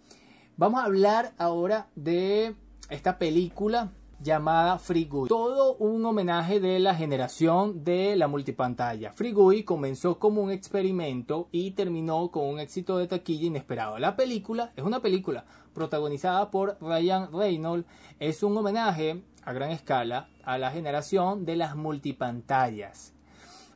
Vamos 0.56 0.80
a 0.80 0.86
hablar 0.86 1.32
ahora 1.38 1.86
de 1.94 2.56
esta 2.90 3.18
película 3.18 3.92
llamada 4.24 4.78
Frigui. 4.78 5.28
Todo 5.28 5.76
un 5.76 6.04
homenaje 6.04 6.58
de 6.58 6.78
la 6.78 6.94
generación 6.94 7.84
de 7.84 8.16
la 8.16 8.26
multipantalla. 8.26 9.12
Frigui 9.12 9.64
comenzó 9.64 10.18
como 10.18 10.40
un 10.40 10.50
experimento 10.50 11.48
y 11.52 11.72
terminó 11.72 12.30
con 12.30 12.46
un 12.46 12.58
éxito 12.58 12.96
de 12.96 13.06
taquilla 13.06 13.46
inesperado. 13.46 13.98
La 13.98 14.16
película 14.16 14.72
es 14.76 14.82
una 14.82 15.00
película 15.00 15.44
protagonizada 15.74 16.50
por 16.50 16.78
Ryan 16.80 17.30
Reynolds. 17.32 17.86
Es 18.18 18.42
un 18.42 18.56
homenaje 18.56 19.22
a 19.44 19.52
gran 19.52 19.70
escala 19.70 20.28
a 20.42 20.56
la 20.56 20.70
generación 20.70 21.44
de 21.44 21.56
las 21.56 21.76
multipantallas. 21.76 23.12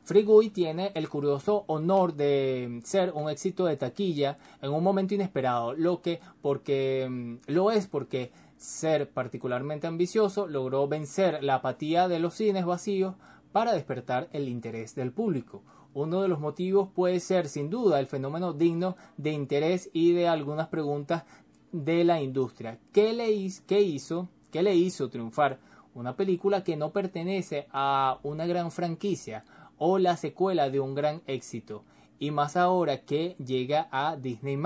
Frigui 0.03 0.49
tiene 0.49 0.91
el 0.95 1.07
curioso 1.07 1.65
honor 1.67 2.15
de 2.15 2.79
ser 2.83 3.11
un 3.13 3.29
éxito 3.29 3.65
de 3.65 3.77
taquilla 3.77 4.39
en 4.59 4.71
un 4.71 4.83
momento 4.83 5.13
inesperado, 5.13 5.75
lo 5.75 6.01
que 6.01 6.19
porque 6.41 7.07
mm, 7.07 7.51
lo 7.51 7.69
es 7.69 7.85
porque 7.85 8.31
ser 8.59 9.09
particularmente 9.09 9.87
ambicioso, 9.87 10.45
logró 10.45 10.87
vencer 10.87 11.41
la 11.41 11.55
apatía 11.55 12.09
de 12.09 12.19
los 12.19 12.35
cines 12.35 12.65
vacíos 12.65 13.15
para 13.53 13.73
despertar 13.73 14.27
el 14.33 14.49
interés 14.49 14.95
del 14.95 15.11
público. 15.13 15.63
Uno 15.93 16.21
de 16.21 16.27
los 16.27 16.39
motivos 16.39 16.89
puede 16.93 17.19
ser 17.21 17.47
sin 17.47 17.69
duda 17.69 17.99
el 17.99 18.05
fenómeno 18.05 18.53
digno 18.53 18.97
de 19.17 19.31
interés 19.31 19.89
y 19.93 20.11
de 20.11 20.27
algunas 20.27 20.67
preguntas 20.67 21.23
de 21.71 22.03
la 22.03 22.21
industria. 22.21 22.79
¿Qué 22.91 23.13
le, 23.13 23.31
hizo, 23.31 24.27
¿Qué 24.51 24.61
le 24.61 24.75
hizo 24.75 25.09
triunfar 25.09 25.59
una 25.93 26.15
película 26.15 26.63
que 26.63 26.75
no 26.75 26.91
pertenece 26.91 27.67
a 27.71 28.19
una 28.23 28.45
gran 28.45 28.71
franquicia 28.71 29.45
o 29.77 29.97
la 29.99 30.17
secuela 30.17 30.69
de 30.69 30.81
un 30.81 30.95
gran 30.95 31.21
éxito? 31.27 31.85
Y 32.19 32.31
más 32.31 32.57
ahora 32.57 33.05
que 33.05 33.35
llega 33.43 33.87
a 33.91 34.17
Disney 34.17 34.57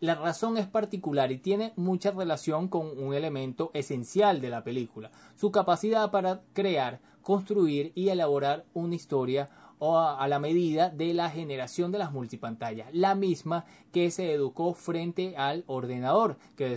la 0.00 0.14
razón 0.14 0.58
es 0.58 0.66
particular 0.66 1.32
y 1.32 1.38
tiene 1.38 1.72
mucha 1.76 2.10
relación 2.10 2.68
con 2.68 2.98
un 2.98 3.14
elemento 3.14 3.70
esencial 3.74 4.40
de 4.40 4.50
la 4.50 4.62
película, 4.62 5.10
su 5.36 5.50
capacidad 5.50 6.10
para 6.10 6.42
crear, 6.52 7.00
construir 7.22 7.92
y 7.94 8.10
elaborar 8.10 8.64
una 8.74 8.94
historia 8.94 9.50
o 9.78 9.98
a, 9.98 10.26
la 10.28 10.38
medida 10.38 10.90
de 10.90 11.12
la 11.12 11.30
generación 11.30 11.92
de 11.92 11.98
las 11.98 12.12
multipantallas, 12.12 12.88
la 12.92 13.14
misma 13.14 13.66
que 13.92 14.10
se 14.10 14.32
educó 14.32 14.74
frente 14.74 15.36
al 15.36 15.64
ordenador, 15.66 16.38
que 16.56 16.68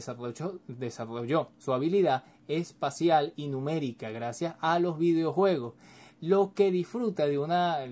desarrolló 0.67 1.49
su 1.57 1.73
habilidad 1.73 2.23
espacial 2.47 3.33
y 3.35 3.47
numérica 3.47 4.09
gracias 4.09 4.55
a 4.59 4.79
los 4.79 4.97
videojuegos 4.97 5.75
lo 6.21 6.53
que 6.53 6.71
disfruta 6.71 7.27
de 7.27 7.37
una 7.37 7.85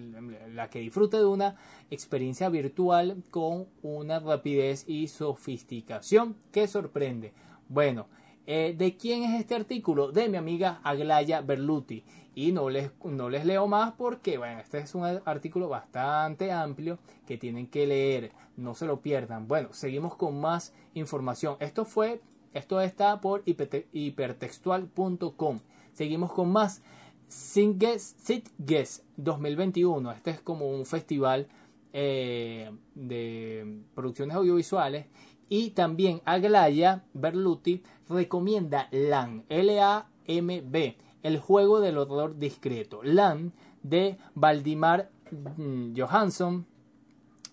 la 0.54 0.70
que 0.70 0.80
disfruta 0.80 1.18
de 1.18 1.26
una 1.26 1.56
experiencia 1.92 2.50
virtual 2.50 3.24
con 3.32 3.68
una 3.82 4.20
rapidez 4.20 4.84
y 4.88 5.08
sofisticación 5.08 6.36
que 6.52 6.68
sorprende. 6.68 7.34
Bueno, 7.70 8.08
eh, 8.46 8.76
¿de 8.78 8.96
quién 8.96 9.24
es 9.24 9.40
este 9.40 9.56
artículo? 9.56 10.12
De 10.12 10.30
mi 10.30 10.38
amiga 10.38 10.80
Aglaya 10.84 11.42
Berluti. 11.42 12.04
Y 12.34 12.52
no 12.52 12.70
les, 12.70 12.92
no 13.04 13.30
les 13.30 13.46
leo 13.46 13.68
más 13.68 13.94
porque, 13.94 14.38
bueno, 14.38 14.62
este 14.62 14.78
es 14.78 14.94
un 14.94 15.04
artículo 15.26 15.70
bastante 15.70 16.52
amplio 16.52 17.00
que 17.26 17.38
tienen 17.38 17.66
que 17.68 17.88
leer. 17.88 18.32
No 18.56 18.76
se 18.76 18.86
lo 18.86 19.02
pierdan. 19.02 19.48
Bueno, 19.48 19.70
seguimos 19.72 20.16
con 20.16 20.40
más 20.40 20.72
información. 20.94 21.58
Esto 21.60 21.84
fue, 21.84 22.20
esto 22.54 22.80
está 22.80 23.22
por 23.22 23.42
hipertextual.com. 23.46 25.60
Seguimos 25.94 26.32
con 26.32 26.52
más. 26.52 26.84
Sitges 27.28 29.04
2021. 29.18 30.12
Este 30.12 30.32
es 30.32 30.42
como 30.42 30.70
un 30.70 30.86
festival 30.86 31.48
eh, 31.94 32.72
de 32.96 33.82
producciones 33.96 34.36
audiovisuales. 34.36 35.08
Y 35.50 35.72
también 35.72 36.22
Aglaya 36.26 37.04
Berluti 37.14 37.84
recomienda 38.10 38.88
LAN, 38.92 39.46
L-A-M-B, 39.50 40.98
el 41.24 41.40
juego 41.40 41.80
del 41.80 41.98
horror 41.98 42.38
discreto. 42.38 43.02
LAN 43.04 43.54
de 43.84 44.18
Valdimar 44.36 45.10
mm, 45.58 45.98
Johansson 45.98 46.66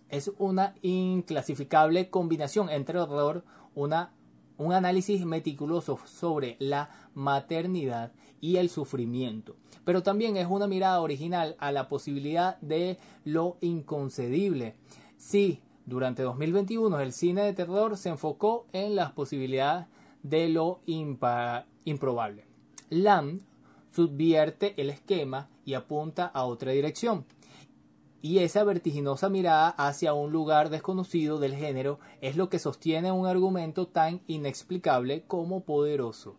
es 0.08 0.30
una 0.38 0.74
inclasificable 0.82 2.10
combinación 2.10 2.68
entre 2.68 2.98
horror, 2.98 3.44
una, 3.74 4.12
un 4.56 4.72
análisis 4.72 5.24
meticuloso 5.24 5.98
sobre 6.04 6.56
la 6.58 6.90
maternidad 7.14 8.12
y 8.44 8.58
el 8.58 8.68
sufrimiento. 8.68 9.56
Pero 9.86 10.02
también 10.02 10.36
es 10.36 10.46
una 10.50 10.66
mirada 10.66 11.00
original 11.00 11.56
a 11.58 11.72
la 11.72 11.88
posibilidad 11.88 12.60
de 12.60 12.98
lo 13.24 13.56
inconcebible. 13.62 14.74
Sí, 15.16 15.62
durante 15.86 16.22
2021 16.22 17.00
el 17.00 17.14
cine 17.14 17.40
de 17.40 17.54
terror 17.54 17.96
se 17.96 18.10
enfocó 18.10 18.66
en 18.74 18.96
las 18.96 19.12
posibilidades 19.12 19.86
de 20.22 20.50
lo 20.50 20.80
improbable. 20.84 22.44
Lam 22.90 23.40
subvierte 23.90 24.74
el 24.76 24.90
esquema 24.90 25.48
y 25.64 25.72
apunta 25.72 26.26
a 26.26 26.44
otra 26.44 26.72
dirección. 26.72 27.24
Y 28.20 28.40
esa 28.40 28.62
vertiginosa 28.62 29.30
mirada 29.30 29.70
hacia 29.70 30.12
un 30.12 30.32
lugar 30.32 30.68
desconocido 30.68 31.38
del 31.38 31.54
género 31.54 31.98
es 32.20 32.36
lo 32.36 32.50
que 32.50 32.58
sostiene 32.58 33.10
un 33.10 33.26
argumento 33.26 33.86
tan 33.86 34.20
inexplicable 34.26 35.22
como 35.26 35.64
poderoso. 35.64 36.36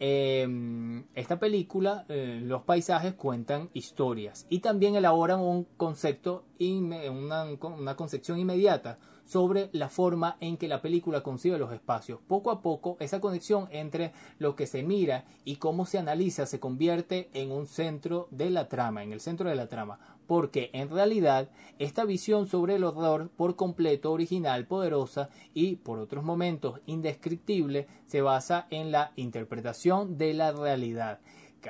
Eh, 0.00 1.04
esta 1.14 1.38
película, 1.40 2.04
eh, 2.08 2.40
los 2.42 2.62
paisajes 2.62 3.14
cuentan 3.14 3.68
historias 3.72 4.46
y 4.48 4.60
también 4.60 4.94
elaboran 4.94 5.40
un 5.40 5.64
concepto, 5.76 6.44
una 6.60 7.96
concepción 7.96 8.38
inmediata 8.38 8.98
sobre 9.28 9.68
la 9.72 9.88
forma 9.90 10.38
en 10.40 10.56
que 10.56 10.68
la 10.68 10.80
película 10.80 11.22
concibe 11.22 11.58
los 11.58 11.72
espacios. 11.72 12.20
Poco 12.26 12.50
a 12.50 12.62
poco, 12.62 12.96
esa 12.98 13.20
conexión 13.20 13.68
entre 13.70 14.12
lo 14.38 14.56
que 14.56 14.66
se 14.66 14.82
mira 14.82 15.26
y 15.44 15.56
cómo 15.56 15.84
se 15.84 15.98
analiza 15.98 16.46
se 16.46 16.60
convierte 16.60 17.28
en 17.34 17.52
un 17.52 17.66
centro 17.66 18.28
de 18.30 18.48
la 18.48 18.68
trama, 18.68 19.02
en 19.02 19.12
el 19.12 19.20
centro 19.20 19.50
de 19.50 19.56
la 19.56 19.68
trama 19.68 20.17
porque 20.28 20.70
en 20.74 20.90
realidad 20.90 21.48
esta 21.80 22.04
visión 22.04 22.46
sobre 22.46 22.76
el 22.76 22.84
horror 22.84 23.30
por 23.34 23.56
completo 23.56 24.12
original, 24.12 24.66
poderosa 24.66 25.30
y 25.54 25.76
por 25.76 25.98
otros 25.98 26.22
momentos 26.22 26.80
indescriptible 26.86 27.88
se 28.06 28.20
basa 28.20 28.66
en 28.70 28.92
la 28.92 29.12
interpretación 29.16 30.18
de 30.18 30.34
la 30.34 30.52
realidad. 30.52 31.18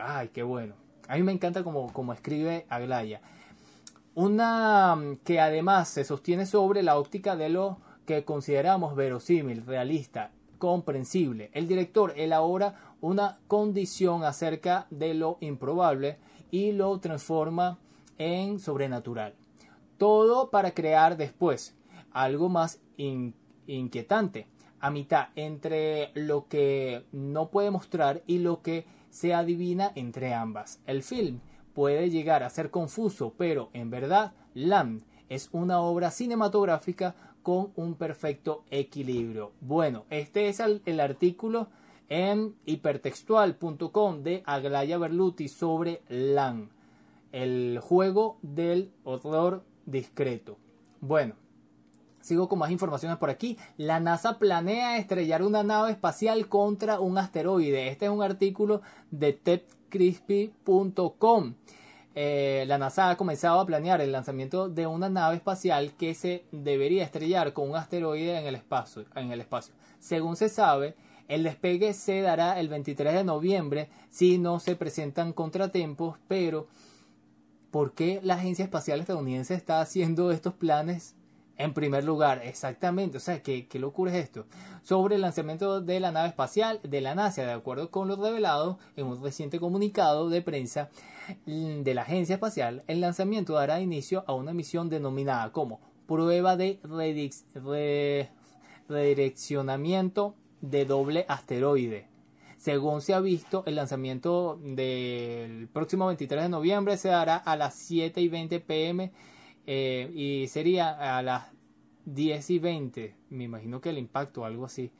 ¡Ay, 0.02 0.28
qué 0.34 0.42
bueno! 0.42 0.74
A 1.06 1.16
mí 1.16 1.22
me 1.22 1.32
encanta 1.32 1.62
como, 1.62 1.92
como 1.92 2.12
escribe 2.12 2.66
Aglaya. 2.68 3.22
Una 4.14 4.96
mm, 4.96 5.18
que 5.18 5.40
además 5.40 5.88
se 5.88 6.04
sostiene 6.04 6.44
sobre 6.44 6.82
la 6.82 6.98
óptica 6.98 7.36
de 7.36 7.48
lo 7.50 7.78
que 8.06 8.24
consideramos 8.24 8.96
verosímil, 8.96 9.64
realista, 9.64 10.32
comprensible. 10.58 11.50
El 11.54 11.68
director 11.68 12.12
elabora 12.16 12.96
una 13.00 13.38
condición 13.46 14.24
acerca 14.24 14.88
de 14.90 15.14
lo 15.14 15.38
improbable 15.40 16.18
y 16.50 16.72
lo 16.72 16.98
transforma 16.98 17.78
en 18.18 18.58
sobrenatural. 18.58 19.34
Todo 19.96 20.50
para 20.50 20.72
crear 20.72 21.16
después 21.16 21.76
algo 22.12 22.48
más 22.48 22.80
inquietante, 23.66 24.46
a 24.80 24.90
mitad 24.90 25.28
entre 25.34 26.10
lo 26.14 26.46
que 26.48 27.04
no 27.12 27.50
puede 27.50 27.70
mostrar 27.70 28.22
y 28.26 28.38
lo 28.38 28.62
que 28.62 28.86
se 29.10 29.34
adivina 29.34 29.92
entre 29.94 30.34
ambas. 30.34 30.80
El 30.86 31.02
film 31.02 31.40
puede 31.74 32.10
llegar 32.10 32.42
a 32.42 32.50
ser 32.50 32.70
confuso, 32.70 33.34
pero 33.36 33.70
en 33.72 33.90
verdad 33.90 34.32
Lamb 34.54 35.02
es 35.28 35.48
una 35.52 35.80
obra 35.80 36.10
cinematográfica 36.10 37.14
con 37.42 37.72
un 37.76 37.94
perfecto 37.94 38.64
equilibrio. 38.70 39.52
Bueno, 39.60 40.04
este 40.10 40.48
es 40.48 40.60
el, 40.60 40.82
el 40.86 41.00
artículo 41.00 41.68
en 42.08 42.56
hipertextual.com 42.66 44.22
de 44.22 44.42
Aglaya 44.46 44.98
Berluti 44.98 45.48
sobre 45.48 46.02
Lamb 46.08 46.70
el 47.32 47.80
juego 47.82 48.38
del 48.42 48.92
horror 49.04 49.64
discreto. 49.86 50.58
Bueno, 51.00 51.34
sigo 52.20 52.48
con 52.48 52.58
más 52.58 52.70
informaciones 52.70 53.16
por 53.18 53.30
aquí. 53.30 53.56
La 53.76 54.00
NASA 54.00 54.38
planea 54.38 54.98
estrellar 54.98 55.42
una 55.42 55.62
nave 55.62 55.90
espacial 55.90 56.48
contra 56.48 57.00
un 57.00 57.16
asteroide. 57.18 57.88
Este 57.88 58.06
es 58.06 58.10
un 58.10 58.22
artículo 58.22 58.80
de 59.10 59.32
tedcrispy.com. 59.32 61.54
Eh, 62.14 62.64
la 62.66 62.78
NASA 62.78 63.10
ha 63.10 63.16
comenzado 63.16 63.60
a 63.60 63.66
planear 63.66 64.00
el 64.00 64.10
lanzamiento 64.10 64.68
de 64.68 64.88
una 64.88 65.08
nave 65.08 65.36
espacial 65.36 65.92
que 65.92 66.14
se 66.14 66.46
debería 66.50 67.04
estrellar 67.04 67.52
con 67.52 67.70
un 67.70 67.76
asteroide 67.76 68.38
en 68.38 68.46
el 68.46 68.56
espacio. 68.56 69.04
En 69.14 69.30
el 69.30 69.40
espacio. 69.40 69.72
Según 70.00 70.34
se 70.34 70.48
sabe, 70.48 70.96
el 71.28 71.44
despegue 71.44 71.92
se 71.92 72.22
dará 72.22 72.58
el 72.58 72.68
23 72.68 73.14
de 73.14 73.22
noviembre 73.22 73.88
si 74.10 74.38
no 74.38 74.58
se 74.58 74.74
presentan 74.74 75.32
contratiempos, 75.32 76.16
pero 76.26 76.66
¿por 77.70 77.92
qué 77.92 78.20
la 78.22 78.34
Agencia 78.34 78.64
Espacial 78.64 79.00
Estadounidense 79.00 79.54
está 79.54 79.80
haciendo 79.80 80.30
estos 80.32 80.54
planes 80.54 81.14
en 81.56 81.74
primer 81.74 82.04
lugar? 82.04 82.42
Exactamente, 82.44 83.18
o 83.18 83.20
sea, 83.20 83.42
¿qué, 83.42 83.66
qué 83.66 83.78
locura 83.78 84.12
es 84.12 84.24
esto? 84.24 84.46
Sobre 84.82 85.16
el 85.16 85.22
lanzamiento 85.22 85.80
de 85.80 86.00
la 86.00 86.12
nave 86.12 86.28
espacial 86.28 86.80
de 86.82 87.00
la 87.00 87.14
NASA, 87.14 87.42
de 87.42 87.52
acuerdo 87.52 87.90
con 87.90 88.08
lo 88.08 88.16
revelado 88.16 88.78
en 88.96 89.06
un 89.06 89.22
reciente 89.22 89.60
comunicado 89.60 90.30
de 90.30 90.42
prensa 90.42 90.90
de 91.46 91.94
la 91.94 92.02
Agencia 92.02 92.34
Espacial, 92.34 92.84
el 92.86 93.00
lanzamiento 93.00 93.54
dará 93.54 93.80
inicio 93.80 94.24
a 94.26 94.32
una 94.32 94.54
misión 94.54 94.88
denominada 94.88 95.52
como 95.52 95.80
prueba 96.06 96.56
de 96.56 96.80
redireccionamiento 98.88 100.34
de 100.62 100.84
doble 100.86 101.26
asteroide 101.28 102.08
según 102.58 103.02
se 103.02 103.14
ha 103.14 103.20
visto, 103.20 103.62
el 103.66 103.76
lanzamiento 103.76 104.58
del 104.60 105.68
próximo 105.68 106.08
23 106.08 106.42
de 106.42 106.48
noviembre 106.48 106.96
se 106.96 107.08
dará 107.08 107.36
a 107.36 107.56
las 107.56 107.76
7 107.76 108.20
y 108.20 108.28
20 108.28 108.58
pm 108.58 109.12
eh, 109.64 110.10
y 110.12 110.48
sería 110.48 111.18
a 111.18 111.22
las 111.22 111.52
10 112.06 112.50
y 112.50 112.58
20. 112.58 113.14
Me 113.30 113.44
imagino 113.44 113.80
que 113.80 113.90
el 113.90 113.98
impacto 113.98 114.44
algo 114.44 114.64
así. 114.64 114.90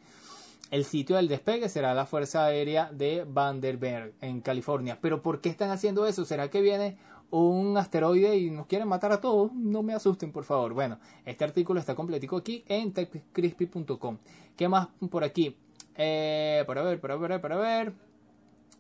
El 0.71 0.85
sitio 0.85 1.17
del 1.17 1.27
despegue 1.27 1.69
será 1.69 1.95
la 1.95 2.07
Fuerza 2.07 2.45
Aérea 2.45 2.93
de 2.93 3.25
Vandenberg 3.29 4.13
en 4.21 4.41
California. 4.41 4.99
Pero 5.01 5.21
¿por 5.21 5.41
qué 5.41 5.49
están 5.49 5.71
haciendo 5.71 6.07
eso? 6.07 6.25
¿Será 6.25 6.51
que 6.51 6.61
viene 6.61 6.97
un 7.31 7.77
asteroide 7.77 8.37
y 8.37 8.51
nos 8.51 8.67
quieren 8.67 8.87
matar 8.87 9.11
a 9.11 9.21
todos? 9.21 9.53
No 9.53 9.83
me 9.83 9.95
asusten, 9.95 10.31
por 10.31 10.45
favor. 10.45 10.75
Bueno, 10.75 11.01
este 11.25 11.43
artículo 11.43 11.81
está 11.81 11.97
completico 11.97 12.37
aquí 12.37 12.63
en 12.69 12.93
techcrispy.com. 12.93 14.19
¿Qué 14.57 14.69
más 14.69 14.89
por 15.11 15.25
aquí? 15.25 15.57
Eh, 15.99 16.63
para 16.67 16.83
ver, 16.83 17.01
para 17.01 17.17
ver, 17.17 17.41
para 17.41 17.57
ver. 17.57 17.93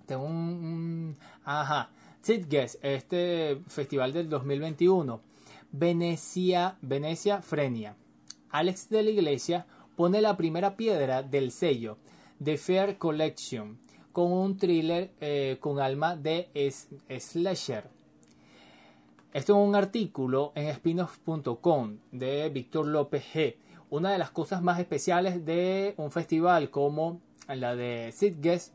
Tengo 0.07 0.25
un. 0.25 1.16
ajá. 1.45 1.91
Sitges, 2.23 2.79
este 2.83 3.61
festival 3.66 4.12
del 4.12 4.29
2021. 4.29 5.21
Venecia, 5.71 6.79
Venecia 6.81 7.43
Frenia. 7.43 7.97
Alex 8.51 8.89
de 8.89 9.03
la 9.03 9.11
Iglesia 9.11 9.66
pone 9.97 10.21
la 10.21 10.37
primera 10.37 10.77
piedra 10.77 11.23
del 11.23 11.51
sello 11.51 11.99
The 12.43 12.57
Fair 12.57 12.99
Collection 12.99 13.79
con 14.12 14.33
un 14.33 14.57
thriller 14.57 15.12
eh, 15.21 15.59
con 15.61 15.81
alma 15.81 16.16
de 16.16 16.49
slasher. 17.19 17.91
Esto 19.33 19.61
es 19.61 19.69
un 19.69 19.75
artículo 19.75 20.53
en 20.55 20.75
spinoff.com 20.75 21.99
de 22.12 22.49
Víctor 22.49 22.87
López 22.87 23.25
G 23.35 23.57
una 23.91 24.12
de 24.12 24.18
las 24.18 24.30
cosas 24.30 24.62
más 24.62 24.78
especiales 24.78 25.45
de 25.45 25.95
un 25.97 26.11
festival 26.11 26.70
como 26.70 27.20
la 27.47 27.74
de 27.74 28.12
Sitges 28.12 28.72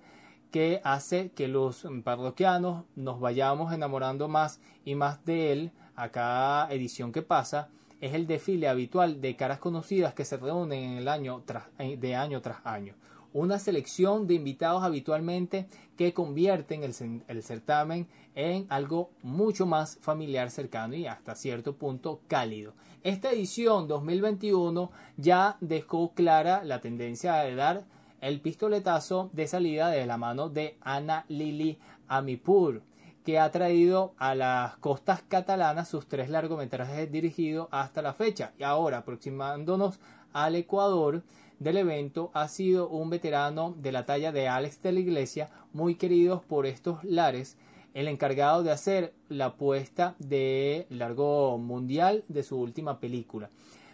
que 0.52 0.82
hace 0.84 1.32
que 1.32 1.48
los 1.48 1.88
parroquianos 2.04 2.86
nos 2.96 3.20
vayamos 3.20 3.74
enamorando 3.74 4.28
más 4.28 4.60
y 4.86 4.96
más 4.96 5.24
de 5.26 5.52
él 5.52 5.72
a 5.96 6.10
cada 6.10 6.72
edición 6.72 7.12
que 7.12 7.22
pasa 7.22 7.70
es 8.02 8.14
el 8.14 8.28
desfile 8.28 8.68
habitual 8.68 9.22
de 9.22 9.36
caras 9.36 9.60
conocidas 9.60 10.14
que 10.14 10.26
se 10.26 10.38
reúnen 10.38 10.84
en 10.84 10.98
el 10.98 11.08
año 11.08 11.42
tras, 11.46 11.64
eh, 11.80 11.96
de 11.96 12.16
año 12.16 12.42
tras 12.42 12.58
año. 12.66 12.96
Una 13.34 13.60
selección 13.60 14.28
de 14.28 14.36
invitados 14.36 14.84
habitualmente 14.84 15.68
que 15.98 16.14
convierten 16.14 16.84
el, 16.84 16.94
el 17.28 17.44
certamen 17.44 18.08
en 18.36 18.66
algo 18.70 19.10
mucho 19.22 19.66
más 19.66 19.98
familiar, 20.02 20.52
cercano 20.52 20.96
y 20.96 21.08
hasta 21.08 21.36
cierto 21.36 21.76
punto 21.76 22.22
cálido. 22.28 22.74
Esta 23.04 23.32
edición 23.32 23.88
2021 23.88 24.92
ya 25.18 25.58
dejó 25.62 26.14
clara 26.14 26.64
la 26.64 26.80
tendencia 26.80 27.36
de 27.36 27.56
dar 27.56 27.86
el 28.22 28.40
pistoletazo 28.40 29.30
de 29.34 29.48
salida 29.48 29.90
de 29.90 30.06
la 30.06 30.18
mano 30.18 30.48
de 30.48 30.78
Ana 30.80 31.26
Lili 31.28 31.78
Amipur, 32.08 32.82
que 33.26 33.40
ha 33.40 33.52
traído 33.52 34.14
a 34.18 34.36
las 34.36 34.78
costas 34.78 35.24
catalanas 35.28 35.90
sus 35.90 36.08
tres 36.08 36.30
largometrajes 36.30 37.12
dirigidos 37.12 37.68
hasta 37.72 38.02
la 38.02 38.14
fecha. 38.14 38.54
Y 38.58 38.64
ahora, 38.64 39.00
aproximándonos 39.00 40.00
al 40.32 40.56
Ecuador 40.56 41.24
del 41.60 41.78
evento, 41.78 42.32
ha 42.34 42.48
sido 42.48 42.90
un 42.90 43.10
veterano 43.10 43.76
de 43.78 43.92
la 43.92 44.06
talla 44.06 44.32
de 44.32 44.48
Alex 44.48 44.82
de 44.82 44.92
la 44.92 45.00
Iglesia, 45.00 45.50
muy 45.74 45.96
querido 45.96 46.42
por 46.42 46.66
estos 46.66 47.04
lares, 47.04 47.58
el 47.94 48.08
encargado 48.08 48.64
de 48.64 48.72
hacer 48.72 49.14
la 49.30 49.46
apuesta 49.46 50.16
de 50.20 50.88
largo 50.90 51.58
mundial 51.58 52.24
de 52.28 52.44
su 52.44 52.60
última 52.60 53.00
película, 53.00 53.50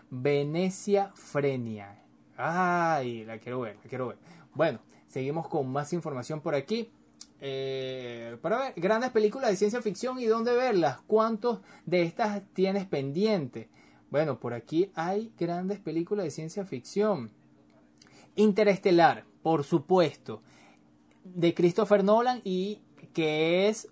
Venecia 0.09 1.11
Frenia. 1.15 2.01
Ay, 2.37 3.25
la 3.25 3.37
quiero 3.37 3.59
ver, 3.59 3.75
la 3.83 3.89
quiero 3.89 4.07
ver. 4.07 4.17
Bueno, 4.53 4.79
seguimos 5.07 5.47
con 5.47 5.67
más 5.69 5.91
información 5.93 6.41
por 6.41 6.55
aquí. 6.55 6.89
Eh, 7.41 8.37
para 8.41 8.59
ver, 8.59 8.73
grandes 8.75 9.11
películas 9.11 9.49
de 9.49 9.55
ciencia 9.57 9.81
ficción 9.81 10.19
y 10.19 10.25
dónde 10.25 10.53
verlas. 10.53 10.99
¿Cuántos 11.05 11.59
de 11.85 12.03
estas 12.03 12.41
tienes 12.53 12.85
pendiente? 12.85 13.69
Bueno, 14.09 14.39
por 14.39 14.53
aquí 14.53 14.91
hay 14.95 15.31
grandes 15.37 15.79
películas 15.79 16.25
de 16.25 16.31
ciencia 16.31 16.65
ficción. 16.65 17.31
Interestelar, 18.39 19.25
por 19.43 19.65
supuesto, 19.65 20.41
de 21.25 21.53
Christopher 21.53 22.05
Nolan 22.05 22.39
y 22.45 22.79
que 23.13 23.67
es 23.67 23.89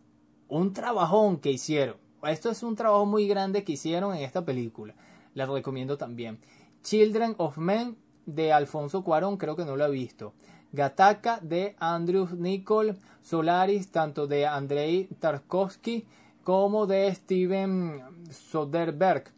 un 0.47 0.71
trabajón 0.71 1.39
que 1.39 1.51
hicieron. 1.51 1.97
Esto 2.23 2.49
es 2.49 2.63
un 2.63 2.77
trabajo 2.77 3.05
muy 3.05 3.27
grande 3.27 3.65
que 3.65 3.73
hicieron 3.73 4.15
en 4.15 4.23
esta 4.23 4.45
película. 4.45 4.95
La 5.33 5.47
recomiendo 5.47 5.97
también. 5.97 6.39
Children 6.81 7.35
of 7.39 7.57
Men 7.57 7.97
de 8.25 8.53
Alfonso 8.53 9.03
Cuarón, 9.03 9.35
creo 9.35 9.57
que 9.57 9.65
no 9.65 9.75
lo 9.75 9.85
he 9.85 9.91
visto. 9.91 10.33
Gataka 10.71 11.41
de 11.41 11.75
Andrew 11.77 12.29
Nicol, 12.33 12.95
Solaris, 13.21 13.91
tanto 13.91 14.27
de 14.27 14.45
Andrei 14.45 15.09
Tarkovsky 15.19 16.05
como 16.45 16.87
de 16.87 17.13
Steven 17.13 18.01
Soderbergh. 18.31 19.29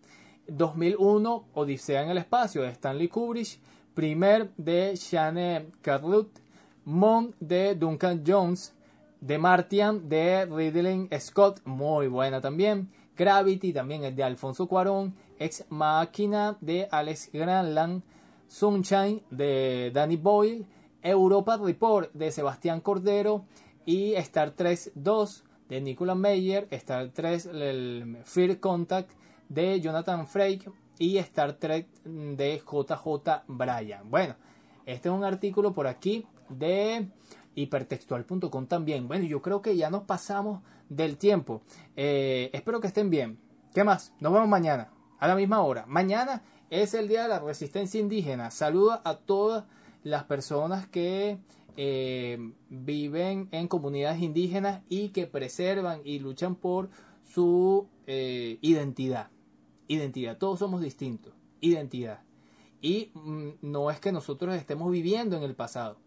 2001, 0.47 1.45
Odisea 1.55 2.03
en 2.03 2.11
el 2.11 2.19
espacio 2.19 2.61
de 2.61 2.69
Stanley 2.69 3.07
Kubrick. 3.07 3.59
Primer 3.99 4.49
de 4.55 4.95
Shane 4.95 5.71
Carruth. 5.81 6.39
Mon 6.85 7.35
de 7.37 7.75
Duncan 7.75 8.23
Jones. 8.25 8.73
The 9.27 9.37
Martian 9.37 10.07
de 10.07 10.45
Ridley 10.45 11.09
Scott, 11.19 11.59
muy 11.65 12.07
buena 12.07 12.39
también. 12.39 12.89
Gravity 13.17 13.73
también 13.73 14.05
es 14.05 14.15
de 14.15 14.23
Alfonso 14.23 14.69
Cuarón. 14.69 15.15
Ex 15.37 15.65
Máquina 15.67 16.57
de 16.61 16.87
Alex 16.89 17.29
Granland. 17.33 18.01
Sunshine 18.47 19.21
de 19.31 19.91
Danny 19.93 20.15
Boyle, 20.15 20.65
Europa 21.01 21.57
Report 21.57 22.09
de 22.13 22.31
Sebastián 22.31 22.79
Cordero 22.79 23.43
y 23.85 24.13
Star 24.13 24.51
Trek 24.51 24.79
2 24.95 25.43
de 25.67 25.81
Nicolas 25.81 26.15
Meyer, 26.15 26.69
Star 26.71 27.09
Trek 27.09 27.45
el 27.47 28.17
Fear 28.23 28.61
Contact 28.61 29.11
de 29.49 29.81
Jonathan 29.81 30.25
Frakes 30.25 30.71
y 30.99 31.17
Star 31.17 31.53
Trek 31.53 31.87
de 32.03 32.59
JJ 32.59 33.45
Bryan. 33.47 34.09
Bueno, 34.11 34.35
este 34.85 35.09
es 35.09 35.15
un 35.15 35.23
artículo 35.23 35.73
por 35.73 35.87
aquí 35.87 36.27
de 36.49 37.07
hipertextual.com 37.55 38.67
también. 38.67 39.07
Bueno, 39.07 39.25
yo 39.25 39.41
creo 39.41 39.61
que 39.61 39.75
ya 39.75 39.89
nos 39.89 40.03
pasamos 40.03 40.61
del 40.89 41.17
tiempo. 41.17 41.61
Eh, 41.95 42.49
espero 42.53 42.79
que 42.79 42.87
estén 42.87 43.09
bien. 43.09 43.39
¿Qué 43.73 43.83
más? 43.83 44.13
Nos 44.19 44.33
vemos 44.33 44.49
mañana, 44.49 44.91
a 45.19 45.27
la 45.27 45.35
misma 45.35 45.61
hora. 45.61 45.85
Mañana 45.87 46.43
es 46.69 46.93
el 46.93 47.07
Día 47.07 47.23
de 47.23 47.29
la 47.29 47.39
Resistencia 47.39 47.99
Indígena. 47.99 48.51
Saluda 48.51 49.01
a 49.03 49.15
todas 49.15 49.65
las 50.03 50.23
personas 50.25 50.87
que 50.87 51.39
eh, 51.77 52.37
viven 52.69 53.47
en 53.51 53.67
comunidades 53.67 54.21
indígenas 54.21 54.81
y 54.89 55.09
que 55.09 55.27
preservan 55.27 56.01
y 56.03 56.19
luchan 56.19 56.55
por 56.55 56.89
su 57.23 57.87
eh, 58.07 58.57
identidad. 58.61 59.29
Identidad, 59.89 60.37
todos 60.37 60.59
somos 60.59 60.81
distintos. 60.81 61.33
Identidad. 61.59 62.21
Y 62.81 63.11
mm, 63.13 63.49
no 63.61 63.91
es 63.91 63.99
que 63.99 64.13
nosotros 64.13 64.55
estemos 64.55 64.89
viviendo 64.89 65.35
en 65.35 65.43
el 65.43 65.55
pasado, 65.55 65.97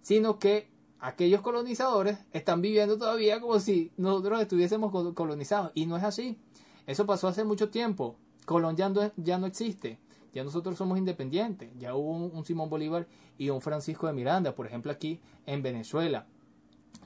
sino 0.00 0.38
que 0.38 0.70
aquellos 1.00 1.42
colonizadores 1.42 2.18
están 2.32 2.62
viviendo 2.62 2.96
todavía 2.96 3.40
como 3.40 3.60
si 3.60 3.92
nosotros 3.98 4.40
estuviésemos 4.40 4.90
colonizados. 5.12 5.72
Y 5.74 5.84
no 5.84 5.98
es 5.98 6.04
así. 6.04 6.38
Eso 6.86 7.04
pasó 7.04 7.28
hace 7.28 7.44
mucho 7.44 7.68
tiempo. 7.68 8.16
Colón 8.46 8.76
ya 8.76 8.88
no 8.88 9.46
existe. 9.46 9.98
Ya 10.32 10.44
nosotros 10.44 10.78
somos 10.78 10.98
independientes. 10.98 11.70
Ya 11.78 11.94
hubo 11.94 12.10
un, 12.12 12.44
Simón 12.44 12.70
Bolívar 12.70 13.06
y 13.36 13.50
un 13.50 13.60
Francisco 13.60 14.06
de 14.06 14.12
Miranda, 14.12 14.54
por 14.54 14.66
ejemplo, 14.66 14.90
aquí 14.90 15.20
en 15.46 15.62
Venezuela. 15.62 16.26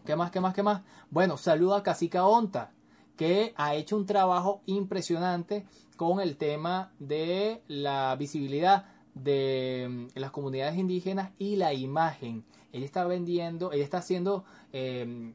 ¿Qué 0.05 0.15
más, 0.15 0.31
qué 0.31 0.41
más, 0.41 0.55
qué 0.55 0.63
más? 0.63 0.83
Bueno, 1.11 1.37
saludo 1.37 1.75
a 1.75 1.83
Casica 1.83 2.27
Onta, 2.27 2.73
que 3.17 3.55
ha 3.57 3.75
hecho 3.75 3.97
un 3.97 4.07
trabajo 4.07 4.63
impresionante 4.67 5.67
con 5.97 6.21
el 6.21 6.37
tema 6.37 6.93
de 6.99 7.63
la 7.69 8.15
visibilidad 8.17 8.87
de 9.15 9.87
mm, 9.89 10.19
las 10.19 10.31
comunidades 10.31 10.79
indígenas 10.79 11.33
y 11.39 11.57
la 11.57 11.73
imagen. 11.73 12.45
Ella 12.73 12.85
está 12.85 13.05
vendiendo, 13.07 13.73
ella 13.73 13.85
está 13.85 13.99
haciendo 13.99 14.45
em, 14.73 15.35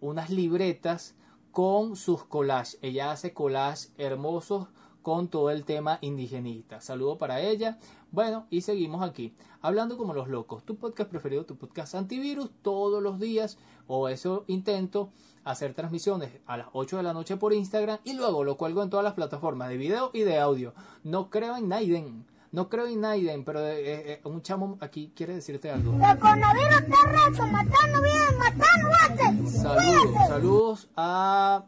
unas 0.00 0.30
libretas 0.30 1.14
con 1.52 1.96
sus 1.96 2.24
collages. 2.24 2.78
Ella 2.82 3.12
hace 3.12 3.32
collages 3.32 3.92
hermosos 3.96 4.68
con 5.02 5.28
todo 5.28 5.50
el 5.50 5.64
tema 5.64 5.98
indigenista. 6.00 6.80
Saludo 6.80 7.18
para 7.18 7.40
ella. 7.40 7.78
Bueno, 8.10 8.46
y 8.50 8.62
seguimos 8.62 9.02
aquí. 9.02 9.34
Hablando 9.60 9.96
como 9.96 10.14
los 10.14 10.28
locos. 10.28 10.64
Tu 10.64 10.76
podcast 10.76 11.10
preferido, 11.10 11.44
tu 11.44 11.56
podcast 11.56 11.94
antivirus, 11.94 12.50
todos 12.62 13.02
los 13.02 13.18
días. 13.18 13.58
O 13.86 14.08
eso 14.08 14.44
intento 14.46 15.10
hacer 15.44 15.74
transmisiones 15.74 16.30
a 16.46 16.56
las 16.56 16.68
8 16.72 16.98
de 16.98 17.02
la 17.02 17.12
noche 17.12 17.36
por 17.36 17.52
Instagram 17.52 17.98
y 18.04 18.14
luego 18.14 18.44
lo 18.44 18.56
cuelgo 18.56 18.82
en 18.82 18.90
todas 18.90 19.04
las 19.04 19.14
plataformas 19.14 19.68
de 19.68 19.76
video 19.76 20.10
y 20.12 20.20
de 20.20 20.38
audio. 20.38 20.72
No 21.04 21.30
creo 21.30 21.56
en 21.56 21.68
Naiden. 21.68 22.26
No 22.52 22.68
creo 22.68 22.86
en 22.86 23.00
Naiden, 23.00 23.44
pero 23.44 23.66
eh, 23.66 23.80
eh, 23.80 24.02
eh, 24.06 24.20
un 24.24 24.42
chamo 24.42 24.76
aquí 24.80 25.10
quiere 25.16 25.34
decirte 25.34 25.70
algo. 25.70 25.92
El 25.92 26.18
coronavirus 26.18 26.82
está 26.82 27.46
matando 27.46 28.02
bien, 28.02 28.38
matando 28.38 29.50
Saludos, 29.50 30.28
saludos 30.28 30.88
a 30.96 31.64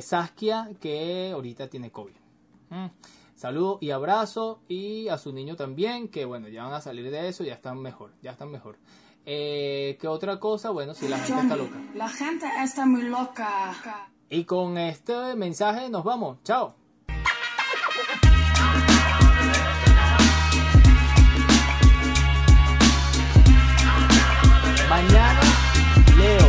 Saskia 0.00 0.68
que 0.78 1.30
ahorita 1.32 1.68
tiene 1.68 1.90
COVID. 1.90 2.25
Mm. 2.70 2.86
Saludo 3.36 3.78
y 3.82 3.90
abrazo 3.90 4.60
y 4.66 5.08
a 5.08 5.18
su 5.18 5.32
niño 5.32 5.56
también, 5.56 6.08
que 6.08 6.24
bueno, 6.24 6.48
ya 6.48 6.64
van 6.64 6.72
a 6.72 6.80
salir 6.80 7.10
de 7.10 7.28
eso, 7.28 7.44
ya 7.44 7.52
están 7.52 7.80
mejor, 7.80 8.12
ya 8.22 8.30
están 8.30 8.50
mejor. 8.50 8.78
Eh, 9.26 9.98
¿Qué 10.00 10.08
otra 10.08 10.40
cosa? 10.40 10.70
Bueno, 10.70 10.94
si 10.94 11.06
la 11.06 11.18
gente 11.18 11.42
está 11.42 11.56
loca. 11.56 11.76
La 11.94 12.08
gente 12.08 12.46
está 12.62 12.86
muy 12.86 13.02
loca. 13.02 13.74
Y 14.30 14.44
con 14.44 14.78
este 14.78 15.34
mensaje 15.34 15.88
nos 15.90 16.02
vamos. 16.02 16.38
Chao. 16.44 16.74
Mañana 24.88 25.40
leo. 26.16 26.48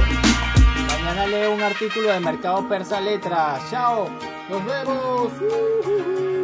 Mañana 0.87 1.27
leo 1.27 1.53
un 1.53 1.61
artículo 1.61 2.13
de 2.13 2.19
Mercado 2.19 2.69
Persa 2.69 3.01
Letra. 3.01 3.59
Chao. 3.69 4.07
Nos 4.49 4.63
vemos. 4.63 6.36